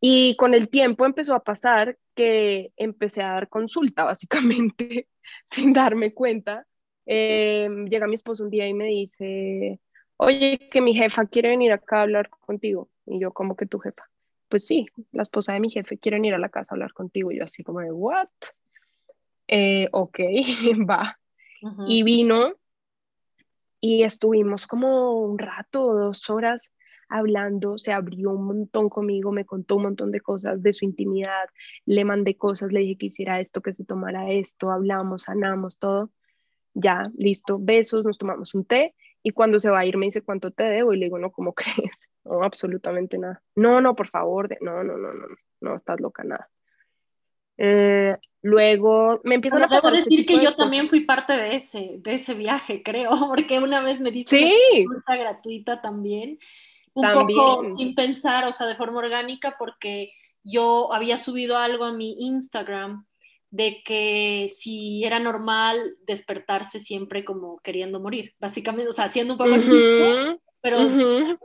Y 0.00 0.34
con 0.36 0.54
el 0.54 0.68
tiempo 0.68 1.06
empezó 1.06 1.34
a 1.34 1.44
pasar 1.44 1.98
que 2.14 2.72
empecé 2.76 3.22
a 3.22 3.32
dar 3.32 3.48
consulta, 3.48 4.02
básicamente, 4.04 5.08
sin 5.44 5.72
darme 5.72 6.12
cuenta. 6.12 6.66
Eh, 7.04 7.68
llega 7.88 8.08
mi 8.08 8.14
esposo 8.14 8.42
un 8.42 8.50
día 8.50 8.66
y 8.66 8.74
me 8.74 8.86
dice, 8.86 9.78
oye, 10.16 10.58
que 10.70 10.80
mi 10.80 10.94
jefa 10.94 11.26
quiere 11.26 11.50
venir 11.50 11.72
acá 11.72 11.98
a 11.98 12.02
hablar 12.02 12.28
contigo. 12.30 12.88
Y 13.04 13.20
yo, 13.20 13.32
¿cómo 13.32 13.56
que 13.56 13.66
tu 13.66 13.78
jefa? 13.78 14.02
Pues 14.48 14.66
sí, 14.66 14.86
la 15.12 15.22
esposa 15.22 15.52
de 15.52 15.60
mi 15.60 15.70
jefe 15.70 15.98
quiere 15.98 16.16
venir 16.16 16.34
a 16.34 16.38
la 16.38 16.48
casa 16.48 16.72
a 16.72 16.74
hablar 16.74 16.92
contigo. 16.92 17.30
Y 17.30 17.38
yo 17.38 17.44
así 17.44 17.62
como 17.62 17.80
de, 17.80 17.92
¿what? 17.92 18.28
Eh, 19.48 19.88
ok, 19.92 20.18
va. 20.88 21.18
Y 21.86 22.02
vino 22.02 22.54
y 23.80 24.02
estuvimos 24.02 24.66
como 24.66 25.20
un 25.20 25.38
rato, 25.38 25.94
dos 25.94 26.30
horas 26.30 26.72
hablando, 27.08 27.78
se 27.78 27.92
abrió 27.92 28.30
un 28.30 28.46
montón 28.46 28.88
conmigo, 28.88 29.32
me 29.32 29.44
contó 29.44 29.76
un 29.76 29.84
montón 29.84 30.10
de 30.10 30.20
cosas 30.20 30.62
de 30.62 30.72
su 30.72 30.84
intimidad, 30.84 31.48
le 31.84 32.04
mandé 32.04 32.36
cosas, 32.36 32.72
le 32.72 32.80
dije 32.80 32.98
que 32.98 33.06
hiciera 33.06 33.40
esto, 33.40 33.60
que 33.60 33.72
se 33.72 33.84
tomara 33.84 34.30
esto, 34.30 34.70
hablamos, 34.70 35.22
sanamos, 35.22 35.78
todo. 35.78 36.10
Ya, 36.74 37.10
listo, 37.16 37.58
besos, 37.58 38.04
nos 38.04 38.18
tomamos 38.18 38.54
un 38.54 38.64
té 38.64 38.94
y 39.22 39.30
cuando 39.30 39.58
se 39.58 39.70
va 39.70 39.80
a 39.80 39.86
ir 39.86 39.96
me 39.96 40.06
dice 40.06 40.22
cuánto 40.22 40.50
te 40.50 40.64
debo 40.64 40.92
y 40.92 40.98
le 40.98 41.06
digo, 41.06 41.18
no, 41.18 41.32
¿cómo 41.32 41.54
crees? 41.54 42.08
No, 42.24 42.42
absolutamente 42.42 43.18
nada. 43.18 43.42
No, 43.54 43.80
no, 43.80 43.94
por 43.94 44.08
favor, 44.08 44.48
no, 44.60 44.84
no, 44.84 44.96
no, 44.96 45.12
no, 45.14 45.26
no, 45.60 45.74
estás 45.74 46.00
loca, 46.00 46.22
nada. 46.24 46.48
Eh, 47.58 48.16
luego 48.42 49.20
me 49.24 49.36
empiezan 49.36 49.62
a 49.62 49.68
pasar. 49.68 49.92
Debo 49.92 50.02
este 50.02 50.10
decir 50.10 50.26
que 50.26 50.44
yo 50.44 50.54
también 50.54 50.88
fui 50.88 51.00
parte 51.00 51.32
de 51.32 51.56
ese, 51.56 51.96
de 51.98 52.14
ese 52.14 52.34
viaje, 52.34 52.82
creo, 52.84 53.10
porque 53.28 53.58
una 53.58 53.82
vez 53.82 54.00
me 54.00 54.10
diste 54.10 54.36
¿Sí? 54.36 54.86
una 54.86 55.16
gratuita 55.16 55.80
también 55.80 56.38
un 56.96 57.12
poco 57.12 57.64
sin 57.70 57.94
pensar, 57.94 58.46
o 58.46 58.52
sea, 58.52 58.66
de 58.66 58.74
forma 58.74 58.98
orgánica, 58.98 59.56
porque 59.58 60.12
yo 60.42 60.92
había 60.92 61.18
subido 61.18 61.58
algo 61.58 61.84
a 61.84 61.92
mi 61.92 62.14
Instagram 62.18 63.06
de 63.50 63.82
que 63.84 64.50
si 64.56 65.04
era 65.04 65.18
normal 65.18 65.96
despertarse 66.06 66.80
siempre 66.80 67.24
como 67.24 67.58
queriendo 67.58 68.00
morir, 68.00 68.34
básicamente, 68.40 68.88
o 68.88 68.92
sea, 68.92 69.08
siendo 69.08 69.34
un 69.34 69.38
poco 69.38 69.54
pero 70.66 70.78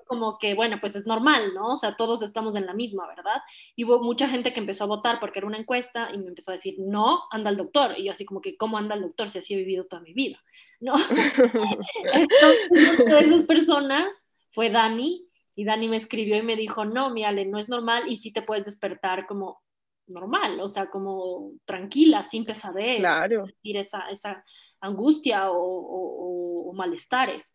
como 0.08 0.40
que, 0.40 0.56
bueno, 0.56 0.78
pues 0.80 0.96
es 0.96 1.06
normal, 1.06 1.54
¿no? 1.54 1.74
O 1.74 1.78
sea, 1.78 1.96
todos 1.96 2.24
estamos 2.24 2.56
en 2.56 2.66
la 2.66 2.74
misma, 2.74 3.06
¿verdad? 3.08 3.40
Y 3.76 3.84
hubo 3.84 4.02
mucha 4.02 4.28
gente 4.28 4.52
que 4.52 4.60
empezó 4.60 4.86
a 4.86 4.88
votar 4.88 5.20
porque 5.20 5.38
era 5.38 5.48
una 5.48 5.60
encuesta 5.60 6.10
y 6.12 6.18
me 6.18 6.30
empezó 6.30 6.50
a 6.50 6.56
decir, 6.56 6.74
no, 6.80 7.22
anda 7.30 7.52
el 7.52 7.58
doctor. 7.58 7.94
Y 8.00 8.06
yo 8.06 8.14
así 8.14 8.26
como 8.26 8.42
que, 8.42 8.58
¿cómo 8.58 8.80
anda 8.80 8.96
el 8.96 9.04
doctor 9.04 9.30
si 9.30 9.38
así 9.38 9.54
he 9.54 9.58
vivido 9.58 9.86
toda 9.86 10.02
mi 10.02 10.14
vida? 10.14 10.42
¿No? 10.80 10.96
Entonces, 12.14 13.00
una 13.00 13.16
de 13.18 13.26
esas 13.28 13.44
personas 13.44 14.08
fue 14.50 14.72
Dani, 14.72 15.28
y 15.62 15.64
Dani 15.64 15.88
me 15.88 15.98
escribió 15.98 16.38
y 16.38 16.42
me 16.42 16.56
dijo, 16.56 16.86
no, 16.86 17.12
mi 17.12 17.24
Ale, 17.24 17.46
no 17.46 17.60
es 17.60 17.70
normal 17.70 18.06
y 18.08 18.16
sí 18.16 18.34
te 18.34 18.42
puedes 18.42 18.66
despertar 18.66 19.28
como 19.28 19.62
normal, 20.08 20.60
o 20.60 20.68
sea, 20.68 20.90
como 20.90 21.52
tranquila, 21.66 22.24
sin 22.24 22.46
pesadez, 22.46 22.98
claro. 22.98 23.46
sentir 23.46 23.78
esa, 23.78 24.10
esa 24.10 24.44
angustia 24.80 25.52
o, 25.52 26.74
malestares. 26.74 27.46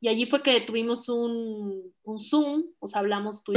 Y 0.00 0.06
allí 0.06 0.24
fue 0.26 0.40
que 0.40 0.60
tuvimos 0.60 1.08
un, 1.08 1.92
un 2.04 2.20
Zoom, 2.20 2.62
o 2.78 2.86
sea, 2.86 3.00
hablamos 3.00 3.42
tú 3.42 3.52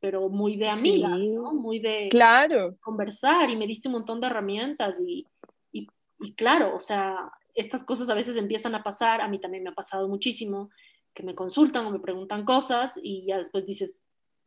pero 0.00 0.28
muy 0.28 0.56
de 0.56 0.68
amiga, 0.68 1.10
¿no? 1.10 1.52
Muy 1.52 1.78
de 1.78 2.08
claro. 2.10 2.76
conversar 2.80 3.50
y 3.50 3.56
me 3.56 3.68
diste 3.68 3.86
un 3.86 3.92
montón 3.92 4.20
de 4.20 4.26
herramientas 4.26 4.98
y, 4.98 5.28
y, 5.70 5.86
y 6.18 6.34
claro, 6.34 6.74
o 6.74 6.80
sea, 6.80 7.30
estas 7.54 7.84
cosas 7.84 8.10
a 8.10 8.14
veces 8.14 8.36
empiezan 8.36 8.74
a 8.74 8.82
pasar, 8.82 9.20
a 9.20 9.28
mí 9.28 9.38
también 9.38 9.62
me 9.62 9.70
ha 9.70 9.74
pasado 9.74 10.08
muchísimo, 10.08 10.70
que 11.14 11.22
me 11.22 11.34
consultan 11.34 11.86
o 11.86 11.90
me 11.90 12.00
preguntan 12.00 12.44
cosas 12.44 12.98
y 13.02 13.26
ya 13.26 13.38
después 13.38 13.66
dices, 13.66 14.00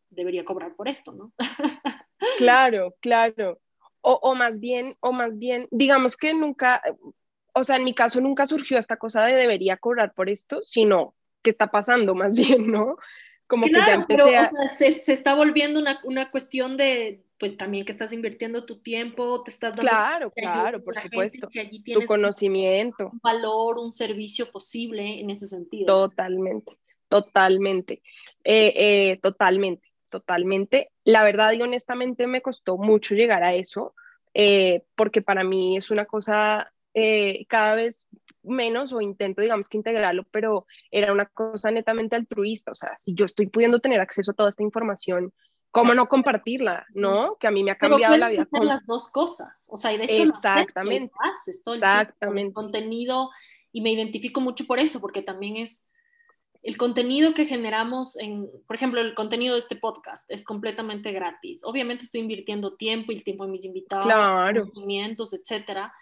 debería 0.10 0.46
cobrar 0.46 0.76
por 0.76 0.88
esto, 0.88 1.12
¿no? 1.12 1.34
claro, 2.38 2.96
claro. 3.02 3.60
O, 4.02 4.20
o, 4.22 4.36
más 4.36 4.60
bien, 4.60 4.96
o 5.00 5.12
más 5.12 5.38
bien, 5.38 5.68
digamos 5.72 6.16
que 6.16 6.34
nunca, 6.34 6.82
o 7.54 7.64
sea, 7.64 7.78
en 7.78 7.84
mi 7.84 7.94
caso 7.94 8.22
nunca 8.22 8.46
surgió 8.46 8.78
esta 8.78 8.98
cosa 8.98 9.24
de 9.24 9.34
debería 9.34 9.78
cobrar 9.78 10.14
por 10.14 10.30
esto, 10.30 10.62
sino 10.64 11.16
qué 11.42 11.52
está 11.52 11.72
pasando 11.72 12.14
más 12.16 12.36
bien, 12.36 12.72
¿no? 12.72 12.98
Como 13.48 13.66
que 13.66 13.74
ya 13.74 13.94
empecé 13.94 14.24
pero, 14.24 14.26
a... 14.26 14.28
o 14.28 14.50
sea, 14.50 14.76
se, 14.76 14.92
se, 14.92 15.14
está 15.14 15.36
volviendo 15.36 15.80
una, 15.80 16.00
una, 16.04 16.32
cuestión 16.32 16.78
de, 16.78 17.24
pues 17.40 17.58
también 17.58 17.86
que 17.86 17.92
estás 17.92 18.14
invirtiendo 18.14 18.66
tu 18.66 18.80
tiempo, 18.80 19.44
te 19.44 19.52
estás 19.52 19.76
dando... 19.76 19.82
Claro, 19.90 20.32
claro, 20.32 20.84
por 20.84 20.98
supuesto. 20.98 21.50
tu 21.94 22.06
conocimiento. 22.06 23.10
Un 23.12 23.20
valor, 23.22 23.78
un 23.78 23.92
servicio 23.92 24.50
posible 24.52 25.20
en 25.20 25.30
ese 25.30 25.48
sentido. 25.48 25.86
Totalmente, 25.86 26.78
totalmente, 27.08 28.02
eh, 28.44 28.74
eh, 28.76 29.20
totalmente, 29.22 29.92
totalmente. 30.10 30.92
La 31.04 31.24
verdad 31.24 31.54
y 31.54 31.62
honestamente 31.62 32.26
me 32.28 32.42
costó 32.42 32.78
mucho 32.78 33.16
llegar 33.16 33.44
a 33.44 33.54
eso, 33.54 33.94
eh, 34.34 34.84
porque 34.96 35.22
para 35.22 35.44
mí 35.44 35.78
es 35.78 35.92
una 35.92 36.06
cosa 36.06 36.72
cada 37.50 37.76
vez 37.76 38.08
menos 38.46 38.94
o 38.94 39.02
intento, 39.02 39.42
digamos 39.42 39.70
que 39.70 39.78
integrarlo, 39.78 40.24
pero 40.32 40.66
era 40.92 41.12
una 41.12 41.26
cosa 41.26 41.72
netamente 41.72 42.16
altruista, 42.16 42.72
o 42.72 42.76
sea, 42.76 42.96
si 42.98 43.14
yo 43.14 43.26
estoy 43.26 43.48
pudiendo 43.48 43.80
tener 43.80 44.00
acceso 44.00 44.32
a 44.32 44.34
toda 44.34 44.50
esta 44.50 44.64
información, 44.64 45.34
¿cómo 45.72 45.94
no 45.94 46.08
compartirla? 46.08 46.86
¿No? 46.94 47.38
Que 47.38 47.48
a 47.48 47.52
mí 47.52 47.64
me 47.64 47.72
ha 47.72 47.78
cambiado 47.78 48.18
la 48.18 48.30
vida. 48.30 48.44
Hacer 48.44 48.60
con... 48.60 48.68
las 48.68 48.86
dos 48.86 49.12
cosas, 49.12 49.66
o 49.70 49.78
sea, 49.78 49.94
y 49.94 49.98
de 49.98 50.06
hecho 50.06 50.24
Exactamente. 50.24 51.14
Lo 51.14 51.32
haces 51.32 51.64
todo 51.64 51.76
el 51.76 51.82
Exactamente. 51.82 52.42
Tiempo, 52.42 52.62
el 52.62 52.66
contenido, 52.66 53.30
y 53.72 53.82
me 53.82 53.92
identifico 53.92 54.42
mucho 54.42 54.66
por 54.66 54.80
eso, 54.80 55.02
porque 55.02 55.22
también 55.22 55.58
es 55.58 55.86
el 56.64 56.78
contenido 56.78 57.36
que 57.36 57.46
generamos 57.46 58.18
en, 58.18 58.50
por 58.66 58.76
ejemplo, 58.76 59.00
el 59.00 59.14
contenido 59.14 59.54
de 59.54 59.60
este 59.60 59.76
podcast 59.76 60.32
es 60.32 60.44
completamente 60.44 61.12
gratis. 61.12 61.62
Obviamente 61.64 62.06
estoy 62.06 62.22
invirtiendo 62.22 62.76
tiempo 62.76 63.12
y 63.12 63.16
el 63.18 63.24
tiempo 63.24 63.46
de 63.46 63.52
mis 63.52 63.66
invitados, 63.66 64.06
claro. 64.06 64.62
conocimientos, 64.62 65.34
etcétera 65.34 65.94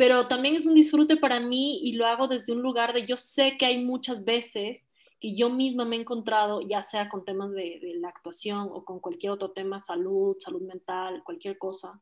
pero 0.00 0.28
también 0.28 0.56
es 0.56 0.64
un 0.64 0.72
disfrute 0.72 1.18
para 1.18 1.40
mí 1.40 1.78
y 1.82 1.92
lo 1.92 2.06
hago 2.06 2.26
desde 2.26 2.54
un 2.54 2.62
lugar 2.62 2.94
de 2.94 3.04
yo 3.04 3.18
sé 3.18 3.58
que 3.58 3.66
hay 3.66 3.84
muchas 3.84 4.24
veces 4.24 4.86
que 5.20 5.34
yo 5.34 5.50
misma 5.50 5.84
me 5.84 5.96
he 5.96 6.00
encontrado, 6.00 6.62
ya 6.62 6.82
sea 6.82 7.10
con 7.10 7.22
temas 7.22 7.52
de, 7.52 7.78
de, 7.82 7.96
la 7.96 8.08
actuación 8.08 8.70
o 8.72 8.82
con 8.82 8.98
cualquier 8.98 9.32
otro 9.32 9.50
tema, 9.50 9.78
salud, 9.78 10.38
salud 10.38 10.62
mental, 10.62 11.22
cualquier 11.22 11.58
cosa, 11.58 12.00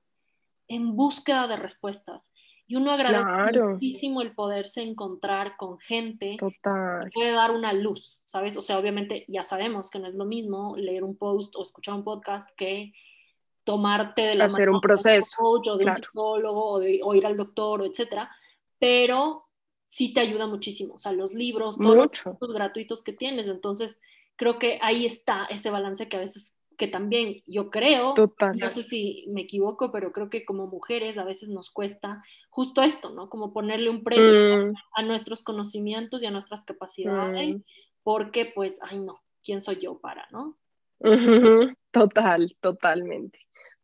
en 0.68 0.94
búsqueda 0.94 1.48
de 1.48 1.56
respuestas. 1.56 2.30
Y 2.68 2.76
uno 2.76 2.92
agradece 2.92 3.20
claro. 3.20 3.70
muchísimo 3.70 4.22
el 4.22 4.32
poderse 4.32 4.80
encontrar 4.84 5.56
con 5.56 5.80
gente 5.80 6.36
Total. 6.38 7.02
que 7.02 7.10
puede 7.12 7.32
dar 7.32 7.50
una 7.50 7.72
luz, 7.72 8.22
¿sabes? 8.26 8.56
O 8.56 8.62
sea, 8.62 8.78
obviamente 8.78 9.24
ya 9.26 9.42
sabemos 9.42 9.90
que 9.90 9.98
no 9.98 10.06
es 10.06 10.14
lo 10.14 10.24
mismo 10.24 10.76
leer 10.76 11.02
un 11.02 11.16
post 11.16 11.56
o 11.56 11.64
escuchar 11.64 11.94
un 11.94 12.04
podcast 12.04 12.48
que 12.56 12.92
tomarte 13.68 14.22
de 14.22 14.34
la 14.34 14.46
hacer 14.46 14.70
un 14.70 14.80
proceso 14.80 15.36
de 15.36 15.44
un, 15.44 15.56
coach, 15.58 15.68
o 15.68 15.76
de 15.76 15.84
claro. 15.84 15.98
un 15.98 16.02
psicólogo 16.02 16.64
o, 16.70 16.80
de, 16.80 17.00
o, 17.04 17.14
ir 17.14 17.26
al 17.26 17.36
doctor, 17.36 17.82
o 17.82 17.84
etcétera, 17.84 18.34
pero 18.78 19.44
sí 19.88 20.14
te 20.14 20.20
ayuda 20.20 20.46
muchísimo, 20.46 20.94
o 20.94 20.98
sea, 20.98 21.12
los 21.12 21.34
libros, 21.34 21.76
todos 21.76 21.94
Mucho. 21.94 22.30
los 22.40 22.54
gratuitos 22.54 23.02
que 23.02 23.12
tienes, 23.12 23.46
entonces 23.46 24.00
creo 24.36 24.58
que 24.58 24.78
ahí 24.80 25.04
está 25.04 25.44
ese 25.50 25.68
balance 25.68 26.08
que 26.08 26.16
a 26.16 26.20
veces 26.20 26.54
que 26.78 26.88
también 26.88 27.42
yo 27.46 27.68
creo, 27.68 28.14
Total. 28.14 28.56
no 28.56 28.70
sé 28.70 28.82
si 28.82 29.26
me 29.28 29.42
equivoco, 29.42 29.92
pero 29.92 30.12
creo 30.12 30.30
que 30.30 30.46
como 30.46 30.66
mujeres 30.66 31.18
a 31.18 31.24
veces 31.24 31.50
nos 31.50 31.70
cuesta 31.70 32.22
justo 32.48 32.80
esto, 32.80 33.10
¿no? 33.10 33.28
Como 33.28 33.52
ponerle 33.52 33.90
un 33.90 34.02
precio 34.02 34.68
mm. 34.68 34.74
a 34.94 35.02
nuestros 35.02 35.42
conocimientos 35.42 36.22
y 36.22 36.26
a 36.26 36.30
nuestras 36.30 36.64
capacidades, 36.64 37.56
Mm. 37.56 37.62
porque 38.02 38.50
pues, 38.54 38.78
ay 38.80 39.00
no, 39.00 39.20
¿quién 39.44 39.60
soy 39.60 39.80
yo 39.80 39.98
para, 39.98 40.26
no? 40.30 40.56
Total, 41.90 42.46
totalmente, 42.60 43.38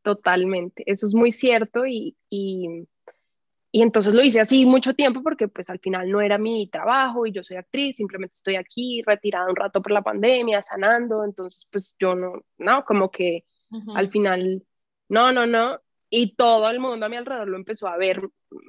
totalmente. 0.04 0.84
Eso 0.86 1.06
es 1.06 1.14
muy 1.14 1.32
cierto 1.32 1.86
y, 1.86 2.14
y, 2.28 2.86
y 3.72 3.82
entonces 3.82 4.12
lo 4.12 4.22
hice 4.22 4.38
así 4.38 4.66
mucho 4.66 4.94
tiempo 4.94 5.22
porque 5.22 5.48
pues 5.48 5.70
al 5.70 5.80
final 5.80 6.10
no 6.10 6.20
era 6.20 6.36
mi 6.36 6.68
trabajo 6.68 7.26
y 7.26 7.32
yo 7.32 7.42
soy 7.42 7.56
actriz, 7.56 7.96
simplemente 7.96 8.36
estoy 8.36 8.56
aquí 8.56 9.02
retirada 9.04 9.48
un 9.48 9.56
rato 9.56 9.80
por 9.82 9.92
la 9.92 10.02
pandemia, 10.02 10.60
sanando, 10.60 11.24
entonces 11.24 11.66
pues 11.72 11.96
yo 11.98 12.14
no, 12.14 12.44
no, 12.58 12.84
como 12.84 13.10
que 13.10 13.46
al 13.96 14.10
final, 14.10 14.62
no, 15.08 15.32
no, 15.32 15.46
no. 15.46 15.80
Y 16.10 16.36
todo 16.36 16.70
el 16.70 16.78
mundo 16.78 17.06
a 17.06 17.08
mi 17.08 17.16
alrededor 17.16 17.48
lo 17.48 17.56
empezó 17.56 17.88
a 17.88 17.96
ver, 17.96 18.20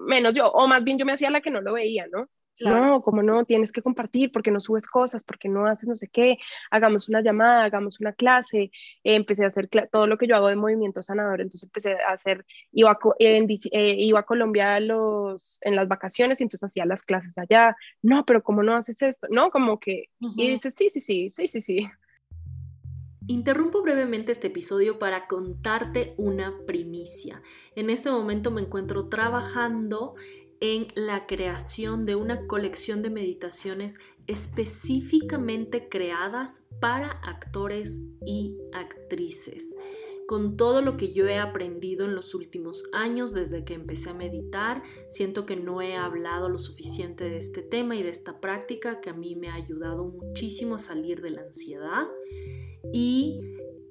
menos 0.08 0.34
yo, 0.34 0.50
o 0.50 0.68
más 0.68 0.84
bien 0.84 0.98
yo 0.98 1.06
me 1.06 1.14
hacía 1.14 1.30
la 1.30 1.42
que 1.42 1.52
no 1.52 1.62
lo 1.62 1.74
veía, 1.74 2.08
¿no? 2.08 2.30
Claro. 2.58 2.86
No, 2.86 3.02
como 3.02 3.22
no, 3.22 3.44
tienes 3.44 3.72
que 3.72 3.82
compartir, 3.82 4.32
porque 4.32 4.52
no 4.52 4.62
subes 4.62 4.88
cosas, 4.88 5.24
porque 5.24 5.50
no 5.50 5.66
haces 5.66 5.88
no 5.90 5.96
sé 5.96 6.08
qué, 6.08 6.38
hagamos 6.72 7.10
una 7.10 7.22
llamada, 7.22 7.66
hagamos 7.66 8.00
una 8.00 8.14
clase, 8.14 8.72
eh, 9.04 9.16
empecé 9.16 9.44
a 9.44 9.48
hacer 9.48 9.70
todo 9.92 10.08
lo 10.08 10.18
que 10.18 10.28
yo 10.28 10.36
hago 10.36 10.48
de 10.48 10.56
movimiento 10.56 11.02
sanador, 11.02 11.42
entonces 11.42 11.64
empecé 11.64 11.98
a 12.02 12.14
hacer, 12.14 12.46
iba 12.72 12.92
a, 12.92 13.00
en 13.20 13.50
eh, 13.50 13.96
iba 13.98 14.20
a 14.22 14.24
Colombia 14.24 14.80
los, 14.80 15.60
en 15.62 15.76
las 15.76 15.90
vacaciones 15.90 16.40
y 16.40 16.44
entonces 16.44 16.70
hacía 16.70 16.86
las 16.86 17.04
clases 17.04 17.38
allá, 17.38 17.76
no, 18.02 18.26
pero 18.26 18.42
¿cómo 18.42 18.64
no 18.64 18.76
haces 18.76 19.02
esto? 19.02 19.28
No, 19.30 19.52
como 19.52 19.80
que, 19.80 20.06
Ujú. 20.22 20.36
y 20.38 20.50
dices, 20.50 20.74
sí, 20.76 20.90
sí, 20.90 21.02
sí, 21.02 21.30
sí, 21.30 21.48
sí, 21.48 21.62
sí. 21.62 21.90
Interrumpo 23.28 23.82
brevemente 23.82 24.32
este 24.32 24.48
episodio 24.48 25.00
para 25.00 25.26
contarte 25.26 26.14
una 26.18 26.54
primicia. 26.68 27.42
En 27.76 27.90
este 27.90 28.12
momento 28.12 28.52
me 28.52 28.62
encuentro 28.62 29.10
trabajando 29.10 30.14
en 30.60 30.88
la 30.96 31.28
creación 31.28 32.06
de 32.06 32.16
una 32.16 32.48
colección 32.48 33.02
de 33.02 33.10
meditaciones 33.10 33.96
específicamente 34.28 35.90
creadas 35.90 36.62
para 36.80 37.10
actores 37.24 38.00
y 38.26 38.58
actrices. 38.74 39.76
Con 40.28 40.58
todo 40.58 40.82
lo 40.82 40.98
que 40.98 41.14
yo 41.14 41.28
he 41.28 41.38
aprendido 41.38 42.06
en 42.06 42.16
los 42.16 42.34
últimos 42.34 42.86
años 42.94 43.32
desde 43.32 43.64
que 43.64 43.76
empecé 43.76 44.10
a 44.10 44.16
meditar, 44.16 44.82
siento 45.08 45.46
que 45.46 45.56
no 45.56 45.82
he 45.84 45.96
hablado 45.96 46.50
lo 46.50 46.58
suficiente 46.58 47.26
de 47.26 47.38
este 47.38 47.62
tema 47.62 47.96
y 47.96 48.02
de 48.02 48.10
esta 48.10 48.42
práctica 48.42 49.02
que 49.02 49.12
a 49.12 49.14
mí 49.14 49.36
me 49.36 49.50
ha 49.50 49.54
ayudado 49.54 50.06
muchísimo 50.06 50.76
a 50.76 50.80
salir 50.80 51.22
de 51.22 51.30
la 51.30 51.42
ansiedad 51.42 52.08
y 52.92 53.40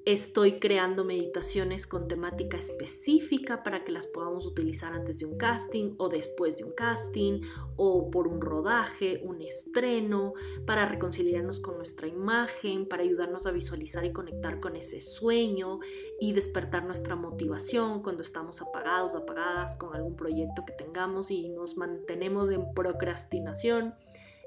estoy 0.05 0.59
creando 0.59 1.03
meditaciones 1.03 1.87
con 1.87 2.07
temática 2.07 2.57
específica 2.57 3.63
para 3.63 3.83
que 3.83 3.91
las 3.91 4.05
podamos 4.05 4.45
utilizar 4.45 4.93
antes 4.93 5.17
de 5.17 5.25
un 5.25 5.35
casting 5.35 5.95
o 5.97 6.09
después 6.09 6.57
de 6.57 6.63
un 6.63 6.73
casting 6.73 7.41
o 7.75 8.11
por 8.11 8.27
un 8.27 8.39
rodaje, 8.39 9.21
un 9.23 9.41
estreno, 9.41 10.33
para 10.67 10.85
reconciliarnos 10.85 11.59
con 11.59 11.77
nuestra 11.77 12.07
imagen, 12.07 12.87
para 12.87 13.01
ayudarnos 13.01 13.47
a 13.47 13.51
visualizar 13.51 14.05
y 14.05 14.13
conectar 14.13 14.59
con 14.59 14.75
ese 14.75 15.01
sueño 15.01 15.79
y 16.19 16.33
despertar 16.33 16.85
nuestra 16.85 17.15
motivación 17.15 18.03
cuando 18.03 18.21
estamos 18.21 18.61
apagados, 18.61 19.15
apagadas 19.15 19.75
con 19.75 19.95
algún 19.95 20.15
proyecto 20.15 20.63
que 20.67 20.73
tengamos 20.73 21.31
y 21.31 21.49
nos 21.49 21.77
mantenemos 21.77 22.51
en 22.51 22.73
procrastinación. 22.75 23.95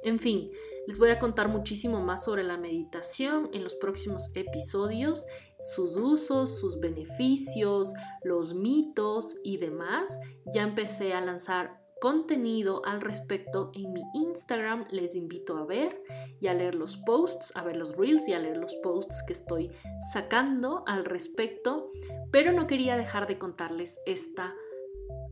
En 0.04 0.20
fin, 0.20 0.52
les 0.88 0.98
voy 0.98 1.10
a 1.10 1.18
contar 1.18 1.48
muchísimo 1.48 2.00
más 2.00 2.24
sobre 2.24 2.42
la 2.42 2.56
meditación 2.56 3.50
en 3.52 3.62
los 3.62 3.74
próximos 3.74 4.30
episodios, 4.34 5.26
sus 5.60 5.98
usos, 5.98 6.58
sus 6.58 6.80
beneficios, 6.80 7.92
los 8.24 8.54
mitos 8.54 9.36
y 9.44 9.58
demás. 9.58 10.18
Ya 10.46 10.62
empecé 10.62 11.12
a 11.12 11.20
lanzar 11.20 11.78
contenido 12.00 12.80
al 12.86 13.02
respecto 13.02 13.70
en 13.74 13.92
mi 13.92 14.00
Instagram. 14.14 14.86
Les 14.90 15.14
invito 15.14 15.58
a 15.58 15.66
ver 15.66 16.02
y 16.40 16.46
a 16.46 16.54
leer 16.54 16.74
los 16.74 16.96
posts, 16.96 17.52
a 17.54 17.62
ver 17.62 17.76
los 17.76 17.94
reels 17.94 18.26
y 18.26 18.32
a 18.32 18.38
leer 18.38 18.56
los 18.56 18.74
posts 18.76 19.22
que 19.26 19.34
estoy 19.34 19.70
sacando 20.10 20.84
al 20.86 21.04
respecto. 21.04 21.90
Pero 22.32 22.54
no 22.54 22.66
quería 22.66 22.96
dejar 22.96 23.26
de 23.26 23.36
contarles 23.36 23.98
esta 24.06 24.54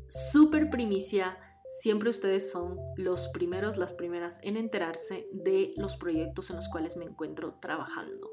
super 0.06 0.68
primicia 0.68 1.38
siempre 1.68 2.10
ustedes 2.10 2.50
son 2.50 2.78
los 2.96 3.28
primeros, 3.28 3.76
las 3.76 3.92
primeras 3.92 4.38
en 4.42 4.56
enterarse 4.56 5.28
de 5.32 5.72
los 5.76 5.96
proyectos 5.96 6.50
en 6.50 6.56
los 6.56 6.68
cuales 6.68 6.96
me 6.96 7.04
encuentro 7.04 7.54
trabajando. 7.60 8.30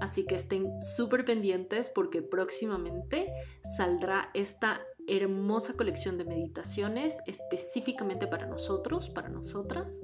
Así 0.00 0.24
que 0.24 0.34
estén 0.34 0.70
súper 0.82 1.24
pendientes 1.24 1.90
porque 1.90 2.22
próximamente 2.22 3.32
saldrá 3.76 4.30
esta 4.34 4.80
hermosa 5.08 5.74
colección 5.74 6.18
de 6.18 6.24
meditaciones 6.24 7.16
específicamente 7.26 8.26
para 8.26 8.46
nosotros, 8.46 9.10
para 9.10 9.28
nosotras. 9.28 10.00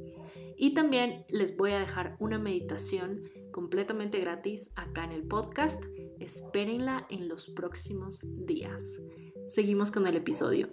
Y 0.56 0.74
también 0.74 1.24
les 1.28 1.56
voy 1.56 1.72
a 1.72 1.78
dejar 1.78 2.16
una 2.20 2.38
meditación 2.38 3.22
completamente 3.52 4.18
gratis 4.20 4.70
acá 4.76 5.04
en 5.04 5.12
el 5.12 5.26
podcast. 5.26 5.84
Espérenla 6.20 7.06
en 7.10 7.28
los 7.28 7.50
próximos 7.50 8.24
días. 8.46 9.00
Seguimos 9.48 9.90
con 9.90 10.06
el 10.06 10.16
episodio. 10.16 10.70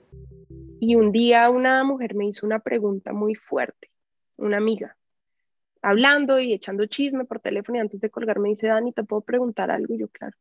Y 0.83 0.95
un 0.95 1.11
día 1.11 1.47
una 1.51 1.83
mujer 1.83 2.15
me 2.15 2.25
hizo 2.25 2.43
una 2.43 2.57
pregunta 2.57 3.13
muy 3.13 3.35
fuerte, 3.35 3.91
una 4.37 4.57
amiga, 4.57 4.97
hablando 5.83 6.39
y 6.39 6.53
echando 6.53 6.87
chisme 6.87 7.23
por 7.23 7.39
teléfono 7.39 7.77
y 7.77 7.81
antes 7.81 8.01
de 8.01 8.09
colgar 8.09 8.39
me 8.39 8.49
dice, 8.49 8.65
Dani, 8.65 8.91
¿te 8.91 9.03
puedo 9.03 9.21
preguntar 9.21 9.69
algo? 9.69 9.93
Y 9.93 9.99
yo, 9.99 10.07
claro. 10.07 10.35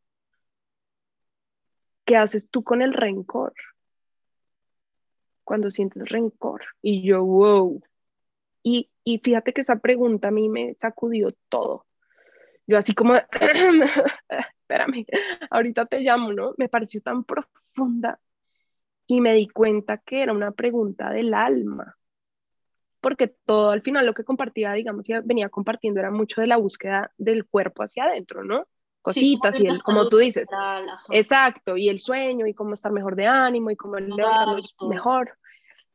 ¿Qué 2.07 2.17
haces 2.17 2.49
tú 2.49 2.65
con 2.65 2.81
el 2.81 2.95
rencor? 2.95 3.53
Cuando 5.45 5.71
sientes 5.71 6.09
rencor. 6.09 6.63
Y 6.81 7.03
yo, 7.03 7.23
wow. 7.23 7.83
Y, 8.63 8.91
y 9.05 9.19
fíjate 9.19 9.53
que 9.53 9.61
esa 9.61 9.77
pregunta 9.77 10.29
a 10.29 10.31
mí 10.31 10.49
me 10.49 10.75
sacudió 10.79 11.35
todo. 11.51 11.85
Yo 12.67 12.79
así 12.79 12.95
como, 12.95 13.15
espérame, 14.63 15.05
ahorita 15.51 15.85
te 15.85 16.01
llamo, 16.01 16.33
¿no? 16.33 16.55
Me 16.57 16.71
pareció 16.71 17.03
tan 17.03 17.25
profunda 17.25 18.19
y 19.11 19.21
me 19.21 19.35
di 19.35 19.49
cuenta 19.49 19.99
que 19.99 20.23
era 20.23 20.33
una 20.33 20.53
pregunta 20.53 21.11
del 21.11 21.35
alma. 21.35 21.97
porque 23.01 23.27
todo 23.27 23.71
al 23.71 23.83
final 23.83 24.07
lo 24.07 24.15
que 24.15 24.23
compartía, 24.23 24.73
digamos, 24.75 25.07
venía 25.25 25.49
compartiendo 25.49 25.99
era 25.99 26.13
mucho 26.13 26.41
de 26.41 26.47
la 26.47 26.59
búsqueda 26.59 27.11
del 27.19 27.45
cuerpo 27.45 27.83
hacia 27.83 28.05
adentro, 28.05 28.45
¿no? 28.45 28.69
Cositas 29.03 29.59
y 29.59 29.67
el, 29.67 29.83
como 29.83 30.09
tú 30.09 30.19
dices. 30.19 30.49
exacto, 31.11 31.77
y 31.77 31.89
el 31.89 31.99
sueño 31.99 32.47
y 32.47 32.55
cómo 32.55 32.75
estar 32.75 32.93
mejor 32.93 33.17
de 33.17 33.27
ánimo 33.27 33.73
y 33.73 33.77
cómo 33.77 33.97
levantarnos 33.97 34.77
mejor. 34.89 35.37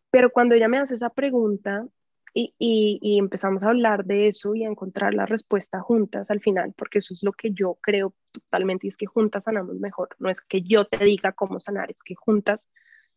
Pero 0.09 0.29
cuando 0.29 0.55
ella 0.55 0.67
me 0.67 0.79
hace 0.79 0.95
esa 0.95 1.09
pregunta 1.09 1.87
y, 2.33 2.53
y, 2.57 2.99
y, 3.01 3.17
empezamos 3.17 3.63
a 3.63 3.69
hablar 3.69 4.03
de 4.03 4.27
eso 4.27 4.55
y 4.55 4.65
a 4.65 4.67
encontrar 4.67 5.13
la 5.13 5.25
respuesta 5.25 5.79
juntas 5.79 6.29
al 6.31 6.41
final, 6.41 6.73
porque 6.75 6.99
eso 6.99 7.13
es 7.13 7.23
lo 7.23 7.31
que 7.31 7.51
yo 7.51 7.77
creo 7.81 8.13
totalmente, 8.31 8.87
y 8.87 8.89
es 8.89 8.97
que 8.97 9.05
juntas 9.05 9.45
sanamos 9.45 9.75
mejor. 9.75 10.09
No 10.19 10.29
es 10.29 10.41
que 10.41 10.63
yo 10.63 10.83
te 10.83 11.05
diga 11.05 11.31
cómo 11.31 11.61
sanar, 11.61 11.91
es 11.91 12.03
que 12.03 12.15
juntas 12.15 12.67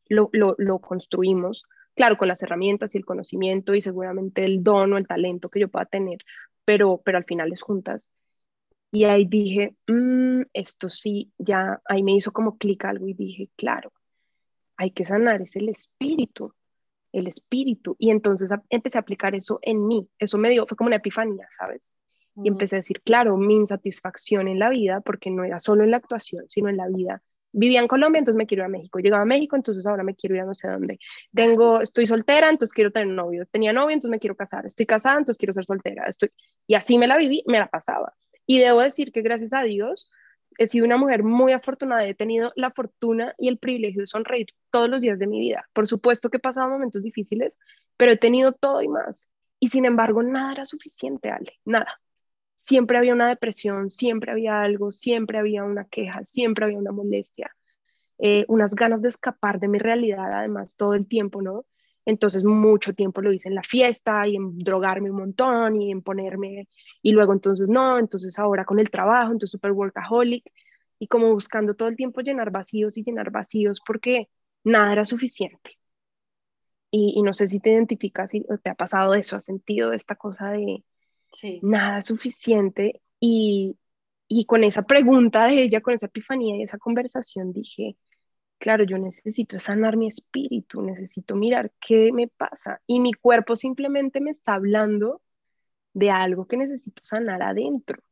lo, 0.08 0.30
lo, 0.32 0.54
lo 0.58 0.78
construimos 0.80 1.64
claro, 1.98 2.16
con 2.16 2.28
las 2.28 2.40
herramientas 2.44 2.94
y 2.94 2.98
el 2.98 3.04
conocimiento 3.04 3.74
y 3.74 3.82
seguramente 3.82 4.44
el 4.44 4.62
don 4.62 4.92
o 4.92 4.98
el 4.98 5.08
talento 5.08 5.50
que 5.50 5.58
yo 5.58 5.68
pueda 5.68 5.84
tener, 5.84 6.18
pero, 6.64 7.02
pero 7.04 7.18
al 7.18 7.24
final 7.24 7.52
es 7.52 7.60
juntas. 7.60 8.08
Y 8.92 9.02
ahí 9.02 9.24
dije, 9.24 9.74
mm, 9.88 10.42
esto 10.52 10.88
sí, 10.90 11.32
ya, 11.38 11.82
ahí 11.86 12.04
me 12.04 12.12
hizo 12.12 12.32
como 12.32 12.56
clic 12.56 12.84
algo 12.84 13.08
y 13.08 13.14
dije, 13.14 13.50
claro, 13.56 13.92
hay 14.76 14.92
que 14.92 15.04
sanar, 15.04 15.42
es 15.42 15.56
el 15.56 15.68
espíritu, 15.68 16.54
el 17.10 17.26
espíritu. 17.26 17.96
Y 17.98 18.10
entonces 18.10 18.50
empecé 18.70 18.98
a 18.98 19.00
aplicar 19.00 19.34
eso 19.34 19.58
en 19.62 19.84
mí, 19.84 20.08
eso 20.20 20.38
me 20.38 20.50
dio, 20.50 20.68
fue 20.68 20.76
como 20.76 20.86
una 20.86 20.96
epifanía, 20.96 21.48
¿sabes? 21.50 21.90
Y 22.36 22.46
empecé 22.46 22.76
a 22.76 22.78
decir, 22.78 23.02
claro, 23.02 23.36
mi 23.36 23.54
insatisfacción 23.56 24.46
en 24.46 24.60
la 24.60 24.70
vida, 24.70 25.00
porque 25.00 25.30
no 25.30 25.42
era 25.42 25.58
solo 25.58 25.82
en 25.82 25.90
la 25.90 25.96
actuación, 25.96 26.44
sino 26.48 26.68
en 26.68 26.76
la 26.76 26.86
vida, 26.86 27.24
vivía 27.52 27.80
en 27.80 27.88
Colombia, 27.88 28.18
entonces 28.18 28.38
me 28.38 28.46
quiero 28.46 28.62
ir 28.62 28.66
a 28.66 28.68
México. 28.68 28.98
Llegaba 28.98 29.22
a 29.22 29.26
México, 29.26 29.56
entonces 29.56 29.86
ahora 29.86 30.02
me 30.02 30.14
quiero 30.14 30.36
ir 30.36 30.42
a 30.42 30.44
no 30.44 30.54
sé 30.54 30.68
dónde. 30.68 30.98
Tengo, 31.34 31.80
estoy 31.80 32.06
soltera, 32.06 32.48
entonces 32.48 32.74
quiero 32.74 32.90
tener 32.90 33.08
novio. 33.08 33.46
Tenía 33.46 33.72
novio, 33.72 33.94
entonces 33.94 34.10
me 34.10 34.18
quiero 34.18 34.36
casar. 34.36 34.66
Estoy 34.66 34.86
casada, 34.86 35.18
entonces 35.18 35.38
quiero 35.38 35.52
ser 35.52 35.64
soltera. 35.64 36.06
Estoy... 36.06 36.30
Y 36.66 36.74
así 36.74 36.98
me 36.98 37.06
la 37.06 37.16
viví, 37.16 37.42
me 37.46 37.58
la 37.58 37.68
pasaba. 37.68 38.14
Y 38.46 38.58
debo 38.58 38.82
decir 38.82 39.12
que 39.12 39.22
gracias 39.22 39.52
a 39.52 39.62
Dios 39.62 40.10
he 40.58 40.66
sido 40.66 40.84
una 40.84 40.96
mujer 40.96 41.22
muy 41.22 41.52
afortunada. 41.52 42.06
He 42.06 42.14
tenido 42.14 42.52
la 42.56 42.70
fortuna 42.70 43.34
y 43.38 43.48
el 43.48 43.58
privilegio 43.58 44.00
de 44.02 44.06
sonreír 44.06 44.46
todos 44.70 44.88
los 44.88 45.00
días 45.00 45.18
de 45.18 45.26
mi 45.26 45.40
vida. 45.40 45.68
Por 45.72 45.86
supuesto 45.86 46.30
que 46.30 46.38
he 46.38 46.40
pasado 46.40 46.68
momentos 46.68 47.02
difíciles, 47.02 47.58
pero 47.96 48.12
he 48.12 48.16
tenido 48.16 48.52
todo 48.52 48.82
y 48.82 48.88
más. 48.88 49.28
Y 49.60 49.68
sin 49.68 49.84
embargo, 49.84 50.22
nada 50.22 50.52
era 50.52 50.64
suficiente, 50.64 51.30
Ale, 51.30 51.58
nada 51.64 52.00
siempre 52.58 52.98
había 52.98 53.14
una 53.14 53.28
depresión, 53.28 53.90
siempre 53.90 54.32
había 54.32 54.62
algo, 54.62 54.92
siempre 54.92 55.38
había 55.38 55.64
una 55.64 55.86
queja, 55.86 56.24
siempre 56.24 56.66
había 56.66 56.78
una 56.78 56.92
molestia, 56.92 57.56
eh, 58.18 58.44
unas 58.48 58.74
ganas 58.74 59.02
de 59.02 59.10
escapar 59.10 59.60
de 59.60 59.68
mi 59.68 59.78
realidad, 59.78 60.32
además, 60.34 60.76
todo 60.76 60.94
el 60.94 61.06
tiempo, 61.08 61.42
¿no? 61.42 61.66
Entonces, 62.06 62.44
mucho 62.44 62.94
tiempo 62.94 63.22
lo 63.22 63.32
hice 63.32 63.48
en 63.48 63.54
la 63.54 63.62
fiesta 63.62 64.26
y 64.28 64.36
en 64.36 64.58
drogarme 64.58 65.10
un 65.10 65.18
montón 65.18 65.80
y 65.80 65.92
en 65.92 66.02
ponerme, 66.02 66.68
y 67.02 67.12
luego 67.12 67.32
entonces 67.32 67.68
no, 67.70 67.98
entonces 67.98 68.38
ahora 68.38 68.64
con 68.64 68.80
el 68.80 68.90
trabajo, 68.90 69.32
entonces 69.32 69.52
super 69.52 69.72
workaholic, 69.72 70.44
y 70.98 71.06
como 71.08 71.32
buscando 71.32 71.74
todo 71.76 71.88
el 71.88 71.96
tiempo 71.96 72.20
llenar 72.22 72.50
vacíos 72.50 72.96
y 72.98 73.04
llenar 73.04 73.30
vacíos 73.30 73.80
porque 73.86 74.28
nada 74.64 74.92
era 74.92 75.04
suficiente. 75.04 75.78
Y, 76.90 77.14
y 77.16 77.22
no 77.22 77.34
sé 77.34 77.48
si 77.48 77.60
te 77.60 77.70
identificas, 77.70 78.30
si 78.30 78.44
te 78.62 78.70
ha 78.70 78.74
pasado 78.74 79.14
eso, 79.14 79.36
has 79.36 79.44
sentido 79.44 79.92
esta 79.92 80.16
cosa 80.16 80.50
de, 80.52 80.84
nada 81.60 82.02
suficiente. 82.02 83.02
Y, 83.20 83.76
y 84.28 84.44
con 84.46 84.64
esa 84.64 84.82
pregunta 84.82 85.46
de 85.46 85.62
ella, 85.62 85.80
con 85.80 85.94
esa 85.94 86.06
epifanía 86.06 86.56
y 86.56 86.62
esa 86.62 86.78
conversación, 86.78 87.52
dije, 87.52 87.96
claro, 88.58 88.84
yo 88.84 88.98
necesito 88.98 89.58
sanar 89.58 89.96
mi 89.96 90.08
espíritu, 90.08 90.82
necesito 90.82 91.36
mirar 91.36 91.72
qué 91.80 92.12
me 92.12 92.28
pasa. 92.28 92.80
Y 92.86 93.00
mi 93.00 93.12
cuerpo 93.14 93.56
simplemente 93.56 94.20
me 94.20 94.30
está 94.30 94.54
hablando 94.54 95.22
de 95.94 96.10
algo 96.10 96.46
que 96.46 96.56
necesito 96.56 97.02
sanar 97.04 97.42
adentro. 97.42 98.02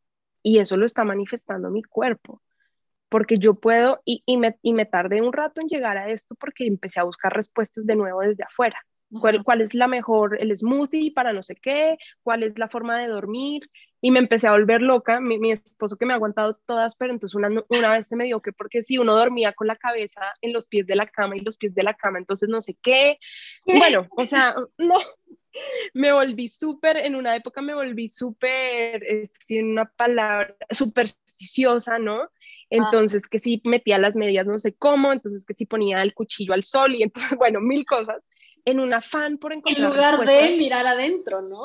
Y 0.42 0.59
eso 0.59 0.76
lo 0.76 0.87
está 0.87 1.05
manifestando 1.05 1.70
mi 1.70 1.83
cuerpo. 1.83 2.42
Porque 3.09 3.38
yo 3.38 3.55
puedo, 3.55 4.00
y, 4.05 4.22
y, 4.26 4.37
me, 4.38 4.59
y 4.62 4.72
me 4.72 4.87
tardé 4.87 5.22
un 5.22 5.33
rato 5.33 5.61
en 5.61 5.68
llegar 5.68 5.96
a 5.98 6.11
esto 6.11 6.35
porque 6.37 6.66
empecé 6.66 7.00
a 7.00 7.05
buscar 7.05 7.33
respuestas 7.33 7.87
de 7.87 7.96
nuevo 7.96 8.20
desde 8.20 8.44
afuera. 8.44 8.79
¿Cuál, 9.44 9.60
es 9.60 9.74
la 9.74 9.86
mejor, 9.86 10.36
el 10.40 10.56
smoothie 10.56 11.12
para 11.12 11.32
no 11.32 11.42
sé 11.42 11.54
qué? 11.54 11.96
¿Cuál 12.22 12.42
es 12.42 12.58
la 12.58 12.68
forma 12.68 12.98
de 12.98 13.06
dormir? 13.06 13.70
Y 14.00 14.10
me 14.10 14.18
empecé 14.18 14.48
a 14.48 14.52
volver 14.52 14.82
loca. 14.82 15.20
Mi, 15.20 15.52
esposo 15.52 15.96
que 15.96 16.06
me 16.06 16.12
ha 16.12 16.16
aguantado 16.16 16.58
todas, 16.66 16.96
pero 16.96 17.12
entonces 17.12 17.34
una, 17.36 17.48
una 17.68 17.92
vez 17.92 18.08
se 18.08 18.16
me 18.16 18.24
dio 18.24 18.42
que 18.42 18.52
porque 18.52 18.82
si 18.82 18.98
uno 18.98 19.16
dormía 19.16 19.52
con 19.52 19.68
la 19.68 19.76
cabeza 19.76 20.22
en 20.40 20.52
los 20.52 20.66
pies 20.66 20.86
de 20.86 20.96
la 20.96 21.06
cama 21.06 21.36
y 21.36 21.40
los 21.40 21.56
pies 21.56 21.74
de 21.74 21.84
la 21.84 21.94
cama, 21.94 22.18
entonces 22.18 22.48
no 22.48 22.60
sé 22.60 22.76
qué. 22.82 23.18
Bueno, 23.64 24.08
o 24.10 24.24
sea, 24.24 24.54
no, 24.78 24.98
me 25.94 26.12
volví 26.12 26.48
súper, 26.48 26.96
en 26.96 27.14
una 27.16 27.36
época 27.36 27.62
me 27.62 27.74
volví 27.74 28.08
súper, 28.08 29.02
en 29.48 29.70
una 29.70 29.86
palabra, 29.96 30.54
supersticiosa, 30.70 31.98
¿no? 31.98 32.22
Ah. 32.22 32.30
Entonces, 32.70 33.28
que 33.28 33.38
sí 33.38 33.62
metía 33.64 33.98
las 33.98 34.16
medias 34.16 34.46
no 34.46 34.58
sé 34.58 34.74
cómo, 34.74 35.12
entonces 35.12 35.44
que 35.46 35.54
sí 35.54 35.66
ponía 35.66 36.02
el 36.02 36.14
cuchillo 36.14 36.52
al 36.54 36.64
sol 36.64 36.94
y 36.94 37.02
entonces, 37.04 37.38
bueno, 37.38 37.60
mil 37.60 37.84
cosas 37.84 38.22
en 38.66 38.81
un 38.81 38.92
afán 38.92 39.38
por 39.38 39.55
encontrar. 39.55 39.87
En 39.87 39.90
lugar 39.90 40.26
de 40.26 40.57
mirar 40.59 40.87
adentro, 40.87 41.40
¿no? 41.40 41.62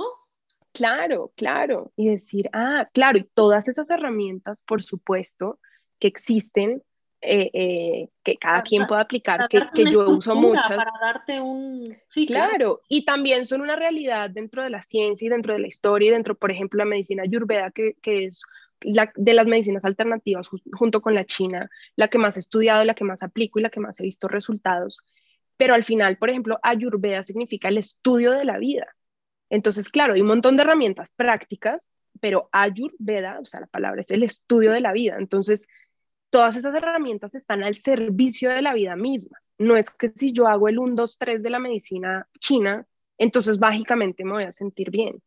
Claro, 0.72 1.34
claro. 1.36 1.92
Y 1.98 2.08
decir, 2.08 2.50
ah, 2.54 2.88
claro, 2.94 3.18
y 3.18 3.24
todas 3.24 3.68
esas 3.68 3.90
herramientas, 3.90 4.62
por 4.62 4.82
supuesto, 4.82 5.60
que 6.00 6.08
existen, 6.08 6.82
eh, 7.20 7.50
eh, 7.54 8.10
que 8.24 8.38
cada 8.38 8.62
quien 8.62 8.88
puede 8.88 9.02
aplicar, 9.02 9.48
que, 9.50 9.62
que 9.74 9.92
yo 9.92 10.06
uso 10.10 10.36
muchas. 10.36 10.78
Para 10.78 10.92
darte 11.02 11.42
un... 11.42 11.98
Sí, 12.08 12.26
claro. 12.26 12.82
Y 12.88 13.04
también 13.04 13.46
son 13.46 13.62
una 13.62 13.76
realidad 13.76 14.30
dentro 14.30 14.64
de 14.64 14.70
la 14.70 14.82
ciencia 14.82 15.26
y 15.26 15.30
dentro 15.30 15.54
de 15.54 15.60
la 15.60 15.68
historia 15.68 16.10
y 16.10 16.14
dentro, 16.14 16.36
por 16.36 16.52
ejemplo, 16.52 16.78
la 16.78 16.86
medicina 16.86 17.24
ayurveda, 17.24 17.72
que, 17.72 17.96
que 18.02 18.26
es 18.26 18.44
la, 18.80 19.12
de 19.16 19.34
las 19.34 19.48
medicinas 19.48 19.86
alternativas 19.86 20.50
junto 20.74 21.02
con 21.02 21.16
la 21.16 21.26
china, 21.26 21.70
la 21.96 22.08
que 22.08 22.18
más 22.18 22.38
he 22.38 22.40
estudiado, 22.40 22.86
la 22.86 22.96
que 22.96 23.04
más 23.04 23.24
aplico 23.24 23.60
y 23.60 23.64
la 23.64 23.70
que 23.70 23.80
más 23.80 24.00
he 24.00 24.04
visto 24.04 24.28
resultados 24.28 25.02
pero 25.58 25.74
al 25.74 25.84
final, 25.84 26.18
por 26.18 26.30
ejemplo, 26.30 26.60
Ayurveda 26.64 27.24
significa 27.24 27.68
el 27.68 27.78
estudio 27.78 28.32
de 28.32 28.46
la 28.46 28.58
vida. 28.58 28.88
Entonces, 29.50 29.90
claro, 29.90 30.14
hay 30.14 30.22
un 30.22 30.28
montón 30.28 30.56
de 30.58 30.64
herramientas 30.64 31.14
prácticas, 31.16 31.92
pero 32.20 32.50
Ayurveda, 32.52 33.40
o 33.40 33.46
sea, 33.46 33.60
la 33.62 33.68
palabra 33.68 34.02
es 34.02 34.12
el 34.12 34.24
estudio 34.24 34.72
de 34.72 34.82
la 34.82 34.94
vida. 34.94 35.18
Entonces, 35.18 35.68
todas 36.30 36.56
esas 36.56 36.74
herramientas 36.74 37.36
están 37.36 37.64
al 37.64 37.76
servicio 37.76 38.50
de 38.50 38.62
la 38.62 38.74
vida 38.74 38.96
misma. 38.96 39.40
No 39.58 39.78
es 39.78 39.90
que 39.92 40.08
si 40.08 40.32
yo 40.32 40.48
hago 40.48 40.68
el 40.70 40.80
1, 40.80 40.96
2, 40.96 41.18
3 41.18 41.44
de 41.44 41.50
la 41.50 41.60
medicina 41.60 42.28
china, 42.40 42.88
entonces 43.18 43.60
mágicamente 43.60 44.24
me 44.24 44.32
voy 44.32 44.44
a 44.46 44.52
sentir 44.52 44.90
bien. 44.90 45.22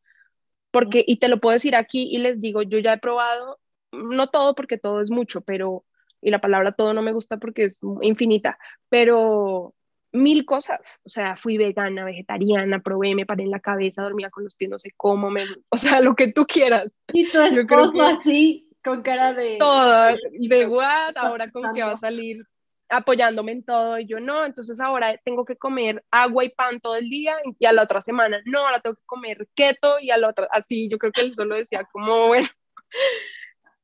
Porque, 0.73 1.05
y 1.07 1.19
te 1.19 1.29
lo 1.29 1.39
puedo 1.39 1.53
decir 1.53 1.77
aquí 1.77 2.09
y 2.11 2.19
les 2.19 2.41
digo, 2.41 2.63
yo 2.63 2.79
ya 2.79 2.95
he 2.95 2.99
probado, 2.99 3.61
no 3.93 4.29
todo 4.31 4.55
porque 4.57 4.79
todo 4.79 5.01
es 5.01 5.11
mucho, 5.11 5.43
pero, 5.43 5.85
y 6.21 6.31
la 6.31 6.41
palabra 6.41 6.73
todo 6.73 6.95
no 6.95 7.03
me 7.03 7.13
gusta 7.13 7.37
porque 7.37 7.67
es 7.67 7.81
infinita, 8.03 8.59
pero 8.89 9.75
mil 10.15 10.47
cosas. 10.47 10.81
O 11.05 11.11
sea, 11.11 11.37
fui 11.37 11.59
vegana, 11.59 12.05
vegetariana, 12.05 12.81
probé, 12.81 13.15
me 13.15 13.27
paré 13.27 13.43
en 13.43 13.51
la 13.51 13.61
cabeza, 13.61 14.03
dormía 14.03 14.31
con 14.31 14.45
los 14.45 14.55
pies, 14.55 14.71
no 14.71 14.79
sé 14.79 14.93
cómo, 14.97 15.31
me, 15.31 15.43
o 15.69 15.77
sea, 15.77 16.01
lo 16.01 16.15
que 16.15 16.33
tú 16.33 16.47
quieras. 16.47 16.95
Y 17.13 17.29
tu 17.29 17.41
esposo 17.41 18.03
así, 18.03 18.71
con 18.83 19.03
cara 19.03 19.35
de... 19.35 19.57
Todo, 19.59 20.17
de 20.33 20.67
what, 20.67 21.17
ahora 21.17 21.51
con 21.51 21.75
que 21.75 21.83
va 21.83 21.93
a 21.93 21.97
salir 21.97 22.47
apoyándome 22.91 23.53
en 23.53 23.65
todo 23.65 23.99
y 23.99 24.07
yo 24.07 24.21
no, 24.21 24.45
entonces 24.45 24.79
ahora 24.79 25.17
tengo 25.25 25.45
que 25.45 25.57
comer 25.57 26.05
agua 26.11 26.45
y 26.45 26.51
pan 26.51 26.81
todo 26.81 26.97
el 26.97 27.09
día 27.09 27.35
y 27.59 27.65
a 27.65 27.73
la 27.73 27.83
otra 27.83 28.03
semana 28.03 28.41
no, 28.45 28.61
ahora 28.61 28.79
tengo 28.79 28.95
que 28.97 29.07
comer 29.07 29.49
keto 29.55 29.99
y 30.01 30.11
a 30.11 30.19
la 30.19 30.29
otra, 30.29 30.49
así, 30.51 30.89
yo 30.89 30.99
creo 30.99 31.11
que 31.11 31.23
él 31.23 31.33
solo 31.33 31.57
decía 31.57 31.89
como, 31.91 32.27
bueno, 32.29 32.47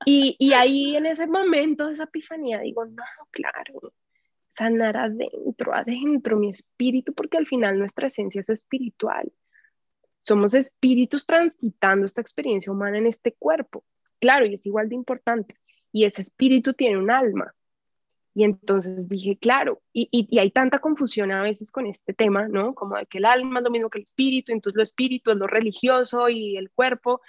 y, 0.05 0.37
y 0.39 0.53
ahí 0.53 0.97
en 0.97 1.07
ese 1.07 1.27
momento 1.27 1.87
de 1.87 1.95
esa 1.95 2.05
epifanía 2.05 2.61
digo, 2.61 2.85
no, 2.85 3.03
claro, 3.31 3.93
sanar 4.61 4.97
adentro, 4.99 5.75
adentro 5.75 6.37
mi 6.37 6.51
espíritu, 6.51 7.15
porque 7.15 7.39
al 7.39 7.47
final 7.47 7.79
nuestra 7.79 8.09
esencia 8.09 8.43
es 8.43 8.51
espiritual. 8.51 9.33
Somos 10.21 10.53
espíritus 10.53 11.25
transitando 11.25 12.05
esta 12.05 12.21
experiencia 12.21 12.71
humana 12.71 12.99
en 12.99 13.07
este 13.07 13.33
cuerpo. 13.33 13.85
Claro, 14.21 14.45
y 14.45 14.53
es 14.53 14.67
igual 14.67 14.91
de 14.91 14.97
importante. 14.97 15.55
Y 15.93 16.05
ese 16.05 16.21
espíritu 16.21 16.75
tiene 16.75 16.99
un 16.99 17.11
alma. 17.11 17.55
Y 18.35 18.45
entonces 18.45 19.09
dije, 19.09 19.39
claro, 19.39 19.81
y, 19.95 20.09
y, 20.13 20.39
hay 20.39 20.51
tanta 20.51 20.79
confusión 20.79 21.33
a 21.33 21.43
veces 21.43 21.73
con 21.73 21.87
este 21.87 22.13
tema, 22.13 22.47
¿no? 22.47 22.75
Como 22.75 22.97
de 22.97 23.07
que 23.07 23.17
el 23.19 23.25
alma 23.25 23.61
es 23.61 23.65
lo 23.65 23.71
mismo 23.71 23.89
que 23.89 23.99
el 23.99 24.05
espíritu, 24.05 24.53
entonces 24.53 24.77
lo 24.77 24.83
espíritu 24.83 25.31
es 25.31 25.39
lo 25.39 25.47
religioso 25.47 26.29
y 26.29 26.59
el 26.59 26.71
cuerpo. 26.71 27.23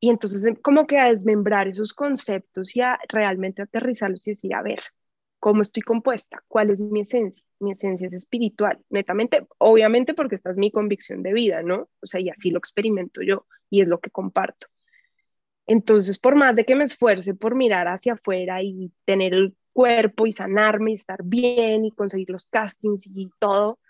Y 0.00 0.08
entonces 0.08 0.58
como 0.62 0.86
que 0.86 0.98
a 0.98 1.10
desmembrar 1.10 1.68
esos 1.68 1.92
conceptos 1.92 2.74
y 2.74 2.80
a 2.80 2.98
realmente 3.08 3.60
aterrizarlos 3.60 4.26
y 4.26 4.30
decir, 4.30 4.54
a 4.54 4.62
ver, 4.62 4.80
cómo 5.42 5.62
estoy 5.62 5.82
compuesta, 5.82 6.44
cuál 6.46 6.70
es 6.70 6.80
mi 6.80 7.00
esencia. 7.00 7.44
Mi 7.58 7.72
esencia 7.72 8.06
es 8.06 8.12
espiritual, 8.12 8.78
netamente, 8.90 9.44
obviamente 9.58 10.14
porque 10.14 10.36
esta 10.36 10.52
es 10.52 10.56
mi 10.56 10.70
convicción 10.70 11.24
de 11.24 11.32
vida, 11.32 11.64
¿no? 11.64 11.88
O 12.00 12.06
sea, 12.06 12.20
y 12.20 12.30
así 12.30 12.52
lo 12.52 12.58
experimento 12.58 13.22
yo 13.22 13.44
y 13.68 13.82
es 13.82 13.88
lo 13.88 13.98
que 13.98 14.10
comparto. 14.10 14.68
Entonces, 15.66 16.20
por 16.20 16.36
más 16.36 16.54
de 16.54 16.64
que 16.64 16.76
me 16.76 16.84
esfuerce 16.84 17.34
por 17.34 17.56
mirar 17.56 17.88
hacia 17.88 18.12
afuera 18.12 18.62
y 18.62 18.92
tener 19.04 19.34
el 19.34 19.56
cuerpo 19.72 20.28
y 20.28 20.32
sanarme 20.32 20.92
y 20.92 20.94
estar 20.94 21.24
bien 21.24 21.86
y 21.86 21.90
conseguir 21.90 22.30
los 22.30 22.46
castings 22.46 23.08
y 23.08 23.28
todo, 23.40 23.80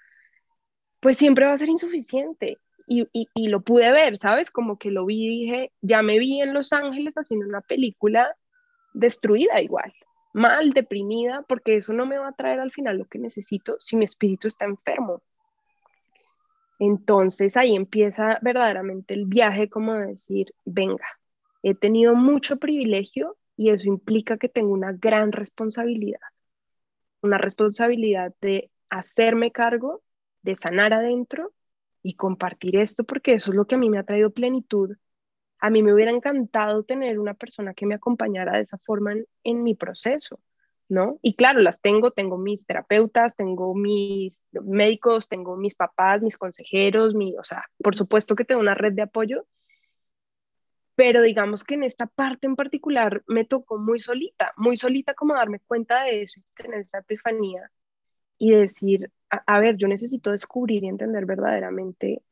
pues 1.01 1.19
siempre 1.19 1.45
va 1.45 1.53
a 1.53 1.59
ser 1.59 1.69
insuficiente. 1.69 2.57
y, 2.87 3.07
y, 3.13 3.49
lo 3.49 3.61
pude 3.61 3.93
ver, 3.93 4.17
¿sabes? 4.17 4.51
Como 4.51 4.79
que 4.79 4.91
lo 4.91 5.05
vi 5.05 5.27
y 5.27 5.29
dije, 5.29 5.73
ya 5.83 6.01
me 6.01 6.19
vi 6.19 6.41
en 6.41 6.55
Los 6.55 6.73
Ángeles 6.73 7.15
haciendo 7.17 7.47
una 7.47 7.61
película 7.61 8.35
destruida 8.95 9.61
igual, 9.61 9.93
mal, 10.33 10.73
deprimida, 10.73 11.43
porque 11.43 11.77
eso 11.77 11.93
no 11.93 12.07
me 12.07 12.19
va 12.19 12.29
a 12.29 12.33
traer 12.33 12.61
al 12.61 12.73
final 12.73 12.99
lo 12.99 13.07
que 13.07 13.19
necesito 13.19 13.77
si 13.79 13.97
mi 13.97 14.05
espíritu 14.05 14.49
está 14.49 14.65
enfermo. 14.65 15.23
Entonces 16.79 17.57
ahí 17.57 17.77
empieza 17.77 18.39
verdaderamente 18.43 19.15
el 19.15 19.27
viaje 19.27 19.69
como 19.69 19.95
decir, 19.95 20.53
venga, 20.65 21.07
he 21.63 21.75
tenido 21.75 22.15
mucho 22.15 22.57
privilegio 22.57 23.37
y 23.57 23.71
eso 23.71 23.87
implica 23.89 24.37
que 24.37 24.49
tengo 24.49 24.73
una 24.73 24.93
gran 24.93 25.31
responsabilidad, 25.33 26.21
una 27.21 27.39
responsabilidad 27.39 28.35
de 28.41 28.71
hacerme 28.91 29.53
cargo, 29.53 30.03
de 30.43 30.57
sanar 30.57 30.93
adentro 30.93 31.53
y 32.03 32.15
compartir 32.15 32.77
esto 32.77 33.05
porque 33.05 33.35
eso 33.35 33.51
es 33.51 33.57
lo 33.57 33.67
que 33.67 33.77
a 33.77 33.79
mí 33.79 33.89
me 33.89 33.99
ha 33.99 34.05
traído 34.05 34.31
plenitud. 34.31 34.97
A 35.63 35.71
mí 35.71 35.83
me 35.83 35.95
hubiera 35.95 36.11
encantado 36.11 36.83
tener 36.83 37.21
una 37.21 37.35
persona 37.35 37.73
que 37.73 37.87
me 37.87 37.95
acompañara 37.95 38.57
de 38.57 38.63
esa 38.63 38.79
forma 38.79 39.15
en, 39.45 39.63
mi 39.63 39.77
proceso, 39.77 40.41
¿no? 40.89 41.21
Y 41.23 41.37
claro, 41.37 41.61
las 41.61 41.81
tengo, 41.81 42.11
tengo 42.11 42.37
mis 42.37 42.67
terapeutas, 42.67 43.37
tengo 43.37 43.73
mis 43.75 44.45
médicos, 44.51 45.29
tengo 45.29 45.57
mis 45.57 45.77
papás, 45.77 46.21
mis 46.21 46.37
consejeros, 46.37 47.15
mi, 47.15 47.37
o 47.39 47.45
sea, 47.45 47.65
por 47.79 47.95
supuesto 47.95 48.35
que 48.35 48.45
tengo 48.45 48.61
una 48.61 48.75
red 48.75 48.93
de 48.95 49.03
apoyo, 49.03 49.47
pero 50.97 51.23
digamos 51.23 51.63
que 51.63 51.75
en 51.75 51.85
esta 51.85 52.09
parte 52.09 52.49
en 52.49 52.57
particular 52.57 53.23
me 53.29 53.45
tocó 53.45 53.79
muy 53.79 54.01
solita, 54.01 54.53
muy 54.57 54.77
solita 54.77 55.15
como 55.15 55.35
darme 55.35 55.61
cuenta 55.61 56.03
de 56.03 56.23
eso 56.23 56.41
y 56.41 56.45
tener 56.61 56.81
esa 56.81 56.99
epifanía 56.99 57.71
y 58.37 58.51
decir, 58.51 59.13
a, 59.31 59.61
ver, 59.61 59.77
yo 59.77 59.87
necesito 59.87 60.33
descubrir 60.33 60.83
y 60.83 60.89
entender 60.89 61.25
verdaderamente 61.25 62.23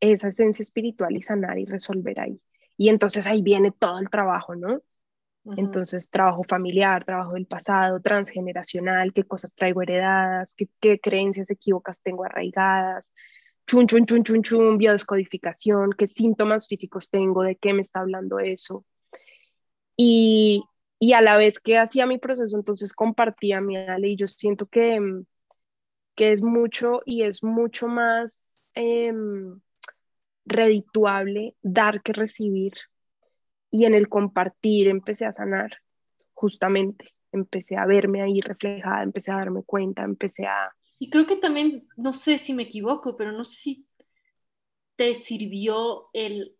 esa 0.00 0.28
esencia 0.28 0.62
espiritual 0.62 1.16
y 1.16 1.22
sanar 1.22 1.58
y 1.58 1.66
resolver 1.66 2.20
ahí. 2.20 2.40
Y 2.76 2.88
entonces 2.88 3.26
ahí 3.26 3.42
viene 3.42 3.72
todo 3.72 3.98
el 3.98 4.10
trabajo, 4.10 4.56
¿no? 4.56 4.82
Entonces, 5.56 6.10
trabajo 6.10 6.44
familiar, 6.44 7.04
trabajo 7.04 7.32
del 7.32 7.46
pasado, 7.46 8.00
transgeneracional, 8.00 9.12
qué 9.14 9.24
cosas 9.24 9.54
traigo 9.54 9.82
heredadas, 9.82 10.54
qué, 10.54 10.68
qué 10.80 11.00
creencias 11.00 11.50
equívocas 11.50 12.02
tengo 12.02 12.24
arraigadas, 12.24 13.10
chun, 13.66 13.86
chun, 13.86 14.04
chun, 14.04 14.22
chun, 14.22 14.42
chun, 14.42 14.78
biodescodificación, 14.78 15.92
qué 15.92 16.06
síntomas 16.06 16.68
físicos 16.68 17.08
tengo, 17.08 17.42
de 17.42 17.56
qué 17.56 17.72
me 17.72 17.80
está 17.80 18.00
hablando 18.00 18.38
eso. 18.38 18.84
Y, 19.96 20.64
y 20.98 21.14
a 21.14 21.22
la 21.22 21.36
vez 21.36 21.58
que 21.58 21.78
hacía 21.78 22.06
mi 22.06 22.18
proceso, 22.18 22.56
entonces 22.56 22.92
compartía 22.92 23.60
mi 23.60 23.76
Ale 23.76 24.08
y 24.08 24.16
yo 24.16 24.28
siento 24.28 24.66
que, 24.66 25.00
que 26.14 26.32
es 26.32 26.42
mucho 26.42 27.00
y 27.06 27.22
es 27.22 27.42
mucho 27.42 27.88
más 27.88 28.66
em, 28.74 29.60
redituable 30.50 31.54
dar 31.62 32.02
que 32.02 32.12
recibir. 32.12 32.74
Y 33.70 33.84
en 33.84 33.94
el 33.94 34.08
compartir 34.08 34.88
empecé 34.88 35.24
a 35.24 35.32
sanar, 35.32 35.78
justamente, 36.34 37.14
empecé 37.32 37.76
a 37.76 37.86
verme 37.86 38.22
ahí 38.22 38.40
reflejada, 38.40 39.02
empecé 39.02 39.30
a 39.30 39.36
darme 39.36 39.62
cuenta, 39.62 40.02
empecé 40.02 40.46
a... 40.46 40.74
Y 40.98 41.08
creo 41.08 41.26
que 41.26 41.36
también, 41.36 41.88
no 41.96 42.12
sé 42.12 42.38
si 42.38 42.52
me 42.52 42.64
equivoco, 42.64 43.16
pero 43.16 43.32
no 43.32 43.44
sé 43.44 43.56
si 43.56 43.86
te 44.96 45.14
sirvió 45.14 46.08
el 46.12 46.54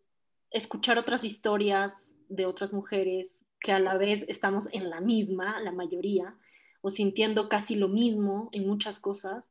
escuchar 0.49 0.97
otras 0.97 1.23
historias 1.23 1.93
de 2.29 2.45
otras 2.45 2.73
mujeres 2.73 3.37
que 3.59 3.71
a 3.71 3.79
la 3.79 3.97
vez 3.97 4.25
estamos 4.27 4.67
en 4.71 4.89
la 4.89 5.01
misma, 5.01 5.59
la 5.61 5.71
mayoría, 5.71 6.35
o 6.81 6.89
sintiendo 6.89 7.49
casi 7.49 7.75
lo 7.75 7.87
mismo 7.87 8.49
en 8.51 8.67
muchas 8.67 8.99
cosas. 8.99 9.49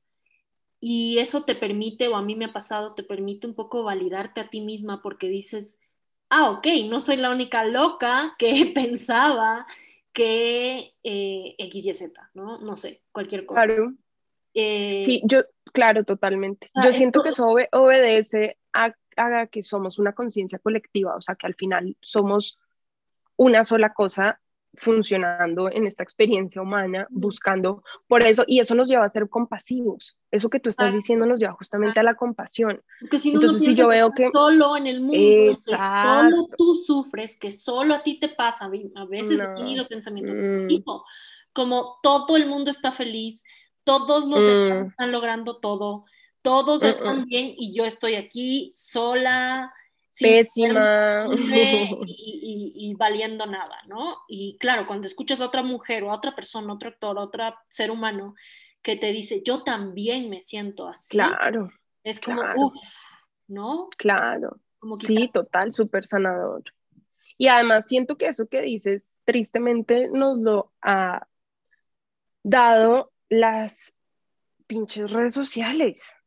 Y 0.81 1.18
eso 1.18 1.45
te 1.45 1.55
permite, 1.55 2.09
o 2.09 2.16
a 2.16 2.22
mí 2.22 2.35
me 2.35 2.47
ha 2.47 2.53
pasado, 2.53 2.95
te 2.95 3.03
permite 3.03 3.47
un 3.47 3.55
poco 3.55 3.85
validarte 3.85 4.41
a 4.41 4.49
ti 4.49 4.61
misma 4.61 5.03
porque 5.03 5.28
dices, 5.28 5.78
ah, 6.31 6.51
ok, 6.51 6.66
no 6.89 7.01
soy 7.01 7.16
la 7.16 7.31
única 7.31 7.64
loca 7.64 8.35
que 8.39 8.70
pensaba 8.74 9.66
que 10.12 10.95
eh, 11.03 11.55
X 11.59 11.87
y 11.87 11.95
Z, 11.95 12.31
¿no? 12.35 12.59
No 12.59 12.76
sé, 12.76 13.03
cualquier 13.12 13.47
cosa. 13.47 13.64
Claro. 13.64 13.95
Eh, 14.55 15.01
sí, 15.03 15.22
yo, 15.24 15.43
claro, 15.72 16.05
totalmente. 16.05 16.70
yo 16.83 16.93
siento 16.93 17.22
que 17.22 17.28
eso 17.28 17.47
obedece 17.72 18.59
a, 18.72 18.93
a 19.16 19.47
que 19.47 19.62
somos 19.62 19.99
una 19.99 20.14
conciencia 20.14 20.59
colectiva, 20.59 21.14
o 21.14 21.20
sea, 21.20 21.37
que 21.37 21.47
al 21.47 21.55
final 21.55 21.97
somos 22.01 22.59
una 23.37 23.62
sola 23.64 23.93
cosa 23.93 24.41
funcionando 24.74 25.70
en 25.70 25.86
esta 25.86 26.02
experiencia 26.02 26.62
humana, 26.62 27.06
buscando 27.10 27.82
por 28.06 28.22
eso, 28.22 28.44
y 28.46 28.60
eso 28.60 28.74
nos 28.74 28.88
lleva 28.88 29.04
a 29.04 29.08
ser 29.08 29.28
compasivos. 29.28 30.18
Eso 30.30 30.48
que 30.48 30.60
tú 30.60 30.68
estás 30.68 30.94
diciendo 30.94 31.26
nos 31.26 31.40
lleva 31.40 31.54
justamente 31.54 32.00
a 32.00 32.02
la 32.02 32.14
compasión. 32.14 32.80
si 33.18 33.32
Entonces, 33.32 33.60
si 33.60 33.74
yo 33.74 33.88
veo 33.88 34.12
que 34.12 34.30
solo 34.30 34.76
en 34.76 34.86
el 34.86 35.00
mundo, 35.00 35.12
que 35.12 35.54
solo 35.54 36.48
tú 36.56 36.74
sufres, 36.76 37.38
que 37.38 37.52
solo 37.52 37.94
a 37.94 38.02
ti 38.02 38.18
te 38.20 38.28
pasa, 38.28 38.66
a 38.66 39.04
veces 39.06 39.40
he 39.40 39.54
tenido 39.54 39.88
pensamientos 39.88 40.36
de 40.36 40.42
mm. 40.42 40.68
tipo, 40.68 41.04
como 41.52 41.98
todo 42.02 42.36
el 42.36 42.46
mundo 42.46 42.70
está 42.70 42.92
feliz, 42.92 43.42
todos 43.84 44.24
los 44.26 44.42
demás 44.42 44.80
mm. 44.80 44.90
están 44.90 45.12
logrando 45.12 45.58
todo, 45.58 46.04
todos 46.42 46.84
están 46.84 47.24
bien 47.24 47.52
y 47.56 47.74
yo 47.74 47.84
estoy 47.84 48.14
aquí 48.14 48.72
sola, 48.74 49.72
pésima 50.20 51.26
y, 52.06 52.94
valiendo 52.96 53.46
nada, 53.46 53.76
¿no? 53.86 54.16
Y 54.28 54.58
claro, 54.58 54.86
cuando 54.86 55.06
escuchas 55.06 55.40
a 55.40 55.46
otra 55.46 55.62
mujer 55.62 56.04
o 56.04 56.10
a 56.10 56.16
otra 56.16 56.34
persona, 56.34 56.72
otro 56.72 56.90
actor, 56.90 57.18
otro 57.18 57.54
ser 57.68 57.90
humano 57.90 58.34
que 58.82 58.96
te 58.96 59.12
dice, 59.12 59.42
yo 59.44 59.62
también 59.62 60.28
me 60.28 60.40
siento 60.40 60.88
así. 60.88 61.10
Claro. 61.10 61.70
Es 62.02 62.20
como, 62.20 62.42
uff, 62.56 62.78
¿no? 63.48 63.88
Claro. 63.96 64.60
sí, 64.98 65.28
total, 65.32 65.72
súper 65.72 66.06
sanador. 66.06 66.64
Y 67.38 67.48
además 67.48 67.86
siento 67.88 68.16
que 68.16 68.28
eso 68.28 68.48
que 68.48 68.60
dices, 68.60 69.16
tristemente 69.24 70.08
nos 70.08 70.38
lo 70.38 70.72
ha 70.82 71.26
dado 72.42 73.12
las 73.28 73.94
pinches 74.66 75.10
redes 75.10 75.34
sociales 75.34 76.19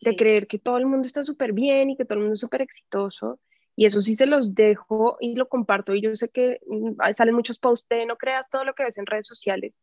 de 0.00 0.16
creer 0.16 0.46
que 0.46 0.58
todo 0.58 0.78
el 0.78 0.86
mundo 0.86 1.06
está 1.06 1.24
súper 1.24 1.52
bien 1.52 1.90
y 1.90 1.96
que 1.96 2.04
todo 2.04 2.14
el 2.14 2.20
mundo 2.20 2.34
es 2.34 2.40
súper 2.40 2.62
exitoso. 2.62 3.38
Y 3.76 3.86
eso 3.86 4.02
sí 4.02 4.14
se 4.14 4.26
los 4.26 4.54
dejo 4.54 5.16
y 5.20 5.34
lo 5.36 5.48
comparto. 5.48 5.94
Y 5.94 6.02
yo 6.02 6.14
sé 6.16 6.28
que 6.28 6.60
mm, 6.66 7.12
salen 7.12 7.34
muchos 7.34 7.58
posts 7.58 7.88
de 7.88 8.06
no 8.06 8.16
creas 8.16 8.50
todo 8.50 8.64
lo 8.64 8.74
que 8.74 8.84
ves 8.84 8.98
en 8.98 9.06
redes 9.06 9.26
sociales, 9.26 9.80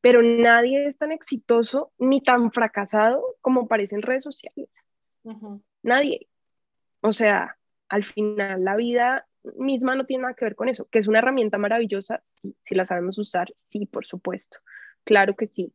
pero 0.00 0.22
nadie 0.22 0.86
es 0.86 0.98
tan 0.98 1.12
exitoso 1.12 1.92
ni 1.98 2.22
tan 2.22 2.50
fracasado 2.52 3.22
como 3.40 3.68
parece 3.68 3.96
en 3.96 4.02
redes 4.02 4.24
sociales. 4.24 4.68
Nadie. 5.82 6.28
O 7.02 7.12
sea, 7.12 7.56
al 7.88 8.04
final 8.04 8.64
la 8.64 8.76
vida 8.76 9.26
misma 9.56 9.94
no 9.94 10.06
tiene 10.06 10.22
nada 10.22 10.34
que 10.34 10.44
ver 10.44 10.54
con 10.54 10.68
eso, 10.68 10.86
que 10.90 10.98
es 10.98 11.08
una 11.08 11.18
herramienta 11.18 11.58
maravillosa, 11.58 12.20
sí, 12.22 12.54
si 12.60 12.74
la 12.74 12.86
sabemos 12.86 13.18
usar, 13.18 13.48
sí, 13.54 13.86
por 13.86 14.06
supuesto, 14.06 14.58
claro 15.04 15.34
que 15.34 15.46
sí, 15.46 15.72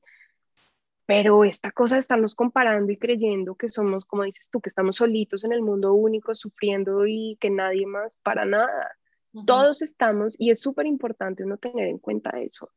pero 1.05 1.43
esta 1.43 1.71
cosa 1.71 1.95
de 1.95 1.99
estarnos 1.99 2.33
comparando 2.33 2.91
y 2.91 2.97
creyendo 2.97 3.55
que 3.55 3.67
somos, 3.67 4.05
como 4.05 4.23
dices 4.23 4.49
tú, 4.49 4.59
que 4.59 4.69
estamos 4.69 4.97
solitos 4.97 5.43
en 5.43 5.53
el 5.53 5.61
mundo 5.61 5.93
único, 5.93 6.33
sufriendo 6.33 7.05
y 7.05 7.37
que 7.39 7.49
nadie 7.49 7.85
más, 7.85 8.17
para 8.23 8.45
nada. 8.45 8.97
Todos 9.45 9.81
estamos, 9.81 10.35
y 10.39 10.49
es 10.49 10.61
súper 10.61 10.85
importante 10.85 11.43
uno 11.43 11.57
tener 11.57 11.87
en 11.87 11.99
cuenta 11.99 12.39
eso. 12.39 12.71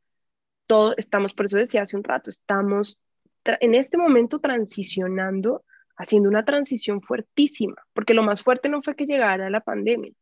Todos 0.66 0.94
estamos, 0.98 1.32
por 1.32 1.46
eso 1.46 1.56
decía 1.56 1.82
hace 1.82 1.96
un 1.96 2.04
rato, 2.04 2.28
estamos 2.30 3.00
en 3.44 3.74
este 3.74 3.96
momento 3.96 4.40
transicionando, 4.40 5.64
haciendo 5.96 6.28
una 6.28 6.44
transición 6.44 7.00
fuertísima, 7.00 7.76
porque 7.94 8.12
lo 8.12 8.22
más 8.22 8.42
fuerte 8.42 8.68
no 8.68 8.82
fue 8.82 8.96
que 8.96 9.06
llegara 9.06 9.48
la 9.50 9.60
pandemia, 9.60 10.12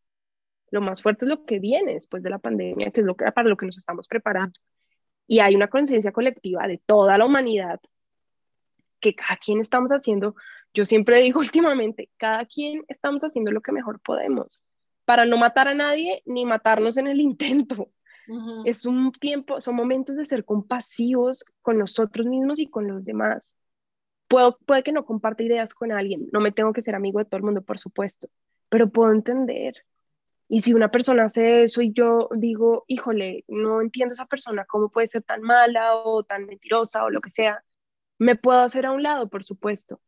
lo 0.71 0.81
más 0.81 1.03
fuerte 1.03 1.25
es 1.25 1.31
lo 1.31 1.45
que 1.45 1.59
viene 1.59 1.95
después 1.95 2.23
de 2.23 2.31
la 2.31 2.39
pandemia, 2.39 2.91
que 2.91 3.01
es 3.01 3.07
lo 3.07 3.17
que, 3.17 3.31
para 3.33 3.49
lo 3.49 3.57
que 3.57 3.67
nos 3.67 3.79
estamos 3.79 4.07
preparando. 4.07 4.61
Y 5.27 5.41
hay 5.41 5.57
una 5.57 5.69
conciencia 5.69 6.13
colectiva 6.13 6.69
de 6.69 6.79
toda 6.79 7.19
la 7.19 7.27
humanidad 7.27 7.81
que 9.07 9.15
cada 9.15 9.37
quien 9.37 9.61
estamos 9.61 9.91
haciendo, 9.91 10.35
yo 10.75 10.85
siempre 10.85 11.21
digo 11.21 11.41
últimamente, 11.41 12.11
cada 12.17 12.45
quien 12.45 12.85
estamos 12.89 13.23
haciendo 13.23 13.53
lo 13.53 13.61
que 13.61 13.73
mejor 13.73 14.01
podemos 14.01 14.61
para 15.05 15.25
no 15.25 15.39
matar 15.39 15.69
a 15.69 15.75
nadie 15.75 16.23
ni 16.27 16.45
matarnos 16.45 16.99
en 16.99 17.07
el 17.07 17.21
intento. 17.31 17.91
Es 18.65 18.85
un 18.85 19.13
tiempo, 19.13 19.61
son 19.61 19.77
momentos 19.77 20.17
de 20.17 20.25
ser 20.25 20.45
compasivos 20.45 21.45
con 21.63 21.79
nosotros 21.79 22.27
mismos 22.27 22.59
y 22.59 22.67
con 22.67 22.89
los 22.89 23.05
demás. 23.05 23.55
Puedo, 24.27 24.59
puede 24.67 24.83
que 24.83 24.91
no 24.91 25.05
comparte 25.05 25.45
ideas 25.45 25.75
con 25.75 25.93
alguien, 25.93 26.29
no 26.33 26.41
me 26.41 26.51
tengo 26.51 26.73
que 26.73 26.83
ser 26.83 26.97
amigo 26.97 27.21
de 27.21 27.25
todo 27.25 27.37
el 27.37 27.45
mundo, 27.45 27.63
por 27.63 27.79
supuesto, 27.79 28.29
pero 28.69 28.91
puedo 28.91 29.13
entender. 29.13 29.75
Y 30.49 30.63
si 30.63 30.75
una 30.75 30.91
persona 30.91 31.27
hace 31.27 31.63
eso 31.63 31.83
y 31.83 31.93
yo 31.93 32.29
digo, 32.37 32.85
híjole, 32.89 33.45
no 33.47 33.81
entiendo 33.81 34.15
esa 34.15 34.27
persona, 34.27 34.65
cómo 34.65 34.89
puede 34.89 35.07
ser 35.07 35.23
tan 35.23 35.43
mala 35.43 35.95
o 35.95 36.25
tan 36.25 36.47
mentirosa 36.47 37.05
o 37.05 37.11
lo 37.11 37.21
que 37.21 37.31
sea, 37.31 37.63
me 38.19 38.37
puedo 38.37 38.61
hacer 38.61 38.87
a 38.87 38.93
un 38.93 39.03
lado, 39.03 39.29
por 39.29 39.45
supuesto, 39.45 40.01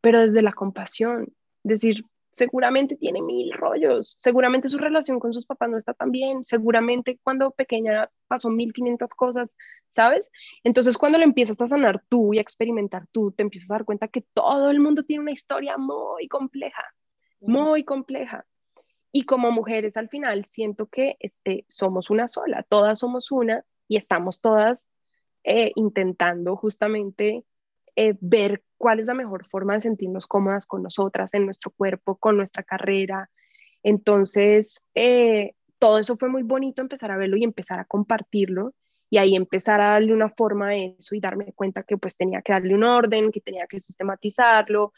pero 0.00 0.20
desde 0.20 0.42
la 0.42 0.52
compasión, 0.52 1.32
decir, 1.62 2.04
seguramente 2.32 2.96
tiene 2.96 3.20
mil 3.20 3.52
rollos, 3.52 4.16
seguramente 4.18 4.68
su 4.68 4.78
relación 4.78 5.20
con 5.20 5.34
sus 5.34 5.44
papás 5.46 5.68
no 5.68 5.76
está 5.76 5.94
tan 5.94 6.10
bien, 6.10 6.44
seguramente 6.44 7.20
cuando 7.22 7.50
pequeña 7.50 8.10
pasó 8.26 8.48
mil 8.48 8.72
quinientas 8.72 9.10
cosas, 9.14 9.56
¿sabes? 9.88 10.30
Entonces 10.64 10.96
cuando 10.96 11.18
lo 11.18 11.24
empiezas 11.24 11.60
a 11.60 11.66
sanar 11.66 12.02
tú 12.08 12.32
y 12.32 12.38
a 12.38 12.42
experimentar 12.42 13.06
tú, 13.12 13.32
te 13.32 13.42
empiezas 13.42 13.70
a 13.70 13.74
dar 13.74 13.84
cuenta 13.84 14.08
que 14.08 14.22
todo 14.22 14.70
el 14.70 14.80
mundo 14.80 15.04
tiene 15.04 15.22
una 15.22 15.32
historia 15.32 15.76
muy 15.76 16.26
compleja, 16.28 16.94
muy 17.40 17.84
compleja. 17.84 18.46
Y 19.14 19.24
como 19.24 19.50
mujeres 19.50 19.98
al 19.98 20.08
final 20.08 20.46
siento 20.46 20.86
que 20.86 21.16
este, 21.20 21.66
somos 21.68 22.08
una 22.08 22.28
sola, 22.28 22.62
todas 22.62 22.98
somos 22.98 23.30
una 23.30 23.62
y 23.86 23.96
estamos 23.96 24.40
todas 24.40 24.88
eh, 25.44 25.72
intentando 25.74 26.56
justamente 26.56 27.44
eh, 27.96 28.14
ver 28.20 28.62
cuál 28.78 29.00
es 29.00 29.06
la 29.06 29.14
mejor 29.14 29.44
forma 29.46 29.74
de 29.74 29.80
sentirnos 29.80 30.26
cómodas 30.26 30.66
con 30.66 30.82
nosotras, 30.82 31.34
en 31.34 31.44
nuestro 31.44 31.70
cuerpo, 31.70 32.16
con 32.16 32.36
nuestra 32.36 32.62
carrera. 32.62 33.30
Entonces, 33.82 34.82
eh, 34.94 35.54
todo 35.78 35.98
eso 35.98 36.16
fue 36.16 36.28
muy 36.28 36.42
bonito 36.42 36.80
empezar 36.80 37.10
a 37.10 37.16
verlo 37.16 37.36
y 37.36 37.44
empezar 37.44 37.80
a 37.80 37.84
compartirlo 37.84 38.74
y 39.10 39.18
ahí 39.18 39.36
empezar 39.36 39.80
a 39.82 39.90
darle 39.90 40.14
una 40.14 40.30
forma 40.30 40.68
a 40.68 40.76
eso 40.76 41.14
y 41.14 41.20
darme 41.20 41.52
cuenta 41.54 41.82
que 41.82 41.98
pues 41.98 42.16
tenía 42.16 42.40
que 42.40 42.52
darle 42.52 42.74
un 42.74 42.84
orden, 42.84 43.30
que 43.30 43.40
tenía 43.40 43.66
que 43.66 43.78
sistematizarlo, 43.78 44.94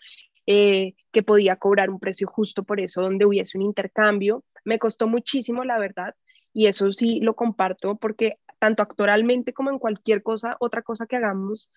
eh, 0.46 0.94
que 1.10 1.22
podía 1.22 1.56
cobrar 1.56 1.90
un 1.90 1.98
precio 1.98 2.28
justo 2.28 2.62
por 2.62 2.78
eso, 2.80 3.02
donde 3.02 3.26
hubiese 3.26 3.58
un 3.58 3.64
intercambio. 3.64 4.44
Me 4.64 4.78
costó 4.78 5.08
muchísimo, 5.08 5.64
la 5.64 5.78
verdad, 5.78 6.14
y 6.52 6.66
eso 6.66 6.92
sí 6.92 7.18
lo 7.20 7.34
comparto 7.34 7.96
porque 7.96 8.38
tanto 8.64 8.82
actoralmente 8.82 9.52
como 9.52 9.68
en 9.68 9.78
cualquier 9.78 10.22
cosa, 10.22 10.56
otra 10.58 10.80
cosa 10.80 11.04
que 11.06 11.16
hagamos, 11.16 11.70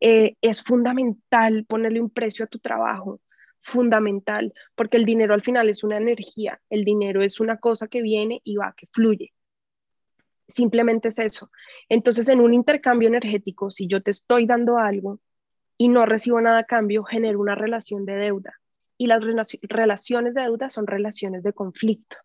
eh, 0.00 0.36
es 0.40 0.62
fundamental 0.62 1.66
ponerle 1.66 2.00
un 2.00 2.08
precio 2.08 2.46
a 2.46 2.48
tu 2.48 2.60
trabajo, 2.60 3.20
fundamental, 3.60 4.54
porque 4.74 4.96
el 4.96 5.04
dinero 5.04 5.34
al 5.34 5.42
final 5.42 5.68
es 5.68 5.84
una 5.84 5.98
energía, 5.98 6.62
el 6.70 6.82
dinero 6.82 7.22
es 7.22 7.40
una 7.40 7.58
cosa 7.58 7.88
que 7.88 8.00
viene 8.00 8.40
y 8.42 8.56
va, 8.56 8.72
que 8.74 8.86
fluye. 8.90 9.34
Simplemente 10.48 11.08
es 11.08 11.18
eso. 11.18 11.50
Entonces, 11.90 12.26
en 12.30 12.40
un 12.40 12.54
intercambio 12.54 13.08
energético, 13.08 13.70
si 13.70 13.86
yo 13.86 14.02
te 14.02 14.10
estoy 14.10 14.46
dando 14.46 14.78
algo 14.78 15.20
y 15.76 15.88
no 15.88 16.06
recibo 16.06 16.40
nada 16.40 16.60
a 16.60 16.64
cambio, 16.64 17.04
genero 17.04 17.38
una 17.38 17.54
relación 17.54 18.06
de 18.06 18.14
deuda. 18.14 18.54
Y 18.96 19.08
las 19.08 19.22
relaciones 19.60 20.34
de 20.34 20.40
deuda 20.40 20.70
son 20.70 20.86
relaciones 20.86 21.42
de 21.42 21.52
conflicto. 21.52 22.16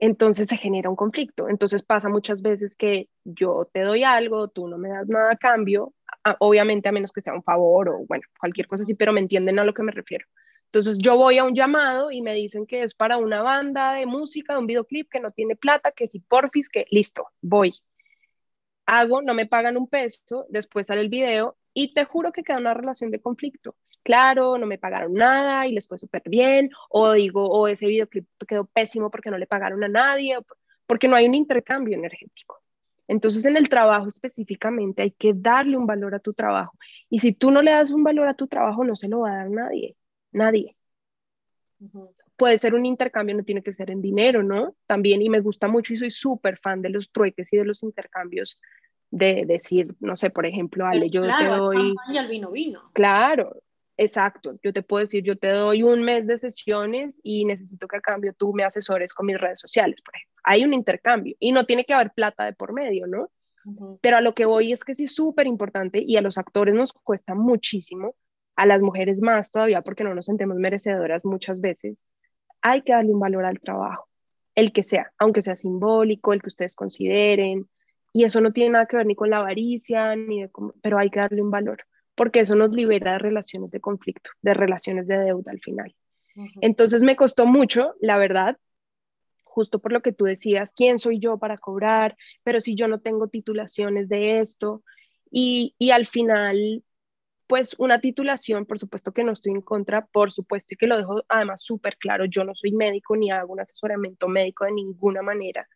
Entonces 0.00 0.48
se 0.48 0.56
genera 0.56 0.88
un 0.90 0.96
conflicto. 0.96 1.48
Entonces 1.48 1.82
pasa 1.82 2.08
muchas 2.08 2.40
veces 2.42 2.74
que 2.74 3.10
yo 3.24 3.68
te 3.72 3.82
doy 3.82 4.02
algo, 4.02 4.48
tú 4.48 4.66
no 4.66 4.78
me 4.78 4.88
das 4.88 5.06
nada 5.08 5.32
a 5.32 5.36
cambio, 5.36 5.94
obviamente 6.38 6.88
a 6.88 6.92
menos 6.92 7.12
que 7.12 7.20
sea 7.20 7.34
un 7.34 7.42
favor 7.42 7.90
o 7.90 8.06
bueno, 8.08 8.24
cualquier 8.38 8.66
cosa 8.66 8.82
así, 8.82 8.94
pero 8.94 9.12
me 9.12 9.20
entienden 9.20 9.58
a 9.58 9.64
lo 9.64 9.74
que 9.74 9.82
me 9.82 9.92
refiero. 9.92 10.26
Entonces 10.64 10.98
yo 10.98 11.16
voy 11.16 11.36
a 11.36 11.44
un 11.44 11.54
llamado 11.54 12.10
y 12.10 12.22
me 12.22 12.34
dicen 12.34 12.66
que 12.66 12.82
es 12.82 12.94
para 12.94 13.18
una 13.18 13.42
banda 13.42 13.92
de 13.92 14.06
música, 14.06 14.54
de 14.54 14.60
un 14.60 14.66
videoclip 14.66 15.10
que 15.10 15.20
no 15.20 15.30
tiene 15.30 15.54
plata, 15.54 15.92
que 15.92 16.06
si 16.06 16.20
porfis, 16.20 16.68
que 16.70 16.86
listo, 16.90 17.26
voy. 17.42 17.74
Hago, 18.86 19.20
no 19.20 19.34
me 19.34 19.46
pagan 19.46 19.76
un 19.76 19.86
peso, 19.86 20.46
después 20.48 20.86
sale 20.86 21.02
el 21.02 21.10
video 21.10 21.56
y 21.74 21.92
te 21.92 22.04
juro 22.04 22.32
que 22.32 22.42
queda 22.42 22.58
una 22.58 22.74
relación 22.74 23.10
de 23.10 23.20
conflicto. 23.20 23.76
Claro, 24.02 24.56
no 24.58 24.66
me 24.66 24.78
pagaron 24.78 25.14
nada 25.14 25.66
y 25.66 25.72
les 25.72 25.86
fue 25.86 25.98
súper 25.98 26.22
bien, 26.24 26.70
o 26.88 27.12
digo, 27.12 27.46
o 27.48 27.68
ese 27.68 27.86
videoclip 27.86 28.26
quedó 28.48 28.64
pésimo 28.64 29.10
porque 29.10 29.30
no 29.30 29.38
le 29.38 29.46
pagaron 29.46 29.84
a 29.84 29.88
nadie, 29.88 30.38
porque 30.86 31.06
no 31.06 31.16
hay 31.16 31.26
un 31.26 31.34
intercambio 31.34 31.96
energético. 31.96 32.62
Entonces, 33.06 33.44
en 33.44 33.56
el 33.56 33.68
trabajo 33.68 34.06
específicamente 34.08 35.02
hay 35.02 35.10
que 35.10 35.32
darle 35.34 35.76
un 35.76 35.86
valor 35.86 36.14
a 36.14 36.20
tu 36.20 36.32
trabajo. 36.32 36.78
Y 37.08 37.18
si 37.18 37.32
tú 37.32 37.50
no 37.50 37.60
le 37.60 37.72
das 37.72 37.90
un 37.90 38.04
valor 38.04 38.28
a 38.28 38.34
tu 38.34 38.46
trabajo, 38.46 38.84
no 38.84 38.94
se 38.94 39.08
lo 39.08 39.20
va 39.20 39.32
a 39.32 39.36
dar 39.36 39.50
nadie, 39.50 39.96
nadie. 40.30 40.76
Puede 42.36 42.56
ser 42.56 42.74
un 42.74 42.86
intercambio, 42.86 43.34
no 43.34 43.42
tiene 43.42 43.62
que 43.62 43.72
ser 43.72 43.90
en 43.90 44.00
dinero, 44.00 44.42
¿no? 44.42 44.76
También, 44.86 45.20
y 45.22 45.28
me 45.28 45.40
gusta 45.40 45.66
mucho 45.66 45.92
y 45.92 45.98
soy 45.98 46.10
súper 46.10 46.56
fan 46.56 46.82
de 46.82 46.90
los 46.90 47.10
trueques 47.10 47.52
y 47.52 47.56
de 47.56 47.64
los 47.64 47.82
intercambios, 47.82 48.60
de 49.10 49.44
decir, 49.44 49.94
no 49.98 50.14
sé, 50.14 50.30
por 50.30 50.46
ejemplo, 50.46 50.86
Ale, 50.86 51.10
yo 51.10 51.22
te 51.22 51.46
doy... 51.46 51.94
Y 52.12 52.16
al 52.16 52.28
vino 52.28 52.50
vino. 52.50 52.90
Claro, 52.92 53.56
Exacto, 54.02 54.58
yo 54.62 54.72
te 54.72 54.82
puedo 54.82 55.00
decir, 55.00 55.22
yo 55.22 55.36
te 55.36 55.48
doy 55.48 55.82
un 55.82 56.02
mes 56.02 56.26
de 56.26 56.38
sesiones 56.38 57.20
y 57.22 57.44
necesito 57.44 57.86
que 57.86 57.98
a 57.98 58.00
cambio 58.00 58.32
tú 58.32 58.54
me 58.54 58.64
asesores 58.64 59.12
con 59.12 59.26
mis 59.26 59.38
redes 59.38 59.60
sociales, 59.60 60.00
por 60.00 60.16
ejemplo. 60.16 60.40
Hay 60.42 60.64
un 60.64 60.72
intercambio 60.72 61.36
y 61.38 61.52
no 61.52 61.66
tiene 61.66 61.84
que 61.84 61.92
haber 61.92 62.10
plata 62.12 62.46
de 62.46 62.54
por 62.54 62.72
medio, 62.72 63.06
¿no? 63.06 63.30
Pero 64.00 64.16
a 64.16 64.22
lo 64.22 64.34
que 64.34 64.46
voy 64.46 64.72
es 64.72 64.84
que 64.84 64.94
sí 64.94 65.04
es 65.04 65.14
súper 65.14 65.46
importante 65.46 66.02
y 66.02 66.16
a 66.16 66.22
los 66.22 66.38
actores 66.38 66.72
nos 66.72 66.94
cuesta 66.94 67.34
muchísimo, 67.34 68.14
a 68.56 68.64
las 68.64 68.80
mujeres 68.80 69.20
más 69.20 69.50
todavía 69.50 69.82
porque 69.82 70.02
no 70.02 70.14
nos 70.14 70.24
sentimos 70.24 70.56
merecedoras 70.56 71.26
muchas 71.26 71.60
veces, 71.60 72.06
hay 72.62 72.80
que 72.80 72.94
darle 72.94 73.12
un 73.12 73.20
valor 73.20 73.44
al 73.44 73.60
trabajo, 73.60 74.08
el 74.54 74.72
que 74.72 74.82
sea, 74.82 75.12
aunque 75.18 75.42
sea 75.42 75.56
simbólico, 75.56 76.32
el 76.32 76.40
que 76.40 76.48
ustedes 76.48 76.74
consideren, 76.74 77.68
y 78.14 78.24
eso 78.24 78.40
no 78.40 78.54
tiene 78.54 78.70
nada 78.70 78.86
que 78.86 78.96
ver 78.96 79.04
ni 79.04 79.14
con 79.14 79.28
la 79.28 79.40
avaricia, 79.40 80.16
ni 80.16 80.40
de, 80.40 80.50
pero 80.80 80.96
hay 80.96 81.10
que 81.10 81.20
darle 81.20 81.42
un 81.42 81.50
valor 81.50 81.84
porque 82.20 82.40
eso 82.40 82.54
nos 82.54 82.70
libera 82.72 83.12
de 83.12 83.18
relaciones 83.18 83.70
de 83.70 83.80
conflicto, 83.80 84.28
de 84.42 84.52
relaciones 84.52 85.06
de 85.06 85.16
deuda 85.16 85.52
al 85.52 85.60
final. 85.60 85.96
Entonces 86.60 87.02
me 87.02 87.16
costó 87.16 87.46
mucho, 87.46 87.94
la 87.98 88.18
verdad, 88.18 88.58
justo 89.42 89.78
por 89.78 89.90
lo 89.90 90.02
que 90.02 90.12
tú 90.12 90.26
decías, 90.26 90.74
¿quién 90.74 90.98
soy 90.98 91.18
yo 91.18 91.38
para 91.38 91.56
cobrar? 91.56 92.18
Pero 92.44 92.60
si 92.60 92.74
yo 92.74 92.88
no 92.88 93.00
tengo 93.00 93.28
titulaciones 93.28 94.10
de 94.10 94.38
esto, 94.38 94.82
y, 95.30 95.74
y 95.78 95.92
al 95.92 96.04
final, 96.04 96.84
pues 97.46 97.74
una 97.78 98.02
titulación, 98.02 98.66
por 98.66 98.78
supuesto 98.78 99.12
que 99.12 99.24
no 99.24 99.32
estoy 99.32 99.52
en 99.52 99.62
contra, 99.62 100.04
por 100.04 100.30
supuesto, 100.30 100.74
y 100.74 100.76
que 100.76 100.88
lo 100.88 100.98
dejo 100.98 101.24
además 101.26 101.62
súper 101.62 101.96
claro, 101.96 102.26
yo 102.26 102.44
no 102.44 102.54
soy 102.54 102.72
médico 102.72 103.16
ni 103.16 103.30
hago 103.30 103.54
un 103.54 103.60
asesoramiento 103.60 104.28
médico 104.28 104.66
de 104.66 104.72
ninguna 104.72 105.22
manera. 105.22 105.66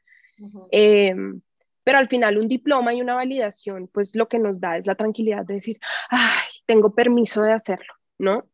Pero 1.84 1.98
al 1.98 2.08
final 2.08 2.38
un 2.38 2.48
diploma 2.48 2.94
y 2.94 3.00
una 3.00 3.14
validación, 3.14 3.88
pues 3.92 4.16
lo 4.16 4.28
que 4.28 4.38
nos 4.38 4.60
da 4.60 4.76
es 4.76 4.86
la 4.86 4.94
tranquilidad 4.94 5.44
de 5.44 5.54
decir, 5.54 5.78
ay, 6.10 6.48
tengo 6.66 6.94
permiso 6.94 7.42
de 7.42 7.52
hacerlo, 7.52 7.92
¿no? 8.18 8.46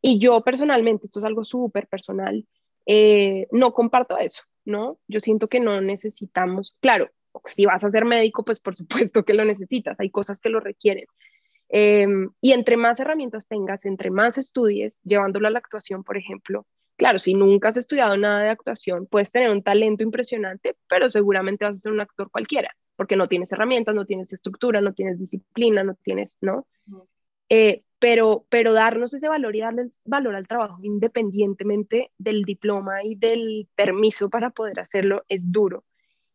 Y 0.00 0.18
yo 0.18 0.42
personalmente, 0.42 1.06
esto 1.06 1.18
es 1.18 1.24
algo 1.24 1.44
súper 1.44 1.86
personal, 1.88 2.46
eh, 2.86 3.46
no 3.50 3.72
comparto 3.72 4.18
eso, 4.18 4.42
¿no? 4.64 4.98
Yo 5.08 5.20
siento 5.20 5.48
que 5.48 5.60
no 5.60 5.80
necesitamos, 5.80 6.76
claro, 6.80 7.10
si 7.46 7.64
vas 7.66 7.82
a 7.82 7.90
ser 7.90 8.04
médico, 8.04 8.44
pues 8.44 8.60
por 8.60 8.76
supuesto 8.76 9.24
que 9.24 9.34
lo 9.34 9.44
necesitas, 9.44 9.98
hay 10.00 10.10
cosas 10.10 10.40
que 10.40 10.50
lo 10.50 10.60
requieren. 10.60 11.06
Em, 11.70 12.30
y 12.40 12.52
entre 12.52 12.76
más 12.76 13.00
herramientas 13.00 13.48
tengas, 13.48 13.84
entre 13.86 14.10
más 14.10 14.38
estudies, 14.38 15.00
llevándolo 15.02 15.48
a 15.48 15.50
la 15.50 15.58
actuación, 15.58 16.04
por 16.04 16.16
ejemplo, 16.16 16.66
Claro, 16.96 17.18
si 17.18 17.34
nunca 17.34 17.68
has 17.68 17.76
estudiado 17.76 18.16
nada 18.16 18.40
de 18.40 18.50
actuación, 18.50 19.06
puedes 19.06 19.32
tener 19.32 19.50
un 19.50 19.62
talento 19.64 20.04
impresionante, 20.04 20.76
pero 20.88 21.10
seguramente 21.10 21.64
vas 21.64 21.74
a 21.74 21.76
ser 21.76 21.92
un 21.92 22.00
actor 22.00 22.30
cualquiera, 22.30 22.70
porque 22.96 23.16
no 23.16 23.26
tienes 23.26 23.50
herramientas, 23.50 23.96
no 23.96 24.06
tienes 24.06 24.32
estructura, 24.32 24.80
no 24.80 24.94
tienes 24.94 25.18
disciplina, 25.18 25.82
no 25.82 25.96
tienes, 25.96 26.36
¿no? 26.40 26.68
Eh, 27.48 27.82
pero, 27.98 28.46
pero 28.48 28.72
darnos 28.72 29.12
ese 29.12 29.28
valor 29.28 29.56
y 29.56 29.60
darle 29.60 29.88
valor 30.04 30.36
al 30.36 30.46
trabajo 30.46 30.78
independientemente 30.82 32.12
del 32.16 32.44
diploma 32.44 33.02
y 33.02 33.16
del 33.16 33.68
permiso 33.74 34.30
para 34.30 34.50
poder 34.50 34.78
hacerlo 34.78 35.24
es 35.28 35.50
duro. 35.50 35.84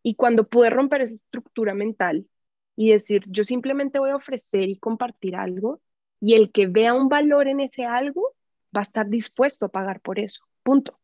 Y 0.03 0.16
cuando 0.16 0.49
pude 0.49 0.70
romper 0.70 1.01
esa 1.01 1.14
estructura 1.14 1.74
mental 1.74 2.28
y 2.76 2.91
decir, 2.91 3.24
yo 3.28 3.45
simplemente 3.45 3.99
voy 3.99 4.10
a 4.10 4.16
ofrecer 4.18 4.68
y 4.70 4.78
compartir 4.78 5.36
algo, 5.38 5.82
y 6.20 6.34
el 6.34 6.51
que 6.51 6.68
vea 6.68 6.93
un 6.93 7.07
valor 7.07 7.47
en 7.47 7.62
ese 7.62 7.86
algo 7.86 8.36
va 8.76 8.82
a 8.82 8.84
estar 8.84 9.07
dispuesto 9.07 9.66
a 9.66 9.70
pagar 9.70 10.01
por 10.01 10.20
eso 10.20 10.49
punto. 10.70 11.00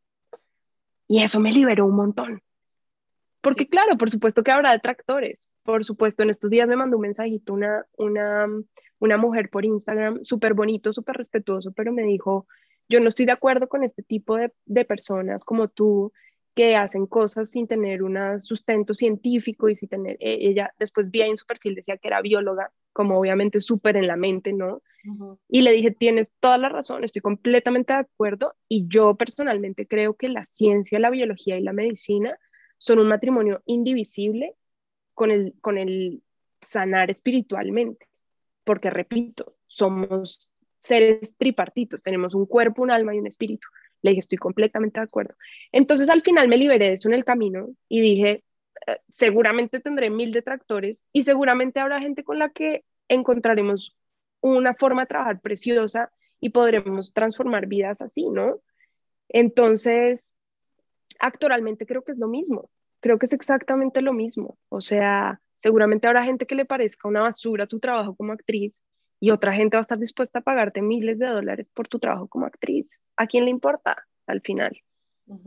Y 1.08 1.24
eso 1.24 1.40
me 1.40 1.52
liberó 1.52 1.88
un 1.88 1.96
montón. 1.96 2.42
Porque 3.42 3.68
claro, 3.68 3.98
por 3.98 4.12
supuesto 4.12 4.44
que 4.44 4.52
habrá 4.52 4.72
detractores. 4.72 5.50
Por 5.64 5.84
supuesto, 5.84 6.22
en 6.22 6.30
estos 6.30 6.52
días 6.52 6.68
me 6.68 6.76
mandó 6.76 6.98
un 6.98 7.02
mensajito 7.02 7.54
una, 7.54 7.84
una, 7.98 8.46
una 9.00 9.18
mujer 9.18 9.50
por 9.50 9.66
Instagram, 9.66 10.24
súper 10.24 10.54
bonito, 10.54 10.94
súper 10.94 11.16
respetuoso, 11.18 11.72
pero 11.72 11.92
me 11.92 12.04
dijo, 12.04 12.48
yo 12.90 13.00
no 13.00 13.08
estoy 13.08 13.26
de 13.26 13.32
acuerdo 13.32 13.68
con 13.68 13.84
este 13.84 14.04
tipo 14.04 14.38
de, 14.38 14.54
de 14.66 14.86
personas 14.86 15.44
como 15.44 15.68
tú 15.68 16.14
que 16.56 16.76
hacen 16.76 17.06
cosas 17.06 17.52
sin 17.52 17.68
tener 17.68 18.02
un 18.02 18.40
sustento 18.40 18.94
científico 18.94 19.70
y 19.70 19.76
sin 19.76 19.90
tener, 19.90 20.18
e, 20.20 20.48
ella 20.48 20.74
después 20.80 21.12
vi 21.12 21.22
en 21.22 21.38
su 21.38 21.46
perfil 21.46 21.76
decía 21.76 21.98
que 21.98 22.08
era 22.08 22.22
bióloga, 22.22 22.72
como 22.94 23.20
obviamente 23.20 23.60
súper 23.60 23.98
en 23.98 24.08
la 24.08 24.16
mente, 24.16 24.54
¿no? 24.54 24.82
Y 25.48 25.62
le 25.62 25.72
dije, 25.74 25.92
tienes 25.92 26.34
toda 26.40 26.58
la 26.58 26.70
razón, 26.70 27.04
estoy 27.04 27.22
completamente 27.22 27.94
de 27.94 28.00
acuerdo 28.00 28.56
y 28.68 28.88
yo 28.88 29.16
personalmente 29.16 29.86
creo 29.86 30.16
que 30.16 30.30
la 30.30 30.46
ciencia, 30.46 30.98
la 30.98 31.12
biología 31.12 31.60
y 31.60 31.62
la 31.62 31.74
medicina 31.74 32.40
son 32.78 33.00
un 33.00 33.10
matrimonio 33.10 33.62
indivisible 33.66 34.56
con 35.14 35.30
el, 35.30 35.54
con 35.62 35.78
el 35.78 36.24
sanar 36.62 37.12
espiritualmente, 37.12 38.08
porque 38.64 38.90
repito, 38.90 39.56
somos 39.68 40.50
seres 40.78 41.36
tripartitos, 41.38 42.02
tenemos 42.02 42.34
un 42.34 42.46
cuerpo, 42.46 42.82
un 42.82 42.92
alma 42.92 43.14
y 43.14 43.20
un 43.20 43.28
espíritu. 43.28 43.68
Le 44.06 44.12
dije, 44.12 44.20
estoy 44.20 44.38
completamente 44.38 45.00
de 45.00 45.06
acuerdo. 45.06 45.34
Entonces 45.72 46.10
al 46.10 46.22
final 46.22 46.48
me 46.48 46.58
liberé 46.58 46.90
de 46.90 46.94
eso 46.94 47.10
en 47.10 47.16
el 47.16 47.26
camino 47.26 47.70
y 47.90 48.02
dije, 48.02 48.44
eh, 48.86 49.00
seguramente 49.10 49.80
tendré 49.80 50.12
mil 50.12 50.32
detractores 50.32 51.02
y 51.12 51.24
seguramente 51.24 51.80
habrá 51.80 52.00
gente 52.00 52.24
con 52.24 52.38
la 52.38 52.50
que 52.50 52.84
encontraremos 53.10 53.96
una 54.42 54.76
forma 54.76 55.02
de 55.02 55.08
trabajar 55.08 55.42
preciosa 55.42 56.12
y 56.40 56.50
podremos 56.50 57.14
transformar 57.14 57.66
vidas 57.66 58.00
así, 58.02 58.30
¿no? 58.30 58.60
Entonces, 59.30 60.36
actualmente 61.20 61.88
creo 61.88 62.04
que 62.04 62.12
es 62.12 62.20
lo 62.20 62.28
mismo, 62.28 62.70
creo 63.00 63.18
que 63.18 63.26
es 63.26 63.34
exactamente 63.34 64.04
lo 64.04 64.14
mismo. 64.14 64.60
O 64.70 64.82
sea, 64.82 65.42
seguramente 65.64 66.06
habrá 66.06 66.24
gente 66.24 66.46
que 66.46 66.54
le 66.54 66.66
parezca 66.66 67.08
una 67.08 67.22
basura 67.22 67.66
tu 67.66 67.80
trabajo 67.80 68.16
como 68.16 68.34
actriz 68.34 68.80
y 69.20 69.32
otra 69.32 69.54
gente 69.54 69.78
va 69.78 69.80
a 69.80 69.82
estar 69.82 70.00
dispuesta 70.00 70.40
a 70.40 70.44
pagarte 70.44 70.82
miles 70.82 71.20
de 71.20 71.28
dólares 71.28 71.70
por 71.74 71.88
tu 71.88 72.00
trabajo 72.00 72.28
como 72.28 72.46
actriz. 72.46 73.00
¿A 73.16 73.28
quién 73.28 73.46
le 73.46 73.52
importa 73.52 74.06
al 74.28 74.42
final? 74.42 74.78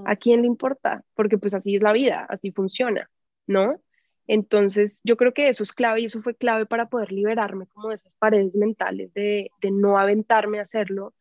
¿A 0.06 0.16
quién 0.16 0.40
le 0.40 0.46
importa? 0.46 1.04
Porque 1.14 1.38
pues 1.38 1.54
así 1.54 1.76
es 1.76 1.82
la 1.82 1.92
vida, 1.92 2.26
así 2.28 2.50
funciona, 2.50 3.10
¿no? 3.46 3.80
Entonces, 4.26 5.00
yo 5.04 5.16
creo 5.16 5.32
que 5.32 5.48
eso 5.48 5.62
es 5.62 5.72
clave 5.72 6.02
y 6.02 6.04
eso 6.06 6.20
fue 6.20 6.34
clave 6.34 6.66
para 6.66 6.88
poder 6.88 7.12
liberarme 7.12 7.66
como 7.66 7.88
de 7.88 7.94
esas 7.94 8.16
paredes 8.16 8.56
mentales 8.56 9.12
de, 9.14 9.50
de 9.62 9.70
no 9.70 9.98
aventarme 9.98 10.58
a 10.58 10.62
hacerlo. 10.62 11.14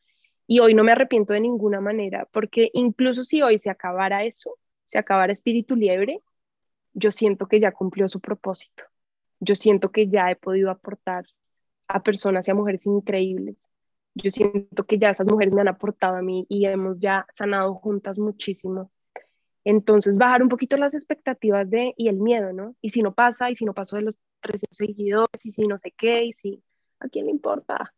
Y 0.45 0.59
hoy 0.59 0.73
no 0.73 0.83
me 0.83 0.91
arrepiento 0.91 1.33
de 1.33 1.39
ninguna 1.41 1.81
manera, 1.81 2.27
porque 2.31 2.69
incluso 2.73 3.23
si 3.23 3.41
hoy 3.41 3.59
se 3.59 3.69
acabara 3.69 4.25
eso, 4.25 4.57
se 4.85 4.97
acabara 4.97 5.31
Espíritu 5.31 5.75
Liebre, 5.75 6.21
yo 6.93 7.11
siento 7.11 7.47
que 7.47 7.59
ya 7.59 7.71
cumplió 7.71 8.09
su 8.09 8.19
propósito. 8.19 8.83
Yo 9.39 9.55
siento 9.55 9.91
que 9.91 10.07
ya 10.07 10.31
he 10.31 10.35
podido 10.35 10.71
aportar 10.71 11.25
a 11.87 12.03
personas 12.03 12.47
y 12.47 12.51
a 12.51 12.55
mujeres 12.55 12.85
increíbles. 12.85 13.67
Yo 14.15 14.29
siento 14.29 14.85
que 14.85 14.97
ya 14.97 15.09
esas 15.09 15.27
mujeres 15.27 15.53
me 15.53 15.61
han 15.61 15.67
aportado 15.67 16.15
a 16.15 16.21
mí 16.21 16.45
y 16.49 16.65
hemos 16.65 16.99
ya 16.99 17.25
sanado 17.31 17.75
juntas 17.75 18.17
muchísimo. 18.17 18.89
Entonces, 19.63 20.17
bajar 20.17 20.41
un 20.41 20.49
poquito 20.49 20.77
las 20.77 20.93
expectativas 20.93 21.69
de, 21.69 21.93
y 21.97 22.07
el 22.07 22.17
miedo, 22.17 22.53
¿no? 22.53 22.75
Y 22.81 22.91
si 22.91 23.01
no 23.01 23.13
pasa, 23.13 23.51
y 23.51 23.55
si 23.55 23.65
no 23.65 23.73
paso 23.73 23.97
de 23.97 24.03
los 24.03 24.17
300 24.39 24.77
seguidores, 24.77 25.45
y 25.45 25.51
si 25.51 25.67
no 25.67 25.77
sé 25.77 25.91
qué, 25.91 26.23
y 26.23 26.31
si, 26.31 26.63
¿a 26.99 27.09
quién 27.09 27.25
le 27.25 27.31
importa? 27.31 27.93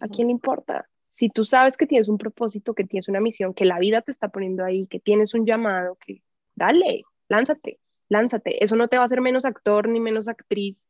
¿A 0.00 0.08
quién 0.08 0.26
le 0.26 0.32
importa? 0.32 0.88
Si 1.08 1.28
tú 1.28 1.44
sabes 1.44 1.76
que 1.76 1.86
tienes 1.86 2.08
un 2.08 2.18
propósito, 2.18 2.74
que 2.74 2.84
tienes 2.84 3.08
una 3.08 3.20
misión, 3.20 3.54
que 3.54 3.64
la 3.64 3.78
vida 3.78 4.02
te 4.02 4.10
está 4.10 4.30
poniendo 4.30 4.64
ahí, 4.64 4.86
que 4.86 4.98
tienes 4.98 5.32
un 5.34 5.46
llamado, 5.46 5.96
que 6.04 6.22
dale, 6.54 7.02
lánzate, 7.28 7.78
lánzate. 8.08 8.64
Eso 8.64 8.76
no 8.76 8.88
te 8.88 8.96
va 8.96 9.04
a 9.04 9.06
hacer 9.06 9.20
menos 9.20 9.44
actor 9.44 9.88
ni 9.88 10.00
menos 10.00 10.26
actriz, 10.26 10.84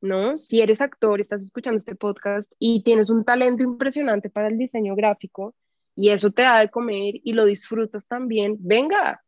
¿no? 0.00 0.38
Si 0.38 0.60
eres 0.60 0.80
actor, 0.80 1.20
estás 1.20 1.42
escuchando 1.42 1.78
este 1.78 1.94
podcast 1.94 2.50
y 2.58 2.82
tienes 2.82 3.10
un 3.10 3.24
talento 3.24 3.62
impresionante 3.62 4.30
para 4.30 4.48
el 4.48 4.58
diseño 4.58 4.94
gráfico 4.96 5.54
y 5.96 6.10
eso 6.10 6.30
te 6.30 6.42
da 6.42 6.60
de 6.60 6.70
comer 6.70 7.14
y 7.22 7.32
lo 7.32 7.44
disfrutas 7.44 8.06
también, 8.08 8.56
venga, 8.60 9.22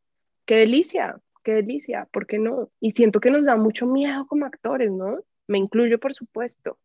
qué 0.46 0.56
delicia, 0.56 1.20
qué 1.44 1.52
delicia, 1.54 2.08
¿por 2.12 2.26
qué 2.26 2.38
no? 2.38 2.70
Y 2.80 2.92
siento 2.92 3.20
que 3.20 3.30
nos 3.30 3.44
da 3.44 3.56
mucho 3.56 3.86
miedo 3.86 4.26
como 4.26 4.46
actores, 4.46 4.90
¿no? 4.90 5.18
Me 5.46 5.58
incluyo, 5.58 5.98
por 5.98 6.14
supuesto. 6.14 6.78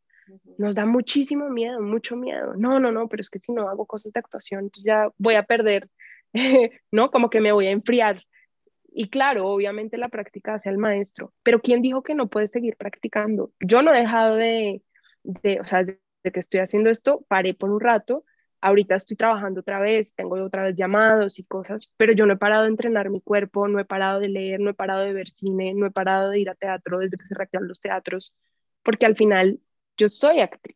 Nos 0.58 0.76
da 0.76 0.86
muchísimo 0.86 1.50
miedo, 1.50 1.82
mucho 1.82 2.18
miedo. 2.18 2.54
No, 2.58 2.80
no, 2.80 2.92
no, 2.92 3.08
pero 3.08 3.22
es 3.22 3.30
que 3.30 3.40
si 3.40 3.54
no 3.54 3.70
hago 3.70 3.86
cosas 3.86 4.12
de 4.12 4.20
actuación, 4.20 4.70
ya 4.84 5.10
voy 5.18 5.36
a 5.36 5.44
perder, 5.44 5.90
¿no? 6.92 7.12
Como 7.12 7.30
que 7.30 7.40
me 7.40 7.54
voy 7.54 7.68
a 7.68 7.72
enfriar 7.72 8.24
y 9.00 9.10
claro, 9.10 9.48
obviamente 9.48 9.96
la 9.96 10.10
práctica 10.10 10.56
hace 10.56 10.70
al 10.70 10.80
maestro, 10.80 11.32
pero 11.44 11.62
¿quién 11.62 11.84
dijo 11.84 12.02
que 12.02 12.16
no 12.16 12.30
puedes 12.30 12.50
seguir 12.50 12.76
practicando? 12.78 13.52
Yo 13.60 13.84
no 13.84 13.94
he 13.94 14.00
dejado 14.00 14.36
de, 14.36 14.82
de, 15.22 15.60
o 15.60 15.66
sea, 15.66 15.84
de 15.84 16.00
que 16.24 16.40
estoy 16.40 16.62
haciendo 16.62 16.90
esto, 16.90 17.20
paré 17.28 17.54
por 17.54 17.70
un 17.70 17.80
rato, 17.80 18.26
ahorita 18.60 18.96
estoy 18.96 19.16
trabajando 19.16 19.60
otra 19.60 19.80
vez, 19.80 20.16
tengo 20.16 20.44
otra 20.44 20.64
vez 20.64 20.76
llamados 20.76 21.38
y 21.38 21.44
cosas, 21.44 21.92
pero 21.96 22.14
yo 22.14 22.26
no 22.26 22.34
he 22.34 22.38
parado 22.38 22.64
de 22.64 22.70
entrenar 22.70 23.12
mi 23.12 23.22
cuerpo, 23.22 23.68
no 23.68 23.80
he 23.80 23.86
parado 23.86 24.20
de 24.20 24.30
leer, 24.30 24.60
no 24.60 24.72
he 24.72 24.74
parado 24.74 25.04
de 25.04 25.14
ver 25.14 25.30
cine, 25.30 25.76
no 25.76 25.86
he 25.86 25.92
parado 25.92 26.32
de 26.32 26.40
ir 26.40 26.50
a 26.50 26.56
teatro 26.56 26.98
desde 26.98 27.18
que 27.18 27.26
se 27.26 27.36
reactivan 27.36 27.68
los 27.68 27.80
teatros, 27.80 28.34
porque 28.82 29.06
al 29.06 29.16
final 29.16 29.60
yo 29.96 30.10
soy 30.10 30.40
actriz. 30.40 30.76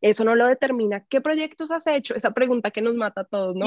Eso 0.00 0.24
no 0.24 0.36
lo 0.36 0.46
determina. 0.46 1.04
¿Qué 1.06 1.20
proyectos 1.20 1.72
has 1.72 1.88
hecho? 1.88 2.14
Esa 2.14 2.30
pregunta 2.30 2.70
que 2.70 2.80
nos 2.80 2.94
mata 2.94 3.22
a 3.22 3.24
todos, 3.24 3.56
¿no? 3.56 3.66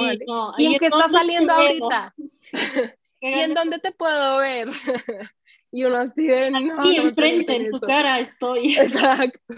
¿Y 0.58 0.66
en 0.68 0.80
qué 0.80 0.86
está 0.86 1.10
saliendo 1.10 1.52
ahorita? 1.52 2.16
¿Y 3.30 3.40
en 3.40 3.54
dónde 3.54 3.80
te 3.80 3.92
puedo 3.92 4.38
ver? 4.38 4.68
y 5.72 5.84
uno 5.84 5.98
así 5.98 6.28
de, 6.28 6.52
no, 6.52 6.84
Sí, 6.84 6.98
enfrente, 6.98 7.56
en 7.56 7.72
tu 7.72 7.80
cara 7.80 8.20
estoy. 8.20 8.76
Exacto, 8.78 9.56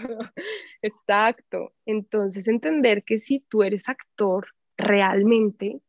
exacto. 0.82 1.72
Entonces, 1.84 2.48
entender 2.48 3.04
que 3.04 3.20
si 3.20 3.40
tú 3.40 3.62
eres 3.62 3.88
actor, 3.88 4.48
realmente 4.76 5.80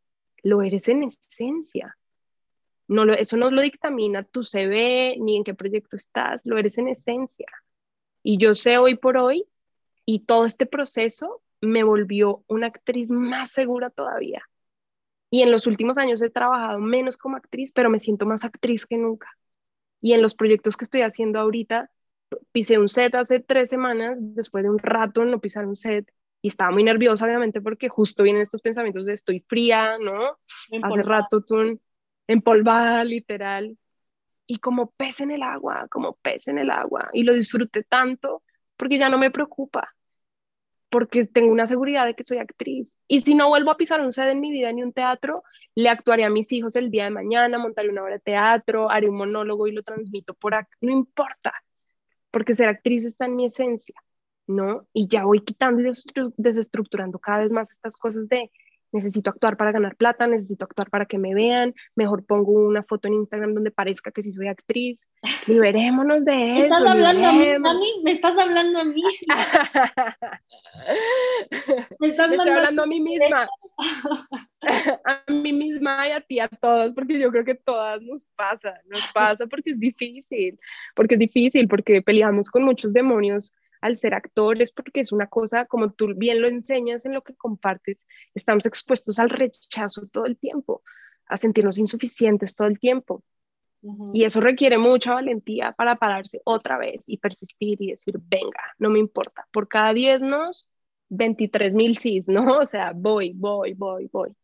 lo 0.44 0.62
eres 0.62 0.88
en 0.90 1.04
esencia. 1.04 1.98
No 2.88 3.06
lo, 3.06 3.14
eso 3.14 3.38
no 3.38 3.52
lo 3.52 3.62
dictamina 3.62 4.24
tu 4.24 4.44
CV 4.44 5.16
ni 5.20 5.38
en 5.38 5.44
qué 5.44 5.54
proyecto 5.54 5.96
estás, 5.96 6.46
lo 6.46 6.58
eres 6.58 6.78
en 6.78 6.88
esencia. 6.88 7.48
Y 8.24 8.38
yo 8.38 8.56
sé 8.56 8.78
hoy 8.78 8.96
por 8.96 9.18
hoy, 9.18 9.46
y 10.06 10.22
todo 10.22 10.46
este 10.46 10.66
proceso 10.66 11.42
me 11.62 11.84
volvió 11.84 12.44
una 12.48 12.68
actriz 12.68 13.12
más 13.12 13.52
segura 13.52 13.92
todavía. 13.92 14.42
Y 15.30 15.42
en 15.44 15.52
los 15.52 15.68
últimos 15.68 15.98
años 15.98 16.22
he 16.22 16.30
trabajado 16.30 16.80
menos 16.80 17.18
como 17.18 17.38
actriz, 17.38 17.72
pero 17.72 17.90
me 17.90 18.00
siento 18.00 18.26
más 18.26 18.44
actriz 18.44 18.86
que 18.86 18.98
nunca. 18.98 19.38
Y 20.02 20.14
en 20.14 20.22
los 20.22 20.34
proyectos 20.34 20.76
que 20.76 20.86
estoy 20.86 21.02
haciendo 21.02 21.40
ahorita, 21.40 21.92
pisé 22.52 22.78
un 22.78 22.90
set 22.90 23.16
hace 23.16 23.40
tres 23.40 23.70
semanas, 23.70 24.18
después 24.22 24.64
de 24.64 24.70
un 24.70 24.80
rato 24.80 25.24
en 25.24 25.32
no 25.32 25.40
pisar 25.40 25.66
un 25.66 25.76
set, 25.76 26.12
y 26.42 26.48
estaba 26.48 26.72
muy 26.72 26.84
nerviosa, 26.84 27.26
obviamente, 27.26 27.62
porque 27.62 27.90
justo 27.90 28.24
vienen 28.24 28.42
estos 28.42 28.62
pensamientos 28.62 29.06
de 29.06 29.14
estoy 29.14 29.42
fría, 29.48 29.98
¿no? 30.00 30.36
Hace 30.82 31.02
rato 31.04 31.42
tú 31.42 31.80
empolvada, 32.28 33.04
literal. 33.04 33.78
Y 34.48 34.58
como 34.60 34.92
pez 34.92 35.20
en 35.20 35.32
el 35.32 35.44
agua, 35.44 35.88
como 35.92 36.16
pez 36.18 36.48
en 36.48 36.58
el 36.58 36.72
agua. 36.72 37.10
Y 37.14 37.24
lo 37.24 37.34
disfruté 37.34 37.84
tanto 37.84 38.42
porque 38.78 38.98
ya 38.98 39.10
no 39.10 39.18
me 39.18 39.32
preocupa 39.32 39.94
porque 40.90 41.26
tengo 41.26 41.52
una 41.52 41.68
seguridad 41.68 42.06
de 42.06 42.16
que 42.16 42.24
soy 42.24 42.38
actriz. 42.38 42.96
Y 43.08 43.22
si 43.22 43.36
no 43.36 43.50
vuelvo 43.50 43.72
a 43.72 43.78
pisar 43.78 44.02
un 44.02 44.12
set 44.12 44.30
en 44.30 44.42
mi 44.42 44.52
vida 44.52 44.72
ni 44.72 44.84
un 44.84 44.94
teatro, 44.94 45.44
le 45.76 45.90
actuaré 45.90 46.26
a 46.26 46.30
mis 46.30 46.52
hijos 46.52 46.76
el 46.76 46.92
día 46.92 47.06
de 47.06 47.12
mañana, 47.12 47.58
montaré 47.58 47.90
una 47.90 48.04
obra 48.04 48.16
de 48.16 48.20
teatro, 48.20 48.90
haré 48.90 49.10
un 49.10 49.18
monólogo 49.18 49.68
y 49.68 49.72
lo 49.72 49.84
transmito 49.84 50.34
por 50.34 50.56
acá. 50.56 50.70
No 50.82 50.92
importa, 50.92 51.54
porque 52.32 52.54
ser 52.54 52.70
actriz 52.70 53.06
está 53.06 53.26
en 53.26 53.36
mi 53.36 53.46
esencia, 53.46 53.96
¿no? 54.48 54.88
Y 54.94 55.08
ya 55.08 55.26
voy 55.26 55.42
quitando 55.42 55.82
y 55.82 55.92
desestructurando 56.38 57.20
cada 57.20 57.40
vez 57.40 57.52
más 57.52 57.72
estas 57.72 57.98
cosas 57.98 58.28
de 58.28 58.52
necesito 58.92 59.30
actuar 59.30 59.58
para 59.58 59.72
ganar 59.72 59.96
plata, 59.96 60.28
necesito 60.28 60.66
actuar 60.66 60.90
para 60.90 61.06
que 61.06 61.18
me 61.18 61.34
vean, 61.34 61.74
mejor 61.96 62.26
pongo 62.26 62.52
una 62.52 62.84
foto 62.84 63.08
en 63.08 63.16
Instagram 63.16 63.54
donde 63.54 63.72
parezca 63.72 64.12
que 64.12 64.24
sí 64.24 64.32
soy 64.32 64.48
actriz. 64.48 65.08
Liberémonos 65.48 66.26
de 66.26 66.32
¿Me 66.36 66.66
eso. 66.66 66.76
¿Estás 66.76 66.82
hablando 66.82 67.28
a 67.28 67.74
mí? 67.74 68.02
¿Me 68.04 68.12
estás 68.12 68.38
hablando 68.38 68.80
a 68.80 68.86
mí? 68.86 69.04
¿Me 72.00 72.08
estás 72.08 72.32
estoy 72.32 72.50
hablando 72.50 72.84
a 72.84 72.88
mí 72.88 73.02
misma. 73.02 73.48
a 75.06 75.24
mí 75.32 75.54
misma 75.54 76.08
y 76.08 76.12
a 76.12 76.22
ti, 76.22 76.40
a 76.40 76.48
todos, 76.48 76.94
porque 76.94 77.20
yo 77.20 77.32
creo 77.32 77.46
que 77.46 77.56
todas 77.56 78.04
nos 78.04 78.26
pasa, 78.36 78.74
nos 78.88 79.06
pasa 79.14 79.48
porque 79.48 79.72
es 79.72 79.80
difícil, 79.80 80.60
porque 80.96 81.16
es 81.16 81.20
difícil, 81.20 81.68
porque 81.68 82.02
peleamos 82.02 82.50
con 82.50 82.64
muchos 82.64 82.94
demonios 82.94 83.54
al 83.82 83.96
ser 83.96 84.14
actores, 84.14 84.72
porque 84.72 85.02
es 85.02 85.12
una 85.12 85.28
cosa, 85.28 85.66
como 85.66 85.92
tú 85.92 86.14
bien 86.16 86.42
lo 86.42 86.48
enseñas 86.48 87.06
en 87.06 87.14
lo 87.14 87.24
que 87.24 87.36
compartes, 87.36 88.06
estamos 88.34 88.66
expuestos 88.66 89.20
al 89.20 89.30
rechazo 89.30 90.08
todo 90.08 90.26
el 90.26 90.38
tiempo, 90.38 90.84
a 91.28 91.38
sentirnos 91.38 91.78
insuficientes 91.78 92.56
todo 92.56 92.68
el 92.68 92.80
tiempo. 92.80 93.24
Y 94.12 94.26
eso 94.26 94.42
requiere 94.42 94.78
mucha 94.78 95.14
valentía 95.14 95.72
para 95.72 95.96
pararse 95.96 96.42
otra 96.44 96.78
vez 96.78 97.08
y 97.08 97.18
persistir 97.18 97.82
y 97.82 97.92
decir, 97.92 98.16
venga, 98.20 98.62
no 98.78 98.90
me 98.90 99.00
importa, 99.00 99.48
por 99.52 99.70
cada 99.70 99.94
10 99.94 100.24
nos, 100.24 100.68
23 101.10 101.74
mil 101.74 101.98
sís, 101.98 102.28
¿no? 102.28 102.44
O 102.60 102.66
sea, 102.66 102.92
voy, 102.94 103.32
voy, 103.36 103.74
voy, 103.74 104.10
voy. 104.12 104.36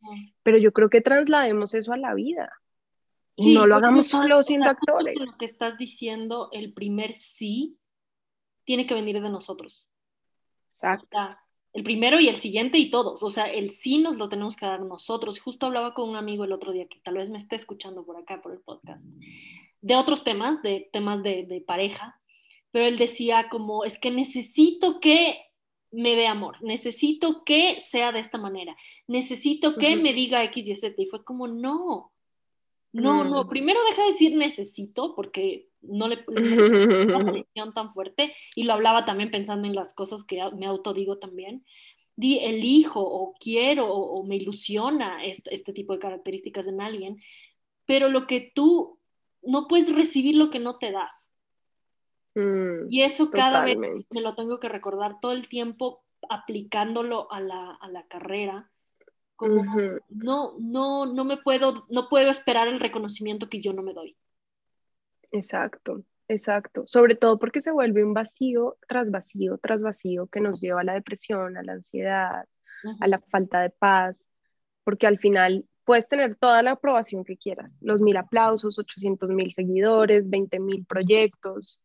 Pero 0.44 0.58
yo 0.58 0.72
creo 0.72 0.90
que 0.90 1.02
traslademos 1.02 1.74
eso 1.74 1.92
a 1.92 1.98
la 1.98 2.14
vida. 2.14 2.50
Y 3.36 3.54
no 3.54 3.68
lo 3.68 3.76
hagamos 3.76 4.08
solo 4.08 4.42
siendo 4.44 4.70
actores. 4.70 5.16
Lo 5.20 5.38
que 5.38 5.46
estás 5.46 5.78
diciendo, 5.78 6.48
el 6.54 6.74
primer 6.74 7.14
sí 7.14 7.78
tiene 8.66 8.86
que 8.86 8.94
venir 8.94 9.22
de 9.22 9.30
nosotros. 9.30 9.88
Exacto. 10.72 11.18
el 11.72 11.84
primero 11.84 12.20
y 12.20 12.28
el 12.28 12.36
siguiente 12.36 12.78
y 12.78 12.90
todos. 12.90 13.24
O 13.24 13.30
sea, 13.30 13.46
el 13.46 13.70
sí 13.72 14.00
nos 14.00 14.18
lo 14.18 14.28
tenemos 14.28 14.56
que 14.56 14.66
dar 14.66 14.82
nosotros. 14.82 15.40
Justo 15.40 15.68
hablaba 15.68 15.94
con 15.94 16.10
un 16.10 16.18
amigo 16.18 16.44
el 16.44 16.52
otro 16.52 16.74
día 16.74 16.88
que 16.88 17.00
tal 17.00 17.16
vez 17.16 17.30
me 17.30 17.38
esté 17.38 17.56
escuchando 17.56 18.06
por 18.06 18.18
acá, 18.18 18.42
por 18.42 18.52
el 18.52 18.60
podcast, 18.60 19.04
de 19.82 19.96
otros 19.96 20.24
temas, 20.24 20.62
de 20.62 20.90
temas 20.92 21.24
de, 21.24 21.46
de 21.46 21.62
pareja, 21.62 22.20
pero 22.72 22.86
él 22.86 22.98
decía 22.98 23.48
como, 23.50 23.86
es 23.86 23.98
que 24.00 24.12
necesito 24.12 25.00
que 25.00 25.40
me 25.92 26.16
dé 26.16 26.28
amor, 26.28 26.62
necesito 26.62 27.44
que 27.46 27.80
sea 27.80 28.12
de 28.12 28.20
esta 28.20 28.38
manera, 28.38 28.76
necesito 29.08 29.76
que 29.78 29.96
me 29.96 30.14
diga 30.14 30.44
X 30.44 30.68
y 30.68 30.76
Z. 30.76 31.02
Y 31.02 31.06
fue 31.06 31.24
como, 31.24 31.48
no, 31.48 32.12
no, 32.92 33.24
no, 33.24 33.44
mm. 33.44 33.50
primero 33.50 33.80
deja 33.90 34.04
de 34.04 34.12
decir 34.12 34.36
necesito, 34.36 35.16
porque 35.16 35.70
no 35.88 36.08
le, 36.08 36.24
una 36.28 37.32
presión 37.32 37.74
tan 37.74 37.94
fuerte, 37.94 38.34
y 38.56 38.64
lo 38.64 38.74
hablaba 38.74 39.06
también 39.06 39.32
pensando 39.32 39.68
en 39.68 39.76
las 39.76 39.94
cosas 39.94 40.24
que 40.24 40.42
me 40.58 40.66
autodigo 40.66 41.18
también. 41.18 41.66
Di 42.18 42.40
elijo 42.40 43.02
o 43.02 43.34
quiero 43.40 43.94
o, 43.94 44.24
me 44.24 44.38
ilusiona 44.38 45.26
este, 45.26 45.54
este, 45.54 45.74
tipo 45.74 45.94
de 45.94 46.00
características 46.00 46.68
en 46.68 46.80
alguien, 46.82 47.22
pero 47.86 48.10
lo 48.10 48.26
que 48.26 48.52
tú 48.56 49.00
no 49.44 49.68
puedes 49.68 49.94
recibir 49.94 50.36
lo 50.36 50.50
que 50.50 50.60
no 50.60 50.78
te 50.78 50.92
das. 50.92 51.30
Mm, 52.36 52.88
y 52.90 53.02
eso 53.02 53.32
cada 53.32 53.64
vez 53.64 53.78
me 53.78 54.22
lo 54.22 54.36
tengo 54.36 54.60
que 54.60 54.70
recordar 54.70 55.20
todo 55.20 55.34
el 55.34 55.48
tiempo 55.48 56.06
aplicándolo 56.30 57.32
a 57.32 57.40
la, 57.40 57.72
a 57.72 57.90
la 57.90 58.06
carrera, 58.08 58.72
Como 59.36 59.64
no, 60.10 60.56
no, 60.60 61.06
no 61.06 61.26
me 61.26 61.38
puedo, 61.38 61.86
no 61.90 62.10
puedo 62.10 62.30
esperar 62.30 62.68
el 62.68 62.80
reconocimiento 62.80 63.50
que 63.50 63.62
yo 63.62 63.74
no 63.74 63.84
me 63.84 63.94
doy. 63.94 64.16
Exacto, 65.36 66.04
exacto. 66.28 66.84
Sobre 66.88 67.16
todo 67.16 67.38
porque 67.38 67.62
se 67.62 67.72
vuelve 67.72 68.04
un 68.04 68.14
vacío 68.14 68.78
tras 68.88 69.12
vacío 69.12 69.58
tras 69.58 69.82
vacío 69.82 70.28
que 70.28 70.40
nos 70.40 70.62
lleva 70.62 70.82
a 70.82 70.84
la 70.86 70.94
depresión, 70.94 71.58
a 71.58 71.64
la 71.64 71.74
ansiedad, 71.74 72.46
a 73.00 73.08
la 73.08 73.20
falta 73.20 73.62
de 73.62 73.70
paz, 73.70 74.26
porque 74.84 75.08
al 75.08 75.20
final 75.20 75.66
puedes 75.84 76.08
tener 76.08 76.36
toda 76.36 76.64
la 76.64 76.72
aprobación 76.72 77.26
que 77.26 77.38
quieras, 77.38 77.76
los 77.82 78.02
mil 78.02 78.18
aplausos, 78.18 78.80
800 78.80 79.30
mil 79.30 79.52
seguidores, 79.52 80.30
20 80.30 80.60
mil 80.60 80.86
proyectos, 80.86 81.84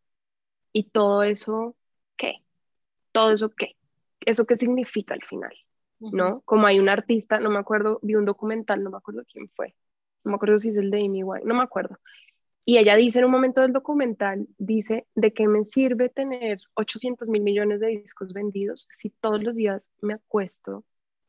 y 0.73 0.85
todo 0.85 1.23
eso, 1.23 1.77
¿qué? 2.17 2.45
Todo 3.13 3.33
eso, 3.33 3.51
¿qué? 3.51 3.77
¿Eso 4.21 4.47
qué 4.47 4.57
significa 4.57 5.15
al 5.15 5.23
final? 5.23 5.53
¿No? 5.99 6.41
Como 6.43 6.67
hay 6.67 6.79
un 6.79 6.89
artista, 6.89 7.41
no 7.41 7.51
me 7.51 7.59
acuerdo, 7.59 7.99
vi 8.03 8.15
un 8.15 8.25
documental, 8.25 8.83
no 8.83 8.91
me 8.91 8.97
acuerdo 8.97 9.23
quién 9.31 9.49
fue, 9.51 9.75
no 10.25 10.31
me 10.31 10.37
acuerdo 10.37 10.59
si 10.59 10.71
es 10.71 10.77
el 10.77 10.91
de 10.91 11.05
Amy 11.05 11.23
White, 11.23 11.47
no 11.47 11.55
me 11.55 11.63
acuerdo. 11.63 11.99
Y 12.71 12.79
ella 12.79 12.95
dice 12.95 13.19
en 13.19 13.25
un 13.25 13.33
momento 13.33 13.63
del 13.63 13.73
documental, 13.73 14.47
dice, 14.57 15.05
¿de 15.17 15.33
qué 15.33 15.49
me 15.49 15.65
sirve 15.65 16.09
tener 16.09 16.61
800 16.75 17.27
mil 17.27 17.43
millones 17.43 17.81
de 17.81 17.89
discos 17.89 18.33
vendidos 18.33 18.87
si 18.93 19.11
todos 19.11 19.43
los 19.43 19.57
días 19.57 19.91
me 20.01 20.15
acuesto 20.15 20.85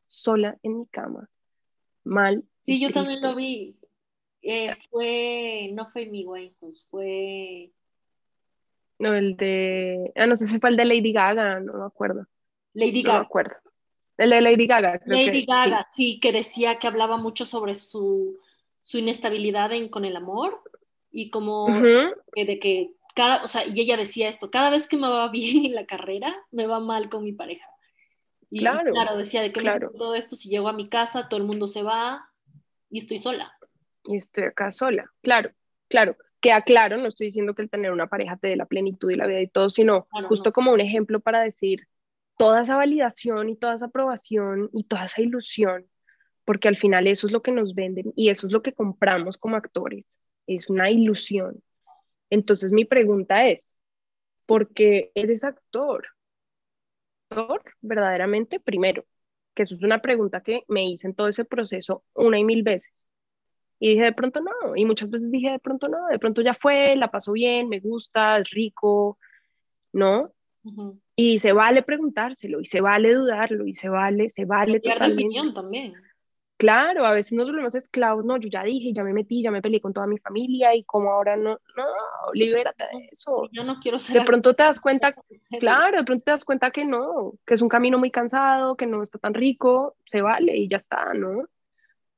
sola 0.06 0.56
en 0.62 0.78
mi 0.78 0.86
cama, 0.86 1.28
mal? 2.04 2.44
Sí, 2.60 2.78
yo 2.78 2.92
también 2.92 3.20
lo 3.20 3.34
vi. 3.34 3.76
Eh, 4.40 4.76
fue, 4.88 5.70
no 5.72 5.88
fue 5.88 6.04
Amy 6.04 6.24
Winehouse, 6.24 6.86
fue 6.88 7.72
no, 9.00 9.12
el 9.12 9.36
de. 9.36 10.12
Ah, 10.14 10.28
no 10.28 10.36
sé 10.36 10.46
si 10.46 10.60
fue 10.60 10.70
el 10.70 10.76
de 10.76 10.84
Lady 10.84 11.12
Gaga, 11.12 11.58
no 11.58 11.72
me 11.72 11.86
acuerdo. 11.86 12.24
Lady 12.72 13.02
Gaga. 13.02 13.14
No 13.14 13.20
me 13.22 13.26
acuerdo. 13.26 13.56
El 14.16 14.30
de 14.30 14.40
Lady 14.42 14.68
Gaga, 14.68 15.00
creo 15.00 15.26
Lady 15.26 15.44
Gaga, 15.44 15.88
sí. 15.90 16.20
que 16.20 16.30
decía 16.30 16.78
que 16.78 16.86
hablaba 16.86 17.16
mucho 17.16 17.46
sobre 17.46 17.74
su, 17.74 18.38
su 18.80 18.98
inestabilidad 18.98 19.72
en, 19.72 19.88
con 19.88 20.04
el 20.04 20.14
amor 20.14 20.62
y 21.12 21.30
como 21.30 21.66
de 21.68 22.58
que 22.58 22.90
cada, 23.14 23.44
o 23.44 23.48
sea, 23.48 23.66
y 23.66 23.78
ella 23.80 23.96
decía 23.96 24.28
esto, 24.28 24.50
cada 24.50 24.70
vez 24.70 24.86
que 24.88 24.96
me 24.96 25.08
va 25.08 25.28
bien 25.30 25.66
en 25.66 25.74
la 25.74 25.86
carrera, 25.86 26.34
me 26.50 26.66
va 26.66 26.80
mal 26.80 27.08
con 27.08 27.22
mi 27.22 27.32
pareja. 27.32 27.68
Y 28.50 28.58
claro, 28.58 28.92
claro 28.92 29.16
decía 29.16 29.40
de 29.40 29.52
que 29.52 29.62
me 29.62 29.70
todo 29.96 30.14
esto 30.14 30.36
si 30.36 30.50
llego 30.50 30.68
a 30.68 30.74
mi 30.74 30.88
casa, 30.88 31.28
todo 31.28 31.40
el 31.40 31.46
mundo 31.46 31.68
se 31.68 31.82
va 31.82 32.28
y 32.90 32.98
estoy 32.98 33.18
sola. 33.18 33.52
Y 34.04 34.16
estoy 34.16 34.44
acá 34.44 34.72
sola, 34.72 35.10
claro, 35.22 35.52
claro. 35.88 36.16
Queda 36.40 36.62
claro, 36.62 36.96
no 36.96 37.06
estoy 37.06 37.28
diciendo 37.28 37.54
que 37.54 37.62
el 37.62 37.70
tener 37.70 37.92
una 37.92 38.08
pareja 38.08 38.36
te 38.36 38.48
dé 38.48 38.56
la 38.56 38.66
plenitud 38.66 39.08
y 39.12 39.14
la 39.14 39.28
vida 39.28 39.40
y 39.40 39.46
todo, 39.46 39.70
sino 39.70 40.08
justo 40.28 40.52
como 40.52 40.72
un 40.72 40.80
ejemplo 40.80 41.20
para 41.20 41.40
decir 41.40 41.86
toda 42.36 42.62
esa 42.62 42.76
validación 42.76 43.48
y 43.48 43.56
toda 43.56 43.74
esa 43.74 43.86
aprobación 43.86 44.68
y 44.72 44.82
toda 44.82 45.04
esa 45.04 45.22
ilusión, 45.22 45.86
porque 46.44 46.66
al 46.66 46.76
final 46.76 47.06
eso 47.06 47.28
es 47.28 47.32
lo 47.32 47.42
que 47.42 47.52
nos 47.52 47.76
venden 47.76 48.12
y 48.16 48.30
eso 48.30 48.48
es 48.48 48.52
lo 48.52 48.60
que 48.60 48.72
compramos 48.72 49.38
como 49.38 49.54
actores, 49.54 50.04
es 50.46 50.68
una 50.68 50.90
ilusión. 50.90 51.62
Entonces 52.30 52.72
mi 52.72 52.84
pregunta 52.84 53.46
es, 53.48 53.64
¿por 54.46 54.72
qué 54.72 55.10
eres 55.14 55.44
actor? 55.44 56.06
¿Actor 57.30 57.62
verdaderamente? 57.80 58.60
Primero, 58.60 59.04
que 59.54 59.62
eso 59.64 59.74
es 59.74 59.82
una 59.82 60.00
pregunta 60.00 60.42
que 60.42 60.64
me 60.68 60.88
hice 60.88 61.06
en 61.06 61.14
todo 61.14 61.28
ese 61.28 61.44
proceso 61.44 62.04
una 62.14 62.38
y 62.38 62.44
mil 62.44 62.62
veces. 62.62 63.02
Y 63.78 63.90
dije, 63.90 64.04
de 64.04 64.12
pronto 64.12 64.40
no. 64.40 64.76
Y 64.76 64.84
muchas 64.84 65.10
veces 65.10 65.30
dije, 65.30 65.50
de 65.50 65.58
pronto 65.58 65.88
no. 65.88 66.06
De 66.08 66.18
pronto 66.18 66.40
ya 66.40 66.54
fue, 66.54 66.94
la 66.94 67.10
pasó 67.10 67.32
bien, 67.32 67.68
me 67.68 67.80
gusta, 67.80 68.38
es 68.38 68.48
rico, 68.50 69.18
¿no? 69.92 70.32
Y 71.16 71.40
se 71.40 71.52
vale 71.52 71.82
preguntárselo, 71.82 72.60
y 72.60 72.64
se 72.64 72.80
vale 72.80 73.12
dudarlo, 73.12 73.66
y 73.66 73.74
se 73.74 73.88
vale, 73.88 74.30
se 74.30 74.44
vale 74.44 74.78
totalmente. 74.78 75.24
opinión 75.24 75.52
también. 75.52 75.94
Claro, 76.62 77.04
a 77.04 77.10
veces 77.10 77.32
nos 77.32 77.46
volvemos 77.46 77.74
esclavos, 77.74 78.24
no, 78.24 78.36
yo 78.36 78.48
ya 78.48 78.62
dije, 78.62 78.92
ya 78.92 79.02
me 79.02 79.12
metí, 79.12 79.42
ya 79.42 79.50
me 79.50 79.60
peleé 79.60 79.80
con 79.80 79.92
toda 79.92 80.06
mi 80.06 80.18
familia 80.18 80.72
y 80.76 80.84
como 80.84 81.10
ahora 81.10 81.36
no, 81.36 81.58
no, 81.76 81.84
libérate 82.34 82.84
de 82.84 83.08
eso. 83.10 83.48
Yo 83.50 83.64
no 83.64 83.80
quiero 83.80 83.98
ser. 83.98 84.20
De 84.20 84.24
pronto 84.24 84.54
te 84.54 84.62
das 84.62 84.80
cuenta, 84.80 85.12
claro, 85.58 85.98
de 85.98 86.04
pronto 86.04 86.22
te 86.22 86.30
das 86.30 86.44
cuenta 86.44 86.70
que 86.70 86.84
no, 86.84 87.32
que 87.44 87.54
es 87.54 87.62
un 87.62 87.68
camino 87.68 87.98
muy 87.98 88.12
cansado, 88.12 88.76
que 88.76 88.86
no 88.86 89.02
está 89.02 89.18
tan 89.18 89.34
rico, 89.34 89.96
se 90.04 90.22
vale 90.22 90.56
y 90.56 90.68
ya 90.68 90.76
está, 90.76 91.12
¿no? 91.14 91.48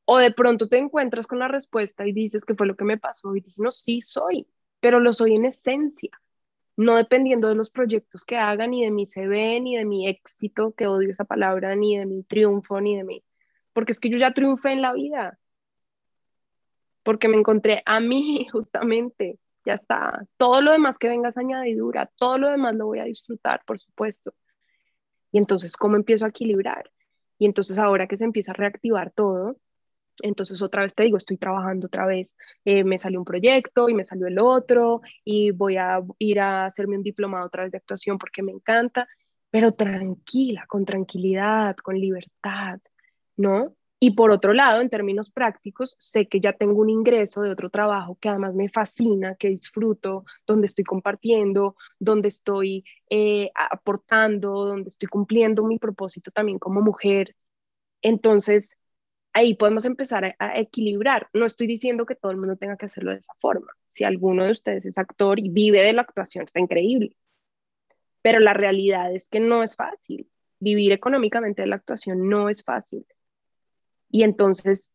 O 0.05 0.19
de 0.19 0.31
pronto 0.31 0.69
te 0.69 0.77
encuentras 0.77 1.27
con 1.27 1.39
la 1.39 1.49
respuesta 1.49 2.07
y 2.07 2.13
dices 2.13 2.45
que 2.45 2.55
fue 2.55 2.67
lo 2.67 2.77
que 2.77 2.85
me 2.85 2.99
pasó 2.99 3.35
y 3.35 3.41
dije, 3.41 3.57
no, 3.57 3.71
sí 3.71 4.03
soy, 4.03 4.47
pero 4.79 5.01
lo 5.01 5.15
soy 5.15 5.37
en 5.37 5.47
esencia, 5.47 6.11
no 6.77 6.97
dependiendo 6.97 7.49
de 7.49 7.55
los 7.55 7.71
proyectos 7.71 8.27
que 8.27 8.37
hagan, 8.37 8.73
ni 8.73 8.85
de 8.85 8.91
mi 8.91 9.07
CV, 9.07 9.63
ni 9.63 9.79
de 9.79 9.87
mi 9.87 10.07
éxito, 10.07 10.75
que 10.77 10.87
odio 10.87 11.11
esa 11.11 11.25
palabra, 11.25 11.75
ni 11.77 11.97
de 11.97 12.05
mi 12.05 12.25
triunfo, 12.25 12.79
ni 12.83 12.99
de 12.99 13.05
mí, 13.05 13.25
porque 13.75 13.93
es 13.93 14.01
que 14.01 14.09
yo 14.09 14.17
ya 14.17 14.33
triunfé 14.33 14.73
en 14.73 14.81
la 14.81 14.95
vida, 14.95 15.39
porque 17.03 17.29
me 17.29 17.37
encontré 17.37 17.83
a 17.85 18.01
mí 18.01 18.47
justamente, 18.53 19.39
ya 19.67 19.75
está, 19.75 20.27
todo 20.39 20.63
lo 20.63 20.73
demás 20.73 20.99
que 20.99 21.09
vengas 21.09 21.37
añadidura, 21.37 22.11
todo 22.17 22.39
lo 22.39 22.49
demás 22.49 22.75
lo 22.75 22.87
voy 22.87 23.01
a 23.01 23.05
disfrutar, 23.05 23.63
por 23.67 23.79
supuesto. 23.79 24.35
Y 25.33 25.39
entonces, 25.39 25.77
¿cómo 25.77 25.97
empiezo 25.97 26.25
a 26.25 26.29
equilibrar? 26.29 26.91
Y 27.39 27.47
entonces 27.47 27.79
ahora 27.79 28.07
que 28.07 28.17
se 28.17 28.25
empieza 28.25 28.53
a 28.53 28.55
reactivar 28.55 29.11
todo, 29.11 29.57
entonces 30.23 30.63
otra 30.63 30.83
vez 30.83 30.95
te 30.95 31.03
digo, 31.03 31.17
estoy 31.17 31.37
trabajando 31.37 31.89
otra 31.89 32.07
vez, 32.07 32.37
eh, 32.65 32.85
me 32.85 32.99
salió 32.99 33.19
un 33.19 33.25
proyecto 33.25 33.89
y 33.89 33.95
me 33.95 34.05
salió 34.05 34.29
el 34.29 34.39
otro 34.39 35.01
y 35.25 35.51
voy 35.51 35.77
a 35.77 36.01
ir 36.19 36.41
a 36.41 36.67
hacerme 36.67 36.97
un 36.97 37.03
diplomado 37.03 37.47
otra 37.47 37.65
vez 37.65 37.73
de 37.73 37.79
actuación 37.79 38.19
porque 38.19 38.43
me 38.43 38.53
encanta, 38.53 39.09
pero 39.51 39.73
tranquila, 39.73 40.67
con 40.69 40.85
tranquilidad, 40.85 41.77
con 41.77 41.99
libertad, 41.99 42.81
¿no? 43.37 43.75
Y 44.01 44.11
por 44.13 44.31
otro 44.33 44.53
lado, 44.53 44.83
en 44.83 44.91
términos 44.91 45.31
prácticos, 45.31 45.97
sé 45.99 46.29
que 46.29 46.41
ya 46.41 46.53
tengo 46.53 46.81
un 46.81 46.91
ingreso 46.91 47.41
de 47.41 47.51
otro 47.51 47.71
trabajo 47.71 48.19
que 48.21 48.29
además 48.29 48.55
me 48.55 48.69
fascina, 48.69 49.35
que 49.37 49.49
disfruto, 49.49 50.25
donde 50.47 50.67
estoy 50.67 50.85
compartiendo, 50.85 51.77
donde 51.99 52.29
estoy 52.29 52.85
eh, 53.09 53.51
aportando, 53.55 54.67
donde 54.67 54.89
estoy 54.89 55.09
cumpliendo 55.09 55.65
mi 55.65 55.79
propósito 55.79 56.31
también 56.31 56.59
como 56.59 56.83
mujer. 56.83 57.35
Entonces, 58.03 58.77
ahí 59.33 59.55
podemos 59.55 59.85
empezar 59.85 60.37
a, 60.39 60.59
equilibrar. 60.59 61.29
No 61.33 61.47
estoy 61.47 61.67
diciendo 61.67 62.07
que 62.07 62.15
todo 62.15 62.33
el 62.33 62.39
mundo 62.39 62.57
tenga 62.57 62.77
que 62.77 62.87
hacerlo 62.87 63.13
de 63.13 63.19
esa 63.19 63.35
forma. 63.41 63.73
Si 63.89 64.05
alguno 64.05 64.45
de 64.45 64.53
ustedes 64.53 64.85
es 64.87 64.99
actor 64.99 65.39
y 65.41 65.49
vive 65.51 65.81
de 65.81 65.93
la 65.93 66.03
actuación, 66.03 66.45
está 66.45 66.61
increíble. 66.61 67.17
Pero 68.23 68.41
la 68.41 68.55
realidad 68.55 69.15
es 69.15 69.29
que 69.29 69.41
no 69.41 69.63
es 69.63 69.77
fácil. 69.77 70.31
Vivir 70.61 70.93
económicamente 70.93 71.63
de 71.63 71.69
la 71.69 71.77
actuación 71.77 72.29
no 72.29 72.49
es 72.49 72.65
fácil. 72.65 73.07
Y 74.15 74.23
entonces 74.23 74.93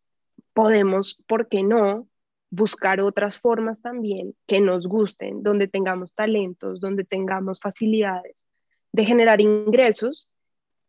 podemos, 0.54 1.22
¿por 1.28 1.50
qué 1.50 1.62
no? 1.62 2.08
buscar 2.52 3.02
otras 3.02 3.38
formas 3.38 3.82
también 3.82 4.34
que 4.48 4.62
nos 4.62 4.88
gusten, 4.88 5.44
donde 5.44 5.68
tengamos 5.68 6.16
talentos, 6.16 6.80
donde 6.80 7.04
tengamos 7.04 7.60
facilidades 7.60 8.46
de 8.94 9.04
generar 9.04 9.42
ingresos 9.42 10.32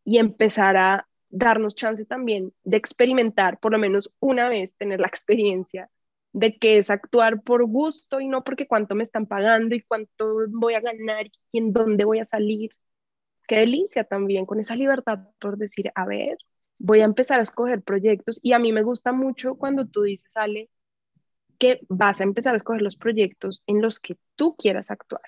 y 0.04 0.18
empezar 0.18 0.76
a 0.76 1.08
darnos 1.28 1.74
chance 1.74 2.04
también 2.04 2.52
de 2.62 2.76
experimentar, 2.76 3.58
por 3.58 3.72
lo 3.72 3.78
menos 3.78 4.14
una 4.20 4.48
vez, 4.48 4.76
tener 4.76 5.00
la 5.00 5.08
experiencia 5.08 5.90
de 6.32 6.56
que 6.56 6.78
es 6.78 6.88
actuar 6.88 7.42
por 7.42 7.66
gusto 7.66 8.20
y 8.20 8.28
no 8.28 8.44
porque 8.44 8.68
cuánto 8.68 8.94
me 8.94 9.02
están 9.02 9.26
pagando 9.26 9.74
y 9.74 9.82
cuánto 9.82 10.46
voy 10.50 10.74
a 10.74 10.80
ganar 10.80 11.26
y 11.50 11.58
en 11.58 11.72
dónde 11.72 12.04
voy 12.04 12.20
a 12.20 12.24
salir. 12.24 12.70
Qué 13.48 13.56
delicia 13.56 14.04
también 14.04 14.46
con 14.46 14.60
esa 14.60 14.76
libertad 14.76 15.18
por 15.40 15.58
decir, 15.58 15.90
a 15.96 16.06
ver, 16.06 16.38
voy 16.80 17.02
a 17.02 17.04
empezar 17.04 17.38
a 17.38 17.42
escoger 17.42 17.82
proyectos 17.82 18.40
y 18.42 18.54
a 18.54 18.58
mí 18.58 18.72
me 18.72 18.82
gusta 18.82 19.12
mucho 19.12 19.54
cuando 19.54 19.86
tú 19.86 20.02
dices, 20.02 20.34
Ale, 20.34 20.70
que 21.58 21.80
vas 21.88 22.20
a 22.20 22.24
empezar 22.24 22.54
a 22.54 22.56
escoger 22.56 22.80
los 22.80 22.96
proyectos 22.96 23.62
en 23.66 23.82
los 23.82 24.00
que 24.00 24.16
tú 24.34 24.56
quieras 24.56 24.90
actuar. 24.90 25.22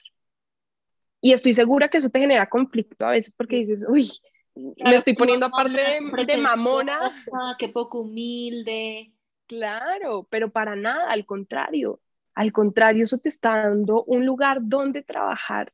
Y 1.20 1.32
estoy 1.32 1.52
segura 1.52 1.88
que 1.88 1.98
eso 1.98 2.08
te 2.08 2.18
genera 2.18 2.48
conflicto 2.48 3.06
a 3.06 3.10
veces 3.10 3.34
porque 3.34 3.56
dices, 3.56 3.84
uy, 3.86 4.10
me 4.56 4.96
estoy 4.96 5.14
poniendo 5.14 5.46
aparte 5.46 5.76
de, 5.78 6.24
de 6.26 6.36
mamona. 6.38 7.12
Qué 7.58 7.68
poco 7.68 8.00
humilde. 8.00 9.12
Claro, 9.46 10.26
pero 10.30 10.50
para 10.50 10.74
nada, 10.74 11.10
al 11.10 11.26
contrario. 11.26 12.00
Al 12.34 12.50
contrario, 12.50 13.02
eso 13.02 13.18
te 13.18 13.28
está 13.28 13.68
dando 13.68 14.02
un 14.04 14.24
lugar 14.24 14.58
donde 14.62 15.02
trabajar 15.02 15.72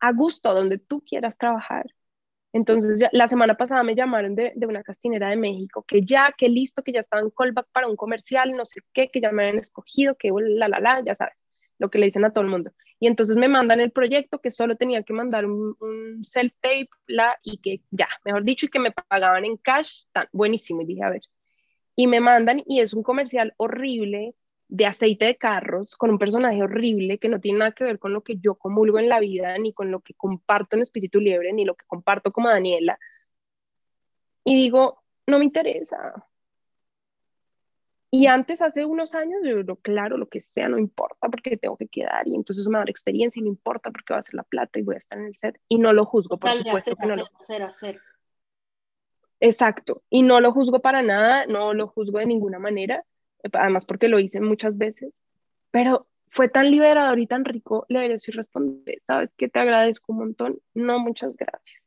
a 0.00 0.12
gusto, 0.12 0.54
donde 0.54 0.78
tú 0.78 1.00
quieras 1.00 1.38
trabajar. 1.38 1.86
Entonces, 2.52 3.00
ya, 3.00 3.10
la 3.12 3.28
semana 3.28 3.56
pasada 3.56 3.82
me 3.82 3.94
llamaron 3.94 4.34
de, 4.34 4.52
una 4.66 4.82
castinera 4.82 5.28
de 5.28 5.36
México, 5.36 5.84
que 5.86 6.02
ya, 6.02 6.34
que 6.36 6.48
listo, 6.48 6.82
que 6.82 6.92
ya 6.92 7.00
estaba 7.00 7.22
en 7.22 7.30
callback 7.30 7.66
para 7.72 7.88
un 7.88 7.96
comercial, 7.96 8.50
no 8.56 8.64
sé 8.64 8.80
qué, 8.92 9.10
que 9.10 9.20
ya 9.20 9.32
me 9.32 9.44
habían 9.44 9.58
escogido, 9.58 10.16
que 10.16 10.30
la, 10.32 10.68
la, 10.68 10.80
la, 10.80 11.02
ya 11.04 11.14
sabes, 11.14 11.42
lo 11.78 11.90
que 11.90 11.98
le 11.98 12.06
dicen 12.06 12.24
a 12.24 12.32
todo 12.32 12.44
el 12.44 12.50
mundo. 12.50 12.72
Y 13.00 13.06
entonces 13.06 13.36
me 13.36 13.48
mandan 13.48 13.80
el 13.80 13.92
proyecto 13.92 14.40
que 14.40 14.50
solo 14.50 14.76
tenía 14.76 15.02
que 15.02 15.12
mandar 15.12 15.46
un, 15.46 15.76
self-tape 16.22 16.88
y 17.42 17.58
que 17.58 17.82
ya, 17.90 18.08
mejor 18.24 18.44
dicho, 18.44 18.66
y 18.66 18.70
que 18.70 18.80
me 18.80 18.90
pagaban 18.90 19.44
en 19.44 19.56
cash, 19.56 20.04
tan 20.12 20.26
buenísimo. 20.32 20.82
Y 20.82 20.86
dije, 20.86 21.04
a 21.04 21.10
ver, 21.10 21.22
y 21.94 22.06
me 22.06 22.20
mandan 22.20 22.62
y 22.66 22.80
es 22.80 22.94
un 22.94 23.02
comercial 23.02 23.54
horrible 23.56 24.34
de 24.68 24.86
aceite 24.86 25.24
de 25.24 25.36
carros 25.36 25.96
con 25.96 26.10
un 26.10 26.18
personaje 26.18 26.62
horrible 26.62 27.18
que 27.18 27.28
no 27.28 27.40
tiene 27.40 27.60
nada 27.60 27.72
que 27.72 27.84
ver 27.84 27.98
con 27.98 28.12
lo 28.12 28.22
que 28.22 28.36
yo 28.38 28.54
comulgo 28.54 28.98
en 28.98 29.08
la 29.08 29.18
vida, 29.20 29.56
ni 29.58 29.72
con 29.72 29.90
lo 29.90 30.00
que 30.00 30.14
comparto 30.14 30.76
en 30.76 30.82
Espíritu 30.82 31.20
Libre, 31.20 31.52
ni 31.52 31.64
lo 31.64 31.74
que 31.74 31.86
comparto 31.86 32.32
como 32.32 32.48
Daniela. 32.50 32.98
Y 34.44 34.56
digo, 34.56 35.02
no 35.26 35.38
me 35.38 35.44
interesa, 35.44 36.26
Y 38.10 38.26
antes, 38.26 38.62
hace 38.62 38.86
unos 38.86 39.14
años, 39.14 39.40
yo 39.44 39.56
digo, 39.56 39.76
claro, 39.76 40.16
lo 40.16 40.28
que 40.28 40.40
sea, 40.40 40.68
no 40.68 40.78
importa 40.78 41.28
porque 41.28 41.58
tengo 41.58 41.76
que 41.76 41.88
quedar 41.88 42.26
y 42.26 42.34
entonces 42.34 42.66
me 42.66 42.74
va 42.74 42.78
a 42.78 42.82
dar 42.82 42.90
experiencia 42.90 43.40
y 43.40 43.42
no 43.42 43.48
importa 43.48 43.90
porque 43.90 44.14
va 44.14 44.20
a 44.20 44.22
ser 44.22 44.34
la 44.34 44.44
plata 44.44 44.78
y 44.78 44.82
voy 44.82 44.94
a 44.94 44.98
estar 44.98 45.18
en 45.18 45.26
el 45.26 45.36
set. 45.36 45.60
Y 45.68 45.78
no 45.78 45.92
lo 45.92 46.04
juzgo, 46.06 46.38
por 46.38 46.52
supuesto 46.54 46.96
que 46.96 47.06
no 47.06 47.16
lo... 47.16 47.24
Hacer, 47.38 47.62
hacer. 47.62 48.00
Exacto. 49.40 50.02
Y 50.10 50.22
no 50.22 50.40
lo 50.40 50.52
juzgo 50.52 50.80
para 50.80 51.02
nada, 51.02 51.46
no 51.46 51.74
lo 51.74 51.88
juzgo 51.88 52.18
de 52.18 52.26
ninguna 52.26 52.58
manera, 52.58 53.04
además 53.52 53.84
porque 53.84 54.08
lo 54.08 54.18
hice 54.18 54.40
muchas 54.40 54.78
veces, 54.78 55.22
pero 55.70 56.08
fue 56.30 56.48
tan 56.48 56.70
liberador 56.70 57.18
y 57.18 57.26
tan 57.26 57.44
rico 57.44 57.86
leer 57.88 58.12
eso 58.12 58.30
y 58.30 58.34
responder, 58.34 58.96
¿sabes 59.02 59.34
que 59.34 59.48
Te 59.48 59.60
agradezco 59.60 60.12
un 60.12 60.18
montón. 60.18 60.60
No, 60.74 60.98
muchas 60.98 61.36
gracias. 61.36 61.82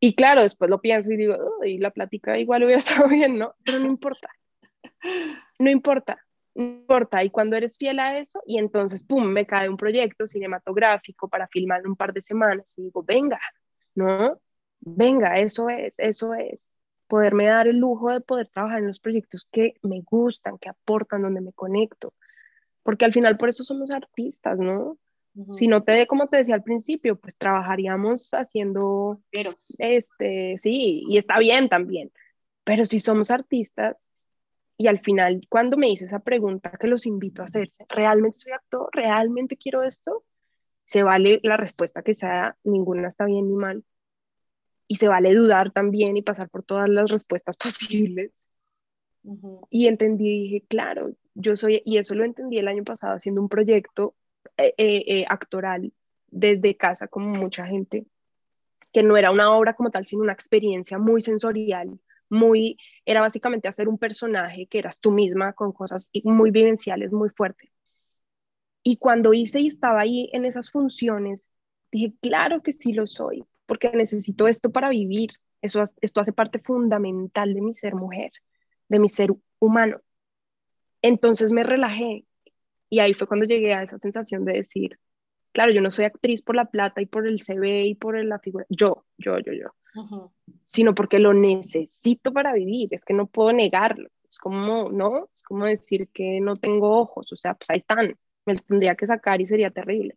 Y 0.00 0.14
claro, 0.14 0.42
después 0.42 0.70
lo 0.70 0.80
pienso 0.80 1.10
y 1.10 1.16
digo, 1.16 1.36
y 1.64 1.78
la 1.78 1.90
plática 1.90 2.38
igual 2.38 2.64
hubiera 2.64 2.78
estado 2.78 3.08
bien, 3.08 3.38
¿no? 3.38 3.54
Pero 3.64 3.78
no 3.78 3.86
importa. 3.86 4.28
No 5.58 5.70
importa, 5.70 6.18
no 6.54 6.62
importa. 6.62 7.24
Y 7.24 7.30
cuando 7.30 7.56
eres 7.56 7.78
fiel 7.78 7.98
a 7.98 8.18
eso, 8.18 8.42
y 8.46 8.58
entonces, 8.58 9.02
pum, 9.02 9.24
me 9.24 9.46
cae 9.46 9.68
un 9.68 9.76
proyecto 9.76 10.26
cinematográfico 10.26 11.28
para 11.28 11.48
filmar 11.48 11.86
un 11.86 11.96
par 11.96 12.12
de 12.12 12.20
semanas, 12.20 12.72
y 12.76 12.82
digo, 12.82 13.02
venga, 13.02 13.40
¿no? 13.94 14.40
Venga, 14.80 15.38
eso 15.38 15.68
es, 15.70 15.98
eso 15.98 16.34
es. 16.34 16.68
Poderme 17.14 17.46
dar 17.46 17.68
el 17.68 17.76
lujo 17.76 18.10
de 18.10 18.20
poder 18.20 18.48
trabajar 18.48 18.80
en 18.80 18.88
los 18.88 18.98
proyectos 18.98 19.48
que 19.52 19.74
me 19.82 20.00
gustan, 20.00 20.58
que 20.58 20.68
aportan, 20.68 21.22
donde 21.22 21.40
me 21.40 21.52
conecto. 21.52 22.12
Porque 22.82 23.04
al 23.04 23.12
final 23.12 23.36
por 23.36 23.50
eso 23.50 23.62
somos 23.62 23.92
artistas, 23.92 24.58
¿no? 24.58 24.98
Si 25.52 25.68
no 25.68 25.84
te 25.84 26.08
como 26.08 26.26
te 26.26 26.38
decía 26.38 26.56
al 26.56 26.64
principio, 26.64 27.14
pues 27.14 27.36
trabajaríamos 27.36 28.34
haciendo, 28.34 29.20
pero 29.30 29.54
este, 29.78 30.56
sí, 30.58 31.04
y 31.08 31.18
está 31.18 31.38
bien 31.38 31.68
también, 31.68 32.10
pero 32.64 32.84
si 32.84 32.98
somos 32.98 33.30
artistas, 33.30 34.08
y 34.76 34.88
al 34.88 34.98
final 34.98 35.46
cuando 35.48 35.76
me 35.76 35.88
hice 35.88 36.06
esa 36.06 36.18
pregunta 36.18 36.72
que 36.80 36.88
los 36.88 37.06
invito 37.06 37.42
a 37.42 37.44
hacerse, 37.44 37.86
¿realmente 37.88 38.40
soy 38.40 38.52
actor? 38.52 38.88
¿Realmente 38.90 39.56
quiero 39.56 39.84
esto? 39.84 40.24
Se 40.84 41.04
vale 41.04 41.38
la 41.44 41.56
respuesta 41.56 42.02
que 42.02 42.14
sea, 42.14 42.56
ninguna 42.64 43.06
está 43.06 43.24
bien 43.24 43.48
ni 43.48 43.54
mal, 43.54 43.84
y 44.86 44.96
se 44.96 45.08
vale 45.08 45.34
dudar 45.34 45.72
también 45.72 46.16
y 46.16 46.22
pasar 46.22 46.48
por 46.48 46.62
todas 46.62 46.88
las 46.88 47.10
respuestas 47.10 47.56
posibles. 47.56 48.32
Y 49.70 49.86
entendí, 49.86 50.42
dije, 50.42 50.64
claro, 50.68 51.14
yo 51.34 51.56
soy, 51.56 51.82
y 51.84 51.96
eso 51.96 52.14
lo 52.14 52.24
entendí 52.24 52.58
el 52.58 52.68
año 52.68 52.84
pasado 52.84 53.14
haciendo 53.14 53.40
un 53.40 53.48
proyecto 53.48 54.14
eh, 54.58 54.74
eh, 54.76 55.04
eh, 55.06 55.24
actoral 55.28 55.92
desde 56.28 56.76
casa 56.76 57.08
como 57.08 57.30
mucha 57.30 57.66
gente, 57.66 58.06
que 58.92 59.02
no 59.02 59.16
era 59.16 59.30
una 59.30 59.50
obra 59.56 59.74
como 59.74 59.90
tal, 59.90 60.06
sino 60.06 60.22
una 60.22 60.32
experiencia 60.32 60.98
muy 60.98 61.22
sensorial, 61.22 61.98
muy, 62.28 62.76
era 63.06 63.20
básicamente 63.22 63.68
hacer 63.68 63.88
un 63.88 63.98
personaje 63.98 64.66
que 64.66 64.78
eras 64.78 65.00
tú 65.00 65.10
misma 65.12 65.54
con 65.54 65.72
cosas 65.72 66.10
muy 66.22 66.50
vivenciales, 66.50 67.12
muy 67.12 67.30
fuertes. 67.30 67.70
Y 68.82 68.98
cuando 68.98 69.32
hice 69.32 69.60
y 69.60 69.68
estaba 69.68 70.00
ahí 70.00 70.28
en 70.34 70.44
esas 70.44 70.70
funciones, 70.70 71.48
dije, 71.90 72.12
claro 72.20 72.62
que 72.62 72.72
sí 72.72 72.92
lo 72.92 73.06
soy, 73.06 73.44
porque 73.66 73.90
necesito 73.90 74.48
esto 74.48 74.70
para 74.70 74.88
vivir. 74.88 75.30
Eso, 75.62 75.82
esto 76.00 76.20
hace 76.20 76.32
parte 76.32 76.58
fundamental 76.58 77.54
de 77.54 77.62
mi 77.62 77.72
ser 77.72 77.94
mujer, 77.94 78.32
de 78.88 78.98
mi 78.98 79.08
ser 79.08 79.30
humano. 79.58 80.00
Entonces 81.02 81.52
me 81.52 81.62
relajé 81.64 82.26
y 82.88 83.00
ahí 83.00 83.14
fue 83.14 83.26
cuando 83.26 83.46
llegué 83.46 83.74
a 83.74 83.82
esa 83.82 83.98
sensación 83.98 84.44
de 84.44 84.54
decir, 84.54 84.98
claro, 85.52 85.72
yo 85.72 85.80
no 85.80 85.90
soy 85.90 86.04
actriz 86.04 86.42
por 86.42 86.56
la 86.56 86.66
plata 86.66 87.00
y 87.00 87.06
por 87.06 87.26
el 87.26 87.40
CV 87.40 87.86
y 87.86 87.94
por 87.94 88.22
la 88.24 88.38
figura, 88.38 88.66
yo, 88.68 89.04
yo, 89.18 89.38
yo, 89.38 89.52
yo, 89.52 89.74
sino 90.66 90.94
porque 90.94 91.18
lo 91.18 91.32
necesito 91.34 92.32
para 92.32 92.52
vivir, 92.52 92.88
es 92.92 93.04
que 93.04 93.14
no 93.14 93.26
puedo 93.26 93.52
negarlo, 93.52 94.08
es 94.30 94.38
como, 94.38 94.90
¿no? 94.90 95.28
Es 95.34 95.42
como 95.42 95.64
decir 95.64 96.08
que 96.08 96.40
no 96.40 96.56
tengo 96.56 96.98
ojos, 96.98 97.32
o 97.32 97.36
sea, 97.36 97.54
pues 97.54 97.70
ahí 97.70 97.78
están, 97.78 98.16
me 98.46 98.52
los 98.52 98.64
tendría 98.64 98.94
que 98.96 99.06
sacar 99.06 99.40
y 99.40 99.46
sería 99.46 99.70
terrible. 99.70 100.16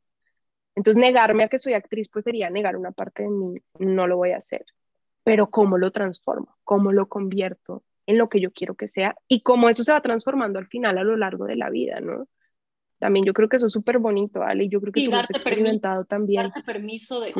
Entonces, 0.77 1.01
negarme 1.01 1.43
a 1.43 1.47
que 1.47 1.57
soy 1.57 1.73
actriz, 1.73 2.07
pues 2.07 2.23
sería 2.23 2.51
negar 2.51 2.77
una 2.77 2.91
parte 2.91 3.23
de 3.23 3.29
mí, 3.29 3.55
no 3.79 4.05
lo 4.05 4.15
voy 4.15 4.33
a 4.33 4.37
hacer. 4.37 4.63
Pero 5.23 5.49
¿cómo 5.49 5.79
lo 5.79 5.89
transformo? 5.89 6.55
¿Cómo 6.63 6.91
lo 6.91 7.07
convierto 7.07 7.83
en 8.05 8.19
lo 8.19 8.29
que 8.29 8.39
yo 8.39 8.51
quiero 8.51 8.75
que 8.75 8.87
sea? 8.87 9.15
Y 9.27 9.41
cómo 9.41 9.69
eso 9.69 9.83
se 9.83 9.91
va 9.91 10.01
transformando 10.01 10.59
al 10.59 10.67
final 10.67 10.99
a 10.99 11.03
lo 11.03 11.17
largo 11.17 11.45
de 11.45 11.55
la 11.55 11.71
vida, 11.71 11.99
¿no? 11.99 12.27
También 12.99 13.25
yo 13.25 13.33
creo 13.33 13.49
que 13.49 13.57
eso 13.57 13.65
es 13.65 13.73
súper 13.73 13.97
bonito, 13.97 14.43
Ale, 14.43 14.65
y 14.65 14.69
yo 14.69 14.79
creo 14.79 14.93
que 14.93 15.03
tú 15.03 15.09
lo 15.09 15.17
has 15.17 15.31
experimentado 15.31 16.05
también. 16.05 16.43
Darte 16.43 16.61
permiso 16.61 17.21
de 17.21 17.33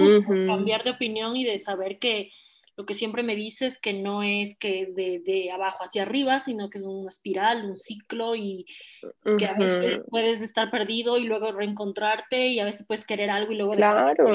cambiar 0.48 0.84
de 0.84 0.90
opinión 0.90 1.38
y 1.38 1.46
de 1.46 1.60
saber 1.60 2.00
que 2.00 2.32
lo 2.78 2.86
que 2.86 2.94
siempre 2.94 3.24
me 3.24 3.36
dices 3.36 3.80
que 3.80 3.94
no 3.94 4.22
es 4.22 4.56
que 4.58 4.82
es 4.82 4.94
de, 4.94 5.20
de, 5.26 5.52
abajo 5.52 5.80
hacia 5.84 6.04
arriba, 6.04 6.40
sino 6.40 6.70
que 6.70 6.78
es 6.78 6.86
una 6.86 7.10
espiral, 7.10 7.66
un 7.66 7.76
ciclo 7.76 8.36
y 8.36 8.66
que 9.40 9.48
a 9.48 9.54
veces 9.54 10.02
puedes 10.10 10.44
estar 10.44 10.70
perdido 10.70 11.18
y 11.18 11.24
luego 11.24 11.52
reencontrarte 11.52 12.50
y 12.50 12.60
a 12.60 12.66
veces 12.66 12.86
puedes 12.88 13.04
querer 13.04 13.32
algo 13.32 13.52
y 13.52 13.58
luego 13.58 13.72
claro. 13.72 14.32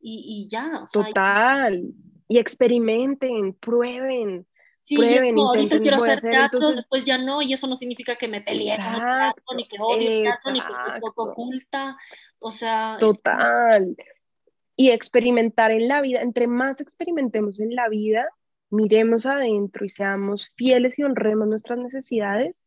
y, 0.00 0.46
y, 0.46 0.48
ya. 0.48 0.86
Total. 0.92 1.82
y 2.28 2.38
experimenten, 2.38 3.54
prueben, 3.54 4.46
Sí, 4.82 4.96
prueben, 4.96 5.36
yo, 5.36 5.48
ahorita 5.48 5.80
quiero 5.80 6.02
hacer, 6.02 6.20
teatro, 6.20 6.70
después 6.70 7.04
ya 7.04 7.18
no, 7.18 7.42
y 7.42 7.52
eso 7.52 7.66
no 7.66 7.76
significa 7.76 8.16
que 8.16 8.28
me 8.28 8.40
pelee 8.40 8.76
con 8.76 8.94
el 8.94 9.00
teatro, 9.00 9.44
ni 9.56 9.68
que 9.68 9.76
odie 9.78 10.18
el 10.18 10.22
teatro, 10.22 10.52
ni 10.52 10.60
que 10.60 10.72
estoy 10.72 11.00
poco 11.00 11.24
oculta, 11.24 11.96
o 12.38 12.50
sea... 12.50 12.96
Total. 12.98 13.94
Y 14.80 14.90
experimentar 14.92 15.72
en 15.72 15.88
la 15.88 16.00
vida, 16.00 16.22
entre 16.22 16.46
más 16.46 16.80
experimentemos 16.80 17.60
en 17.60 17.74
la 17.74 17.90
vida, 17.90 18.26
miremos 18.70 19.26
adentro 19.26 19.84
y 19.84 19.90
seamos 19.90 20.52
fieles 20.56 20.98
y 20.98 21.02
honremos 21.02 21.48
nuestras 21.48 21.78
necesidades, 21.78 22.62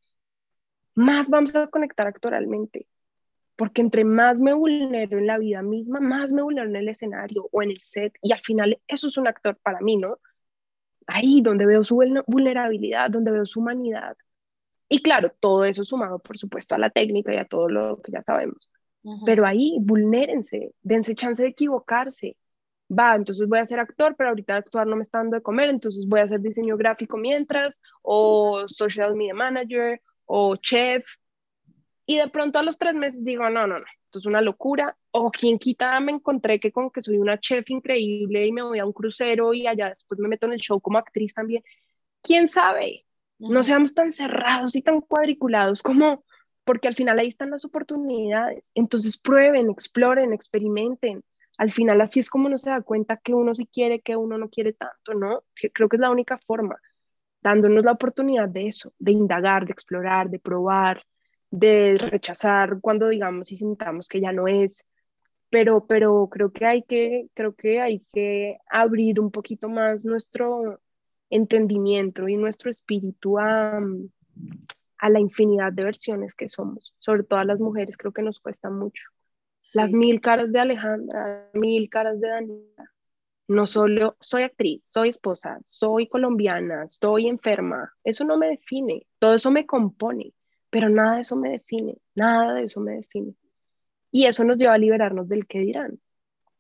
más 0.94 1.32
vamos 1.32 1.56
a 1.56 1.66
conectar 1.68 2.06
actoralmente. 2.06 2.88
Porque 3.56 3.82
entre 3.82 4.04
más 4.04 4.40
me 4.40 4.54
vulnero 4.54 5.18
en 5.18 5.26
la 5.26 5.40
vida 5.40 5.64
misma, 5.64 6.00
más 6.02 6.34
me 6.34 6.44
vulnero 6.44 6.70
en 6.70 6.76
el 6.76 6.90
escenario 6.90 7.50
o 7.52 7.64
en 7.64 7.72
el 7.72 7.80
set, 7.80 8.14
y 8.22 8.32
al 8.32 8.42
final 8.42 8.80
eso 8.88 9.08
es 9.08 9.18
un 9.18 9.28
actor 9.28 9.58
para 9.64 9.80
mí, 9.82 9.98
¿no? 9.98 10.20
ahí 11.08 11.42
donde 11.42 11.66
veo 11.66 11.84
su 11.84 11.96
vulnerabilidad, 12.28 13.10
donde 13.10 13.32
veo 13.32 13.46
su 13.46 13.60
humanidad. 13.60 14.18
Y 14.90 15.02
claro, 15.02 15.32
todo 15.40 15.66
eso 15.66 15.84
sumado, 15.84 16.20
por 16.20 16.38
supuesto, 16.38 16.76
a 16.76 16.78
la 16.78 16.90
técnica 16.90 17.34
y 17.34 17.38
a 17.38 17.46
todo 17.46 17.70
lo 17.70 18.02
que 18.02 18.12
ya 18.12 18.24
sabemos. 18.24 18.70
Pero 19.26 19.46
ahí, 19.46 19.78
vulnérense, 19.82 20.74
dense 20.82 21.14
chance 21.14 21.44
de 21.44 21.50
equivocarse. 21.50 22.38
Va, 22.90 23.16
entonces 23.16 23.48
voy 23.48 23.60
a 23.60 23.66
ser 23.66 23.80
actor, 23.80 24.16
pero 24.18 24.30
ahorita 24.30 24.56
actuar 24.56 24.88
no 24.88 24.96
me 24.96 25.02
está 25.02 25.18
dando 25.18 25.36
de 25.36 25.42
comer, 25.42 25.70
entonces 25.70 26.08
voy 26.08 26.20
a 26.20 26.24
hacer 26.24 26.40
diseño 26.40 26.78
gráfico 26.78 27.18
mientras, 27.18 27.82
o 28.02 28.66
social 28.68 29.16
media 29.16 29.34
manager, 29.34 30.02
o 30.26 30.56
chef. 30.58 31.06
Y 32.06 32.18
de 32.18 32.28
pronto 32.30 32.60
a 32.60 32.64
los 32.64 32.78
tres 32.78 32.94
meses 32.94 33.24
digo, 33.24 33.50
no, 33.50 33.68
no, 33.68 33.80
no, 33.80 33.86
esto 34.06 34.20
es 34.20 34.26
una 34.26 34.42
locura, 34.42 34.96
o 35.12 35.32
quien 35.32 35.58
quita 35.58 36.00
me 36.00 36.12
encontré 36.12 36.60
que 36.60 36.72
con 36.72 36.92
que 36.92 37.02
soy 37.02 37.18
una 37.18 37.40
chef 37.40 37.70
increíble 37.70 38.46
y 38.46 38.52
me 38.52 38.62
voy 38.62 38.80
a 38.80 38.86
un 38.86 38.94
crucero 38.94 39.54
y 39.54 39.68
allá 39.68 39.90
después 39.90 40.20
me 40.20 40.28
meto 40.28 40.46
en 40.46 40.54
el 40.54 40.60
show 40.60 40.80
como 40.80 40.98
actriz 40.98 41.34
también. 41.34 41.64
¿Quién 42.22 42.48
sabe? 42.48 43.06
No 43.40 43.64
seamos 43.64 43.94
tan 43.94 44.12
cerrados 44.12 44.76
y 44.76 44.82
tan 44.82 45.02
cuadriculados 45.02 45.82
como 45.82 46.24
porque 46.64 46.88
al 46.88 46.96
final 46.96 47.20
ahí 47.20 47.28
están 47.28 47.52
las 47.52 47.66
oportunidades. 47.66 48.72
Entonces 48.76 49.18
prueben, 49.18 49.70
exploren, 49.70 50.34
experimenten. 50.34 51.24
Al 51.58 51.72
final 51.72 52.02
así 52.02 52.20
es 52.20 52.30
como 52.30 52.48
uno 52.48 52.58
se 52.58 52.70
da 52.70 52.82
cuenta 52.82 53.18
que 53.18 53.34
uno 53.34 53.54
sí 53.56 53.68
quiere, 53.72 54.02
que 54.02 54.16
uno 54.16 54.38
no 54.38 54.50
quiere 54.50 54.74
tanto, 54.74 55.14
¿no? 55.14 55.44
Creo 55.74 55.90
que 55.90 55.98
es 55.98 56.02
la 56.02 56.12
única 56.12 56.38
forma, 56.38 56.78
dándonos 57.42 57.84
la 57.84 57.92
oportunidad 57.92 58.50
de 58.50 58.68
eso, 58.68 58.94
de 59.00 59.12
indagar, 59.12 59.66
de 59.66 59.74
explorar, 59.74 60.30
de 60.30 60.40
probar, 60.40 61.04
de 61.52 61.96
rechazar 61.96 62.80
cuando 62.82 63.10
digamos 63.10 63.52
y 63.52 63.58
sintamos 63.58 64.08
que 64.08 64.22
ya 64.22 64.32
no 64.32 64.48
es, 64.48 64.84
pero, 65.50 65.86
pero 65.86 66.28
creo 66.32 66.52
que 66.52 66.66
hay 66.66 66.84
que, 66.84 67.28
creo 67.36 67.54
que 67.54 67.80
hay 67.80 68.04
que 68.12 68.58
abrir 68.72 69.20
un 69.20 69.30
poquito 69.30 69.70
más 69.70 70.04
nuestro 70.04 70.82
entendimiento 71.30 72.28
y 72.28 72.38
nuestro 72.38 72.72
espíritu 72.72 73.38
a, 73.38 73.80
a 75.04 75.10
la 75.10 75.20
infinidad 75.20 75.72
de 75.74 75.84
versiones 75.84 76.36
que 76.36 76.48
somos, 76.48 76.94
sobre 77.00 77.24
todo 77.24 77.40
a 77.40 77.46
las 77.46 77.60
mujeres, 77.60 77.98
creo 77.98 78.14
que 78.14 78.22
nos 78.22 78.40
cuesta 78.40 78.70
mucho. 78.70 79.04
Las 79.74 79.94
mil 79.94 80.22
caras 80.22 80.52
de 80.52 80.60
Alejandra, 80.60 81.50
mil 81.54 81.90
caras 81.90 82.20
de 82.20 82.28
Daniela. 82.28 82.92
No 83.48 83.68
solo 83.68 84.16
soy 84.22 84.44
actriz, 84.44 84.86
soy 84.86 85.10
esposa, 85.10 85.60
soy 85.66 86.08
colombiana, 86.08 86.84
estoy 86.84 87.28
enferma. 87.28 87.94
Eso 88.04 88.24
no 88.24 88.38
me 88.38 88.48
define, 88.48 89.06
todo 89.20 89.36
eso 89.36 89.52
me 89.52 89.66
compone 89.66 90.34
pero 90.74 90.90
nada 90.90 91.16
de 91.16 91.22
eso 91.22 91.36
me 91.36 91.52
define, 91.52 92.00
nada 92.16 92.56
de 92.56 92.64
eso 92.64 92.80
me 92.80 92.94
define. 92.94 93.36
Y 94.10 94.26
eso 94.26 94.44
nos 94.44 94.58
lleva 94.58 94.74
a 94.74 94.80
liberarnos 94.80 95.30
del 95.30 95.46
que 95.46 95.60
dirán, 95.60 96.00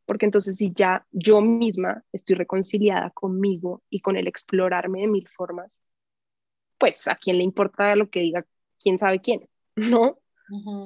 porque 0.05 0.25
entonces 0.25 0.55
si 0.55 0.71
ya 0.71 1.03
yo 1.11 1.41
misma 1.41 2.03
estoy 2.11 2.35
reconciliada 2.35 3.09
conmigo 3.09 3.81
y 3.89 4.01
con 4.01 4.15
el 4.15 4.27
explorarme 4.27 5.01
de 5.01 5.07
mil 5.07 5.27
formas, 5.29 5.71
pues 6.78 7.07
a 7.07 7.15
quién 7.15 7.38
le 7.38 7.43
importa 7.43 7.95
lo 7.95 8.09
que 8.09 8.21
diga 8.21 8.45
quién 8.80 8.99
sabe 8.99 9.19
quién, 9.19 9.47
¿no? 9.76 10.19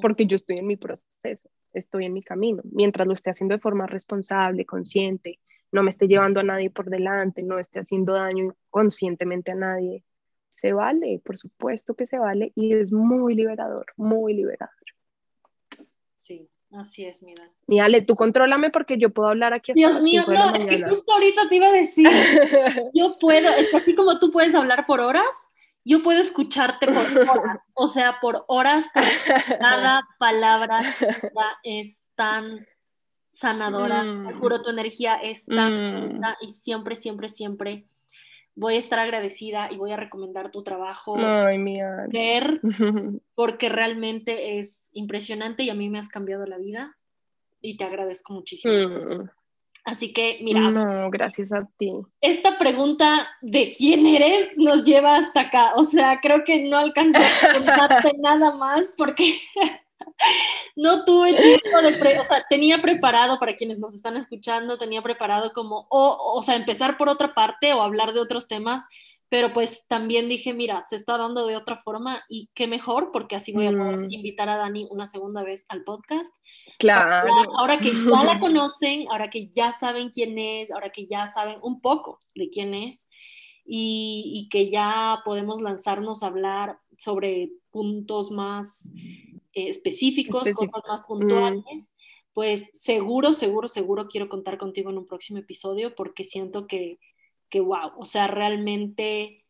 Porque 0.02 0.28
yo 0.28 0.36
estoy 0.36 0.60
en 0.60 0.68
mi 0.68 0.78
proceso, 0.78 1.50
estoy 1.74 2.06
en 2.06 2.14
mi 2.14 2.22
camino, 2.22 2.62
mientras 2.72 3.08
lo 3.08 3.14
esté 3.14 3.32
haciendo 3.32 3.56
de 3.56 3.60
forma 3.60 3.88
responsable, 3.88 4.66
consciente, 4.66 5.40
no 5.72 5.84
me 5.84 5.90
esté 5.90 6.08
llevando 6.08 6.40
a 6.40 6.44
nadie 6.44 6.70
por 6.70 6.90
delante, 6.90 7.44
no 7.44 7.60
esté 7.60 7.80
haciendo 7.80 8.14
daño 8.14 8.56
conscientemente 8.70 9.52
a 9.52 9.56
nadie, 9.56 10.04
se 10.50 10.74
vale, 10.74 11.22
por 11.24 11.38
supuesto 11.38 11.96
que 11.96 12.08
se 12.08 12.18
vale 12.18 12.52
y 12.56 12.74
es 12.74 12.92
muy 12.92 13.36
liberador, 13.36 13.86
muy 13.96 14.34
liberador. 14.34 14.74
Sí, 16.16 16.50
así 16.72 17.06
es, 17.06 17.22
mira. 17.22 17.52
Mi 17.68 17.80
Ale, 17.80 18.02
tú 18.02 18.16
contrólame 18.16 18.70
porque 18.70 18.98
yo 18.98 19.12
puedo 19.12 19.30
hablar 19.30 19.54
aquí 19.54 19.72
hasta 19.72 19.80
Dios 19.80 20.02
mío, 20.02 20.24
no, 20.28 20.56
es 20.56 20.66
que 20.66 20.84
justo 20.84 21.14
ahorita 21.14 21.50
te 21.50 21.56
iba 21.56 21.68
a 21.68 21.72
decir, 21.72 22.08
yo 22.94 23.18
puedo, 23.20 23.50
es 23.50 23.70
que 23.70 23.78
así 23.78 23.96
como 23.96 24.20
tú 24.20 24.32
puedes 24.32 24.56
hablar 24.56 24.86
por 24.88 25.00
horas, 25.00 25.28
yo 25.88 26.04
puedo 26.04 26.20
escucharte 26.20 26.88
por 26.88 26.98
horas, 26.98 27.60
o 27.74 27.88
sea, 27.88 28.20
por 28.20 28.44
horas, 28.48 28.88
porque 28.94 29.58
cada 29.60 30.02
palabra 30.20 30.82
es 31.64 32.02
tan 32.16 32.66
sanadora, 33.30 34.02
te 34.02 34.34
mm. 34.36 34.40
juro, 34.40 34.62
tu 34.62 34.70
energía 34.70 35.16
es 35.16 35.46
tan 35.46 36.18
mm. 36.18 36.22
y 36.42 36.52
siempre, 36.54 36.96
siempre, 36.96 37.30
siempre 37.30 37.88
voy 38.58 38.76
a 38.76 38.80
estar 38.80 39.00
agradecida 39.00 39.72
y 39.72 39.78
voy 39.78 39.92
a 39.92 39.98
recomendar 39.98 40.52
tu 40.52 40.64
trabajo. 40.64 41.16
Ay, 41.18 41.64
Ver, 42.12 42.60
porque 43.36 43.70
realmente 43.70 44.60
es 44.60 44.82
impresionante 44.92 45.64
y 45.64 45.70
a 45.70 45.76
mí 45.76 45.90
me 45.90 46.00
has 46.00 46.10
cambiado 46.10 46.46
la 46.46 46.58
vida 46.58 46.98
y 47.62 47.78
te 47.78 47.84
agradezco 47.86 48.34
muchísimo. 48.34 48.74
Mm. 48.74 49.30
Así 49.88 50.12
que, 50.12 50.40
mira. 50.42 50.60
No, 50.60 51.10
gracias 51.10 51.54
a 51.54 51.66
ti. 51.78 51.94
Esta 52.20 52.58
pregunta 52.58 53.26
de 53.42 53.72
quién 53.72 54.06
eres 54.06 54.50
nos 54.58 54.84
lleva 54.84 55.16
hasta 55.16 55.42
acá. 55.42 55.76
O 55.76 55.84
sea, 55.84 56.20
creo 56.22 56.44
que 56.44 56.64
no 56.64 56.78
alcancé 56.78 57.24
a 57.24 57.50
preguntarte 57.52 58.12
nada 58.20 58.52
más 58.52 58.94
porque 58.98 59.40
no 60.76 61.06
tuve 61.06 61.36
tiempo 61.36 61.82
de, 61.82 62.20
o 62.20 62.24
sea, 62.26 62.44
tenía 62.50 62.82
preparado 62.82 63.40
para 63.40 63.56
quienes 63.56 63.80
nos 63.80 63.96
están 63.96 64.18
escuchando, 64.18 64.78
tenía 64.78 65.02
preparado 65.02 65.54
como, 65.54 65.88
o, 65.90 66.36
o 66.36 66.42
sea, 66.42 66.58
empezar 66.58 66.98
por 66.98 67.08
otra 67.08 67.34
parte 67.34 67.72
o 67.72 67.82
hablar 67.82 68.12
de 68.12 68.20
otros 68.20 68.50
temas, 68.50 68.84
pero 69.30 69.54
pues 69.54 69.86
también 69.88 70.30
dije, 70.30 70.54
mira, 70.54 70.84
se 70.88 70.96
está 70.96 71.18
dando 71.18 71.46
de 71.48 71.56
otra 71.56 71.78
forma 71.78 72.24
y 72.30 72.50
qué 72.54 72.68
mejor, 72.68 73.12
porque 73.12 73.36
así 73.36 73.52
voy 73.52 73.68
a 73.68 73.72
mm. 73.72 74.12
invitar 74.12 74.50
a 74.50 74.58
Dani 74.58 74.88
una 74.90 75.06
segunda 75.06 75.44
vez 75.44 75.66
al 75.70 75.84
podcast. 75.84 76.34
Claro. 76.80 77.30
Ahora, 77.58 77.80
que 77.80 77.92
ya 77.92 78.24
la 78.24 78.40
conocen, 78.40 79.06
ahora 79.10 79.30
que 79.30 79.50
ya 79.50 79.74
saben 79.74 80.10
quién 80.10 80.38
es, 80.40 80.72
ahora 80.72 80.92
que 80.92 81.08
ya 81.08 81.28
saben 81.28 81.58
un 81.62 81.82
poco 81.82 82.20
de 82.36 82.50
quién 82.50 82.74
es 82.74 83.10
y, 83.66 84.32
y 84.34 84.50
que 84.50 84.70
ya 84.70 85.20
podemos 85.26 85.62
lanzarnos 85.62 86.24
a 86.24 86.28
hablar 86.28 86.80
sobre 86.98 87.52
puntos 87.70 88.32
más 88.32 88.86
eh, 89.54 89.70
específicos, 89.70 90.50
cosas 90.54 90.84
más 90.88 91.02
puntuales, 91.06 91.64
pues 92.34 92.70
seguro, 92.82 93.34
seguro, 93.34 93.68
seguro 93.68 94.08
quiero 94.08 94.30
contar 94.30 94.58
contigo 94.58 94.90
en 94.90 95.00
un 95.00 95.08
próximo 95.08 95.40
episodio 95.40 95.96
porque 95.96 96.24
siento 96.24 96.68
que, 96.68 97.00
que 97.50 97.60
wow, 97.60 97.92
o 97.98 98.06
sea, 98.06 98.28
realmente 98.28 99.46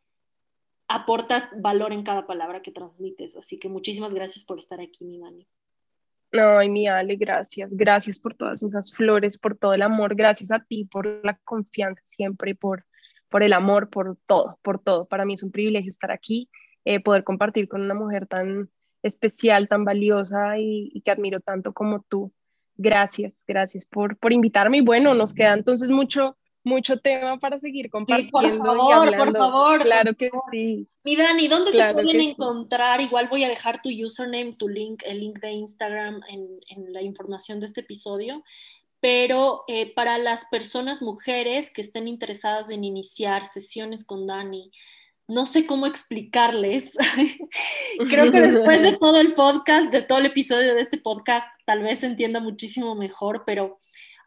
aportas 0.87 1.49
valor 1.59 1.91
en 1.91 2.03
cada 2.03 2.25
palabra 2.25 2.61
que 2.61 2.71
transmites. 2.71 3.35
Así 3.35 3.59
que 3.59 3.69
muchísimas 3.69 4.13
gracias 4.13 4.45
por 4.45 4.59
estar 4.59 4.79
aquí, 4.79 5.05
mi 5.05 5.19
Dani. 5.19 5.47
Ay, 6.31 6.69
mi 6.69 6.87
Ale, 6.87 7.15
gracias. 7.15 7.73
Gracias 7.73 8.19
por 8.19 8.33
todas 8.33 8.61
esas 8.63 8.93
flores, 8.93 9.37
por 9.37 9.57
todo 9.57 9.73
el 9.73 9.81
amor. 9.81 10.15
Gracias 10.15 10.51
a 10.51 10.59
ti 10.59 10.85
por 10.85 11.25
la 11.25 11.37
confianza 11.43 12.01
siempre, 12.05 12.55
por, 12.55 12.85
por 13.29 13.43
el 13.43 13.53
amor, 13.53 13.89
por 13.89 14.17
todo, 14.25 14.59
por 14.61 14.79
todo. 14.79 15.05
Para 15.05 15.25
mí 15.25 15.33
es 15.33 15.43
un 15.43 15.51
privilegio 15.51 15.89
estar 15.89 16.11
aquí, 16.11 16.49
eh, 16.85 16.99
poder 16.99 17.23
compartir 17.23 17.67
con 17.67 17.81
una 17.81 17.93
mujer 17.93 18.27
tan, 18.27 18.69
especial, 19.03 19.67
tan 19.67 19.85
valiosa 19.85 20.57
y, 20.57 21.01
que 21.03 21.11
admiro 21.11 21.39
tanto 21.39 21.73
como 21.73 22.01
tú. 22.03 22.33
Gracias, 22.75 23.43
gracias 23.47 23.85
por, 23.85 24.17
por 24.17 24.33
invitarme. 24.33 24.77
Y 24.77 24.81
bueno, 24.81 25.13
nos 25.13 25.33
queda 25.33 25.53
entonces 25.53 25.89
mucho, 25.89 26.37
mucho 26.67 26.97
tema 26.97 27.39
para 27.39 27.57
seguir 27.59 27.89
compartiendo. 27.89 28.31
por 28.31 28.77
favor, 28.77 29.17
por 29.17 29.33
favor. 29.33 29.81
Claro 29.81 30.13
que 30.13 30.29
sí. 30.51 30.87
Mi 31.03 31.15
Dani, 31.15 31.47
¿dónde 31.47 31.71
te 31.71 31.93
pueden 31.93 32.21
encontrar? 32.21 33.01
Igual 33.01 33.27
voy 33.29 33.43
a 33.43 33.49
dejar 33.49 33.81
tu 33.81 33.89
username, 33.89 34.53
tu 34.53 34.67
link, 34.67 35.01
el 35.05 35.21
link 35.21 35.39
de 35.39 35.51
Instagram 35.51 36.21
en, 36.29 36.59
en 36.69 36.93
la 36.93 37.01
información 37.01 37.59
de 37.59 37.65
este 37.65 37.81
episodio. 37.81 38.43
Pero 38.99 39.63
eh, 39.67 39.93
para 39.93 40.17
las 40.17 40.45
personas 40.45 41.01
mujeres 41.01 41.71
que 41.71 41.81
estén 41.81 42.07
interesadas 42.07 42.69
en 42.69 42.83
iniciar 42.83 43.45
sesiones 43.45 44.03
con 44.03 44.27
Dani, 44.27 44.71
no 45.27 45.45
sé 45.45 45.65
cómo 45.65 45.87
explicarles. 45.87 46.91
Creo 48.09 48.31
que 48.31 48.41
después 48.41 48.81
de 48.81 48.97
todo 48.99 49.19
el 49.19 49.33
podcast, 49.33 49.91
de 49.91 50.01
todo 50.01 50.19
el 50.19 50.27
episodio 50.27 50.73
de 50.73 50.81
este 50.81 50.97
podcast, 50.97 51.47
tal 51.65 51.83
vez 51.83 52.03
entienda 52.03 52.39
muchísimo 52.39 52.95
mejor, 52.95 53.43
pero 53.45 53.77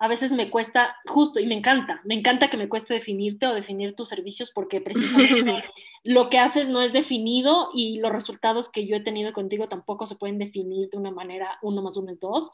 a 0.02 0.08
veces 0.08 0.32
me 0.32 0.48
cuesta, 0.48 0.96
justo, 1.04 1.40
y 1.40 1.46
me 1.46 1.54
encanta, 1.54 2.00
me 2.04 2.14
encanta 2.14 2.48
que 2.48 2.56
me 2.56 2.70
cueste 2.70 2.94
definirte 2.94 3.46
o 3.46 3.54
definir 3.54 3.94
tus 3.94 4.08
servicios 4.08 4.50
porque 4.50 4.80
precisamente 4.80 5.62
lo 6.04 6.30
que 6.30 6.38
haces 6.38 6.70
no 6.70 6.80
es 6.80 6.94
definido 6.94 7.68
y 7.74 7.98
los 7.98 8.10
resultados 8.10 8.70
que 8.70 8.86
yo 8.86 8.96
he 8.96 9.02
tenido 9.02 9.34
contigo 9.34 9.68
tampoco 9.68 10.06
se 10.06 10.16
pueden 10.16 10.38
definir 10.38 10.88
de 10.88 10.96
una 10.96 11.10
manera 11.10 11.58
uno 11.60 11.82
más 11.82 11.98
uno 11.98 12.12
es 12.12 12.18
dos. 12.18 12.50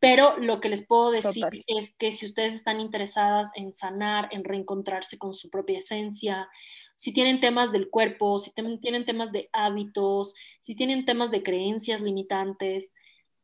Pero 0.00 0.36
lo 0.38 0.60
que 0.60 0.70
les 0.70 0.84
puedo 0.84 1.12
decir 1.12 1.44
es 1.66 1.94
que 1.94 2.10
si 2.10 2.26
ustedes 2.26 2.56
están 2.56 2.80
interesadas 2.80 3.50
en 3.54 3.72
sanar, 3.74 4.28
en 4.32 4.42
reencontrarse 4.42 5.16
con 5.16 5.32
su 5.32 5.48
propia 5.48 5.78
esencia, 5.78 6.48
si 6.96 7.12
tienen 7.12 7.38
temas 7.38 7.70
del 7.70 7.88
cuerpo, 7.88 8.38
si 8.40 8.50
tienen 8.52 9.04
temas 9.04 9.30
de 9.30 9.48
hábitos, 9.52 10.34
si 10.58 10.74
tienen 10.74 11.04
temas 11.04 11.30
de 11.30 11.42
creencias 11.42 12.00
limitantes, 12.00 12.92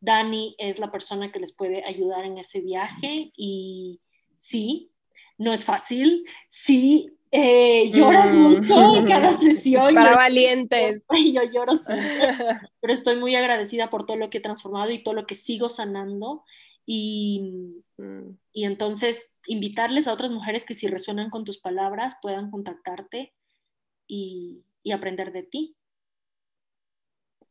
Dani 0.07 0.55
es 0.59 0.79
la 0.79 0.91
persona 0.91 1.33
que 1.33 1.41
les 1.41 1.53
puede 1.53 1.85
ayudar 1.85 2.25
en 2.25 2.39
ese 2.39 2.61
viaje 2.61 3.33
y 3.37 4.01
sí, 4.41 4.93
no 5.37 5.53
es 5.53 5.65
fácil, 5.65 6.25
sí, 6.49 7.11
eh, 7.33 7.91
lloras 7.91 8.33
mm. 8.33 8.39
mucho 8.39 8.97
en 8.97 9.07
cada 9.07 9.37
sesión. 9.37 9.95
Para 9.95 10.11
yo, 10.11 10.17
valientes. 10.17 11.03
Yo 11.35 11.43
lloro 11.53 11.77
siempre, 11.77 12.29
pero 12.81 12.93
estoy 12.93 13.17
muy 13.17 13.35
agradecida 13.35 13.91
por 13.91 14.07
todo 14.07 14.17
lo 14.17 14.31
que 14.31 14.39
he 14.39 14.41
transformado 14.41 14.91
y 14.91 15.03
todo 15.03 15.15
lo 15.15 15.27
que 15.27 15.35
sigo 15.35 15.69
sanando. 15.69 16.45
Y, 16.87 17.83
mm. 17.99 18.39
y 18.53 18.65
entonces 18.65 19.33
invitarles 19.47 20.07
a 20.07 20.13
otras 20.13 20.31
mujeres 20.31 20.65
que 20.65 20.77
si 20.77 20.87
resuenan 20.87 21.31
con 21.31 21.45
tus 21.45 21.59
palabras 21.59 22.17
puedan 22.23 22.51
contactarte 22.51 23.35
y, 24.07 24.63
aprender 24.95 25.33
de 25.33 25.43
ti. 25.43 25.77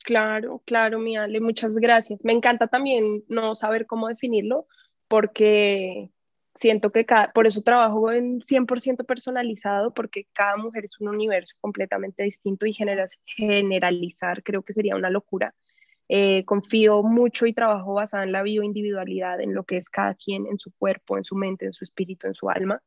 Claro, 0.05 0.61
claro, 0.67 0.99
mi 0.99 1.17
Ale, 1.17 1.39
muchas 1.41 1.73
gracias. 1.77 2.23
Me 2.23 2.31
encanta 2.31 2.67
también 2.67 3.23
no 3.27 3.55
saber 3.55 3.87
cómo 3.87 4.07
definirlo, 4.07 4.67
porque 5.07 6.11
siento 6.53 6.91
que 6.91 7.05
cada, 7.07 7.31
por 7.33 7.47
eso 7.47 7.63
trabajo 7.63 8.11
en 8.11 8.39
100% 8.43 9.03
personalizado, 9.05 9.95
porque 9.95 10.27
cada 10.33 10.57
mujer 10.57 10.85
es 10.85 10.99
un 10.99 11.07
universo 11.09 11.55
completamente 11.59 12.21
distinto 12.23 12.67
y 12.67 12.73
generalizar 13.25 14.43
creo 14.43 14.61
que 14.61 14.73
sería 14.73 14.95
una 14.95 15.09
locura. 15.09 15.55
Eh, 16.07 16.45
confío 16.45 17.01
mucho 17.01 17.47
y 17.47 17.53
trabajo 17.53 17.95
basada 17.95 18.23
en 18.25 18.31
la 18.31 18.43
bioindividualidad, 18.43 19.41
en 19.41 19.55
lo 19.55 19.63
que 19.63 19.77
es 19.77 19.89
cada 19.89 20.13
quien, 20.13 20.45
en 20.45 20.59
su 20.59 20.71
cuerpo, 20.73 21.17
en 21.17 21.23
su 21.23 21.35
mente, 21.35 21.65
en 21.65 21.73
su 21.73 21.83
espíritu, 21.83 22.27
en 22.27 22.35
su 22.35 22.47
alma. 22.49 22.83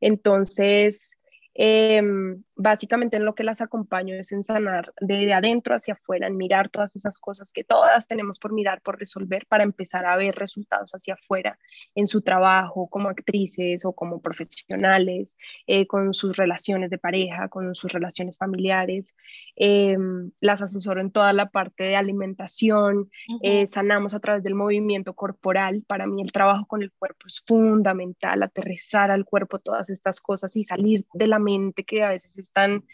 Entonces, 0.00 1.12
Em, 1.60 2.44
básicamente 2.54 3.16
en 3.16 3.24
lo 3.24 3.34
que 3.34 3.42
las 3.42 3.60
acompaño 3.60 4.14
es 4.14 4.30
en 4.30 4.44
sanar 4.44 4.92
de, 5.00 5.32
adentro 5.34 5.74
hacia 5.74 5.94
afuera, 5.94 6.28
en 6.28 6.36
mirar 6.36 6.68
todas 6.68 6.94
esas 6.94 7.18
cosas 7.18 7.50
que 7.50 7.64
todas 7.64 8.06
tenemos 8.06 8.38
por 8.38 8.52
mirar, 8.52 8.80
por 8.80 8.96
resolver, 8.96 9.44
para 9.48 9.64
empezar 9.64 10.06
a 10.06 10.16
ver 10.16 10.36
resultados 10.36 10.92
hacia 10.92 11.14
afuera 11.14 11.58
en 11.96 12.06
su 12.06 12.22
trabajo 12.22 12.86
como 12.88 13.08
actrices 13.08 13.84
o 13.84 13.92
como 13.92 14.22
profesionales, 14.22 15.36
eh, 15.66 15.88
con 15.88 16.14
sus 16.14 16.36
relaciones 16.36 16.90
de 16.90 16.98
pareja, 16.98 17.48
con 17.48 17.74
sus 17.74 17.92
relaciones 17.92 18.38
familiares. 18.38 19.16
Em, 19.56 20.30
las 20.40 20.62
asesoro 20.62 21.00
en 21.00 21.10
toda 21.10 21.32
la 21.32 21.50
parte 21.50 21.82
de 21.82 21.96
alimentación, 21.96 23.10
eh, 23.42 23.66
sanamos 23.68 24.14
a 24.14 24.20
través 24.20 24.44
del 24.44 24.54
movimiento 24.54 25.12
corporal. 25.14 25.82
Para 25.88 26.06
mí 26.06 26.22
el 26.22 26.30
trabajo 26.30 26.66
con 26.66 26.82
el 26.82 26.92
cuerpo 26.92 27.26
es 27.26 27.42
fundamental, 27.44 28.44
aterrizar 28.44 29.10
al 29.10 29.24
cuerpo 29.24 29.58
todas 29.58 29.90
estas 29.90 30.20
cosas 30.20 30.54
y 30.54 30.62
salir 30.62 31.04
de 31.14 31.26
la 31.26 31.40
que 31.86 32.02
a 32.02 32.10
veces 32.10 32.38
están 32.38 32.84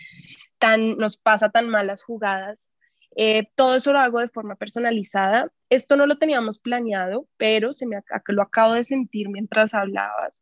tan, 0.58 0.96
nos 0.96 1.16
pasa 1.16 1.50
tan 1.50 1.68
malas 1.68 2.02
jugadas. 2.02 2.68
Eh, 3.16 3.48
todo 3.54 3.76
eso 3.76 3.92
lo 3.92 4.00
hago 4.00 4.20
de 4.20 4.28
forma 4.28 4.56
personalizada. 4.56 5.50
Esto 5.68 5.96
no 5.96 6.06
lo 6.06 6.18
teníamos 6.18 6.58
planeado, 6.58 7.28
pero 7.36 7.72
se 7.72 7.86
me, 7.86 7.96
lo 8.28 8.42
acabo 8.42 8.74
de 8.74 8.84
sentir 8.84 9.28
mientras 9.28 9.74
hablabas. 9.74 10.34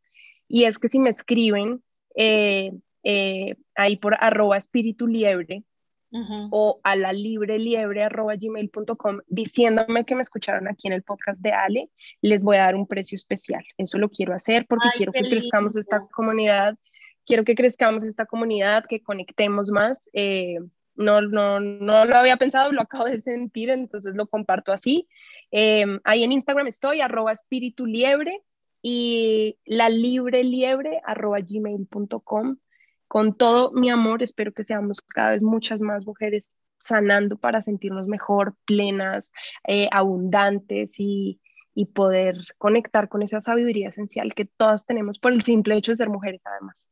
Y 0.47 0.63
es 0.63 0.79
que 0.79 0.89
si 0.89 0.99
me 0.99 1.09
escriben 1.09 1.83
eh, 2.15 2.71
eh, 3.03 3.55
ahí 3.75 3.97
por 3.97 4.15
arroba 4.19 4.57
espíritu 4.57 5.07
liebre 5.07 5.63
o 6.51 6.79
a 6.83 6.95
la 6.95 7.11
libre 7.11 7.57
liebre 7.57 8.03
arroba 8.03 8.35
gmail.com 8.35 9.21
diciéndome 9.27 10.05
que 10.05 10.13
me 10.13 10.21
escucharon 10.21 10.67
aquí 10.67 10.87
en 10.87 10.93
el 10.93 11.01
podcast 11.01 11.39
de 11.39 11.51
Ale, 11.51 11.89
les 12.21 12.43
voy 12.43 12.57
a 12.57 12.65
dar 12.65 12.75
un 12.75 12.85
precio 12.85 13.15
especial. 13.15 13.65
Eso 13.79 13.97
lo 13.97 14.09
quiero 14.09 14.35
hacer 14.35 14.67
porque 14.67 14.89
quiero 14.95 15.11
que 15.11 15.27
crezcamos 15.27 15.75
esta 15.75 16.05
comunidad 16.11 16.77
quiero 17.25 17.43
que 17.43 17.55
crezcamos 17.55 18.03
esta 18.03 18.25
comunidad, 18.25 18.85
que 18.87 19.01
conectemos 19.01 19.69
más. 19.69 20.09
Eh, 20.13 20.59
no, 20.95 21.21
no, 21.21 21.59
no 21.59 22.05
lo 22.05 22.15
había 22.15 22.37
pensado, 22.37 22.71
lo 22.71 22.81
acabo 22.81 23.05
de 23.05 23.19
sentir, 23.19 23.69
entonces 23.69 24.15
lo 24.15 24.27
comparto 24.27 24.71
así. 24.71 25.07
Eh, 25.51 25.85
ahí 26.03 26.23
en 26.23 26.31
Instagram 26.31 26.67
estoy, 26.67 27.01
arroba 27.01 27.31
espíritu 27.31 27.85
liebre 27.85 28.41
y 28.81 29.57
la 29.65 29.89
libre 29.89 30.43
liebre, 30.43 31.01
arroba 31.05 31.39
gmail.com 31.39 32.57
con 33.07 33.37
todo 33.37 33.71
mi 33.73 33.91
amor, 33.91 34.23
espero 34.23 34.53
que 34.53 34.63
seamos 34.63 34.99
cada 35.01 35.31
vez 35.31 35.43
muchas 35.43 35.83
más 35.83 36.03
mujeres 36.03 36.51
sanando 36.79 37.37
para 37.37 37.61
sentirnos 37.61 38.07
mejor, 38.07 38.55
plenas, 38.65 39.31
eh, 39.67 39.87
abundantes 39.91 40.99
y, 40.99 41.39
y 41.75 41.85
poder 41.85 42.37
conectar 42.57 43.09
con 43.09 43.21
esa 43.21 43.39
sabiduría 43.39 43.89
esencial 43.89 44.33
que 44.33 44.45
todas 44.45 44.87
tenemos 44.87 45.19
por 45.19 45.31
el 45.31 45.43
simple 45.43 45.75
hecho 45.75 45.91
de 45.91 45.97
ser 45.97 46.09
mujeres 46.09 46.41
además. 46.45 46.87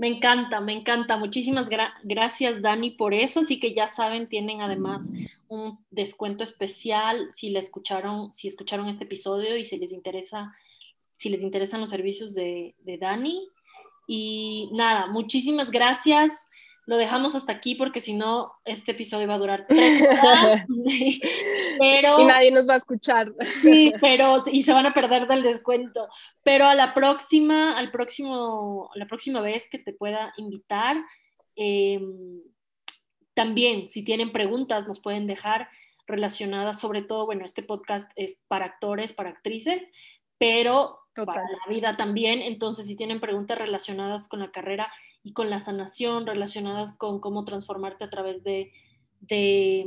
Me 0.00 0.08
encanta, 0.08 0.62
me 0.62 0.72
encanta. 0.72 1.18
Muchísimas 1.18 1.68
gracias, 2.02 2.62
Dani, 2.62 2.92
por 2.92 3.12
eso. 3.12 3.40
Así 3.40 3.60
que 3.60 3.74
ya 3.74 3.86
saben, 3.86 4.30
tienen 4.30 4.62
además 4.62 5.02
un 5.46 5.78
descuento 5.90 6.42
especial 6.42 7.28
si 7.34 7.50
la 7.50 7.58
escucharon, 7.58 8.32
si 8.32 8.48
escucharon 8.48 8.88
este 8.88 9.04
episodio 9.04 9.58
y 9.58 9.64
si 9.66 9.76
les 9.76 9.92
interesa, 9.92 10.56
si 11.16 11.28
les 11.28 11.42
interesan 11.42 11.80
los 11.80 11.90
servicios 11.90 12.32
de, 12.32 12.74
de 12.78 12.96
Dani. 12.96 13.46
Y 14.06 14.70
nada, 14.72 15.06
muchísimas 15.06 15.70
gracias 15.70 16.32
lo 16.86 16.96
dejamos 16.96 17.34
hasta 17.34 17.52
aquí 17.52 17.74
porque 17.74 18.00
si 18.00 18.14
no, 18.14 18.52
este 18.64 18.92
episodio 18.92 19.28
va 19.28 19.34
a 19.34 19.38
durar 19.38 19.66
tres 19.68 20.02
horas. 20.02 20.66
pero, 21.78 22.20
y 22.20 22.24
nadie 22.24 22.50
nos 22.50 22.68
va 22.68 22.74
a 22.74 22.78
escuchar. 22.78 23.32
Sí, 23.62 23.92
pero 24.00 24.36
y 24.50 24.62
se 24.62 24.72
van 24.72 24.86
a 24.86 24.94
perder 24.94 25.28
del 25.28 25.42
descuento. 25.42 26.08
Pero 26.42 26.66
a 26.66 26.74
la 26.74 26.94
próxima, 26.94 27.78
al 27.78 27.90
próximo, 27.90 28.90
la 28.94 29.06
próxima 29.06 29.40
vez 29.40 29.68
que 29.70 29.78
te 29.78 29.92
pueda 29.92 30.32
invitar, 30.36 30.96
em, 31.54 32.40
también 33.34 33.88
si 33.88 34.02
tienen 34.02 34.32
preguntas 34.32 34.88
nos 34.88 35.00
pueden 35.00 35.26
dejar 35.26 35.68
relacionadas, 36.06 36.80
sobre 36.80 37.02
todo, 37.02 37.24
bueno, 37.24 37.44
este 37.44 37.62
podcast 37.62 38.10
es 38.16 38.40
para 38.48 38.66
actores, 38.66 39.12
para 39.12 39.30
actrices, 39.30 39.88
pero 40.38 40.98
para 41.14 41.42
la 41.42 41.72
vida 41.72 41.96
también. 41.96 42.42
Entonces, 42.42 42.86
si 42.86 42.96
tienen 42.96 43.20
preguntas 43.20 43.58
relacionadas 43.58 44.28
con 44.28 44.40
la 44.40 44.50
carrera, 44.50 44.92
y 45.22 45.32
con 45.32 45.50
la 45.50 45.60
sanación 45.60 46.26
relacionadas 46.26 46.96
con 46.96 47.20
cómo 47.20 47.44
transformarte 47.44 48.04
a 48.04 48.10
través 48.10 48.42
de, 48.42 48.72
de, 49.20 49.86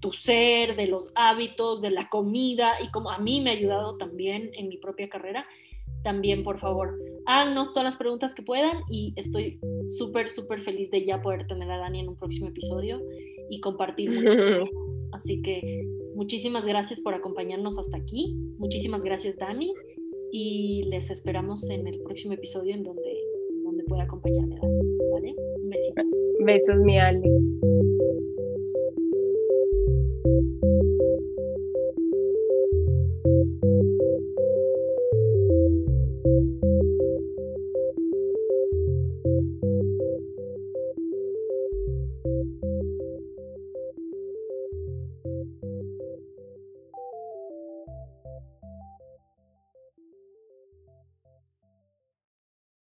tu 0.00 0.12
ser, 0.12 0.76
de 0.76 0.86
los 0.86 1.10
hábitos, 1.14 1.80
de 1.80 1.90
la 1.90 2.08
comida 2.08 2.74
y 2.82 2.90
como 2.90 3.10
a 3.10 3.18
mí 3.18 3.40
me 3.40 3.50
ha 3.50 3.54
ayudado 3.54 3.96
también 3.96 4.50
en 4.54 4.68
mi 4.68 4.78
propia 4.78 5.08
carrera. 5.08 5.46
También, 6.04 6.44
por 6.44 6.60
favor, 6.60 6.96
háganos 7.26 7.70
todas 7.70 7.84
las 7.84 7.96
preguntas 7.96 8.34
que 8.34 8.42
puedan 8.42 8.82
y 8.88 9.12
estoy 9.16 9.58
súper, 9.88 10.30
súper 10.30 10.62
feliz 10.62 10.90
de 10.90 11.04
ya 11.04 11.20
poder 11.20 11.48
tener 11.48 11.68
a 11.70 11.78
Dani 11.78 12.00
en 12.00 12.08
un 12.08 12.16
próximo 12.16 12.48
episodio 12.48 13.02
y 13.50 13.60
compartir 13.60 14.10
muchas 14.10 14.36
cosas. 14.60 14.68
Así 15.12 15.42
que 15.42 15.84
muchísimas 16.14 16.64
gracias 16.64 17.00
por 17.00 17.14
acompañarnos 17.14 17.78
hasta 17.78 17.96
aquí. 17.96 18.36
Muchísimas 18.58 19.02
gracias, 19.02 19.36
Dani. 19.36 19.74
Y 20.30 20.84
les 20.90 21.10
esperamos 21.10 21.68
en 21.70 21.88
el 21.88 22.00
próximo 22.02 22.34
episodio 22.34 22.74
en 22.74 22.84
donde 22.84 23.25
puede 23.86 24.02
acompañarme, 24.02 24.56
¿vale? 25.12 25.34
Un 25.62 25.70
besito. 25.70 26.02
Besos, 26.44 26.76
mi 26.84 26.98
Ale. 26.98 27.22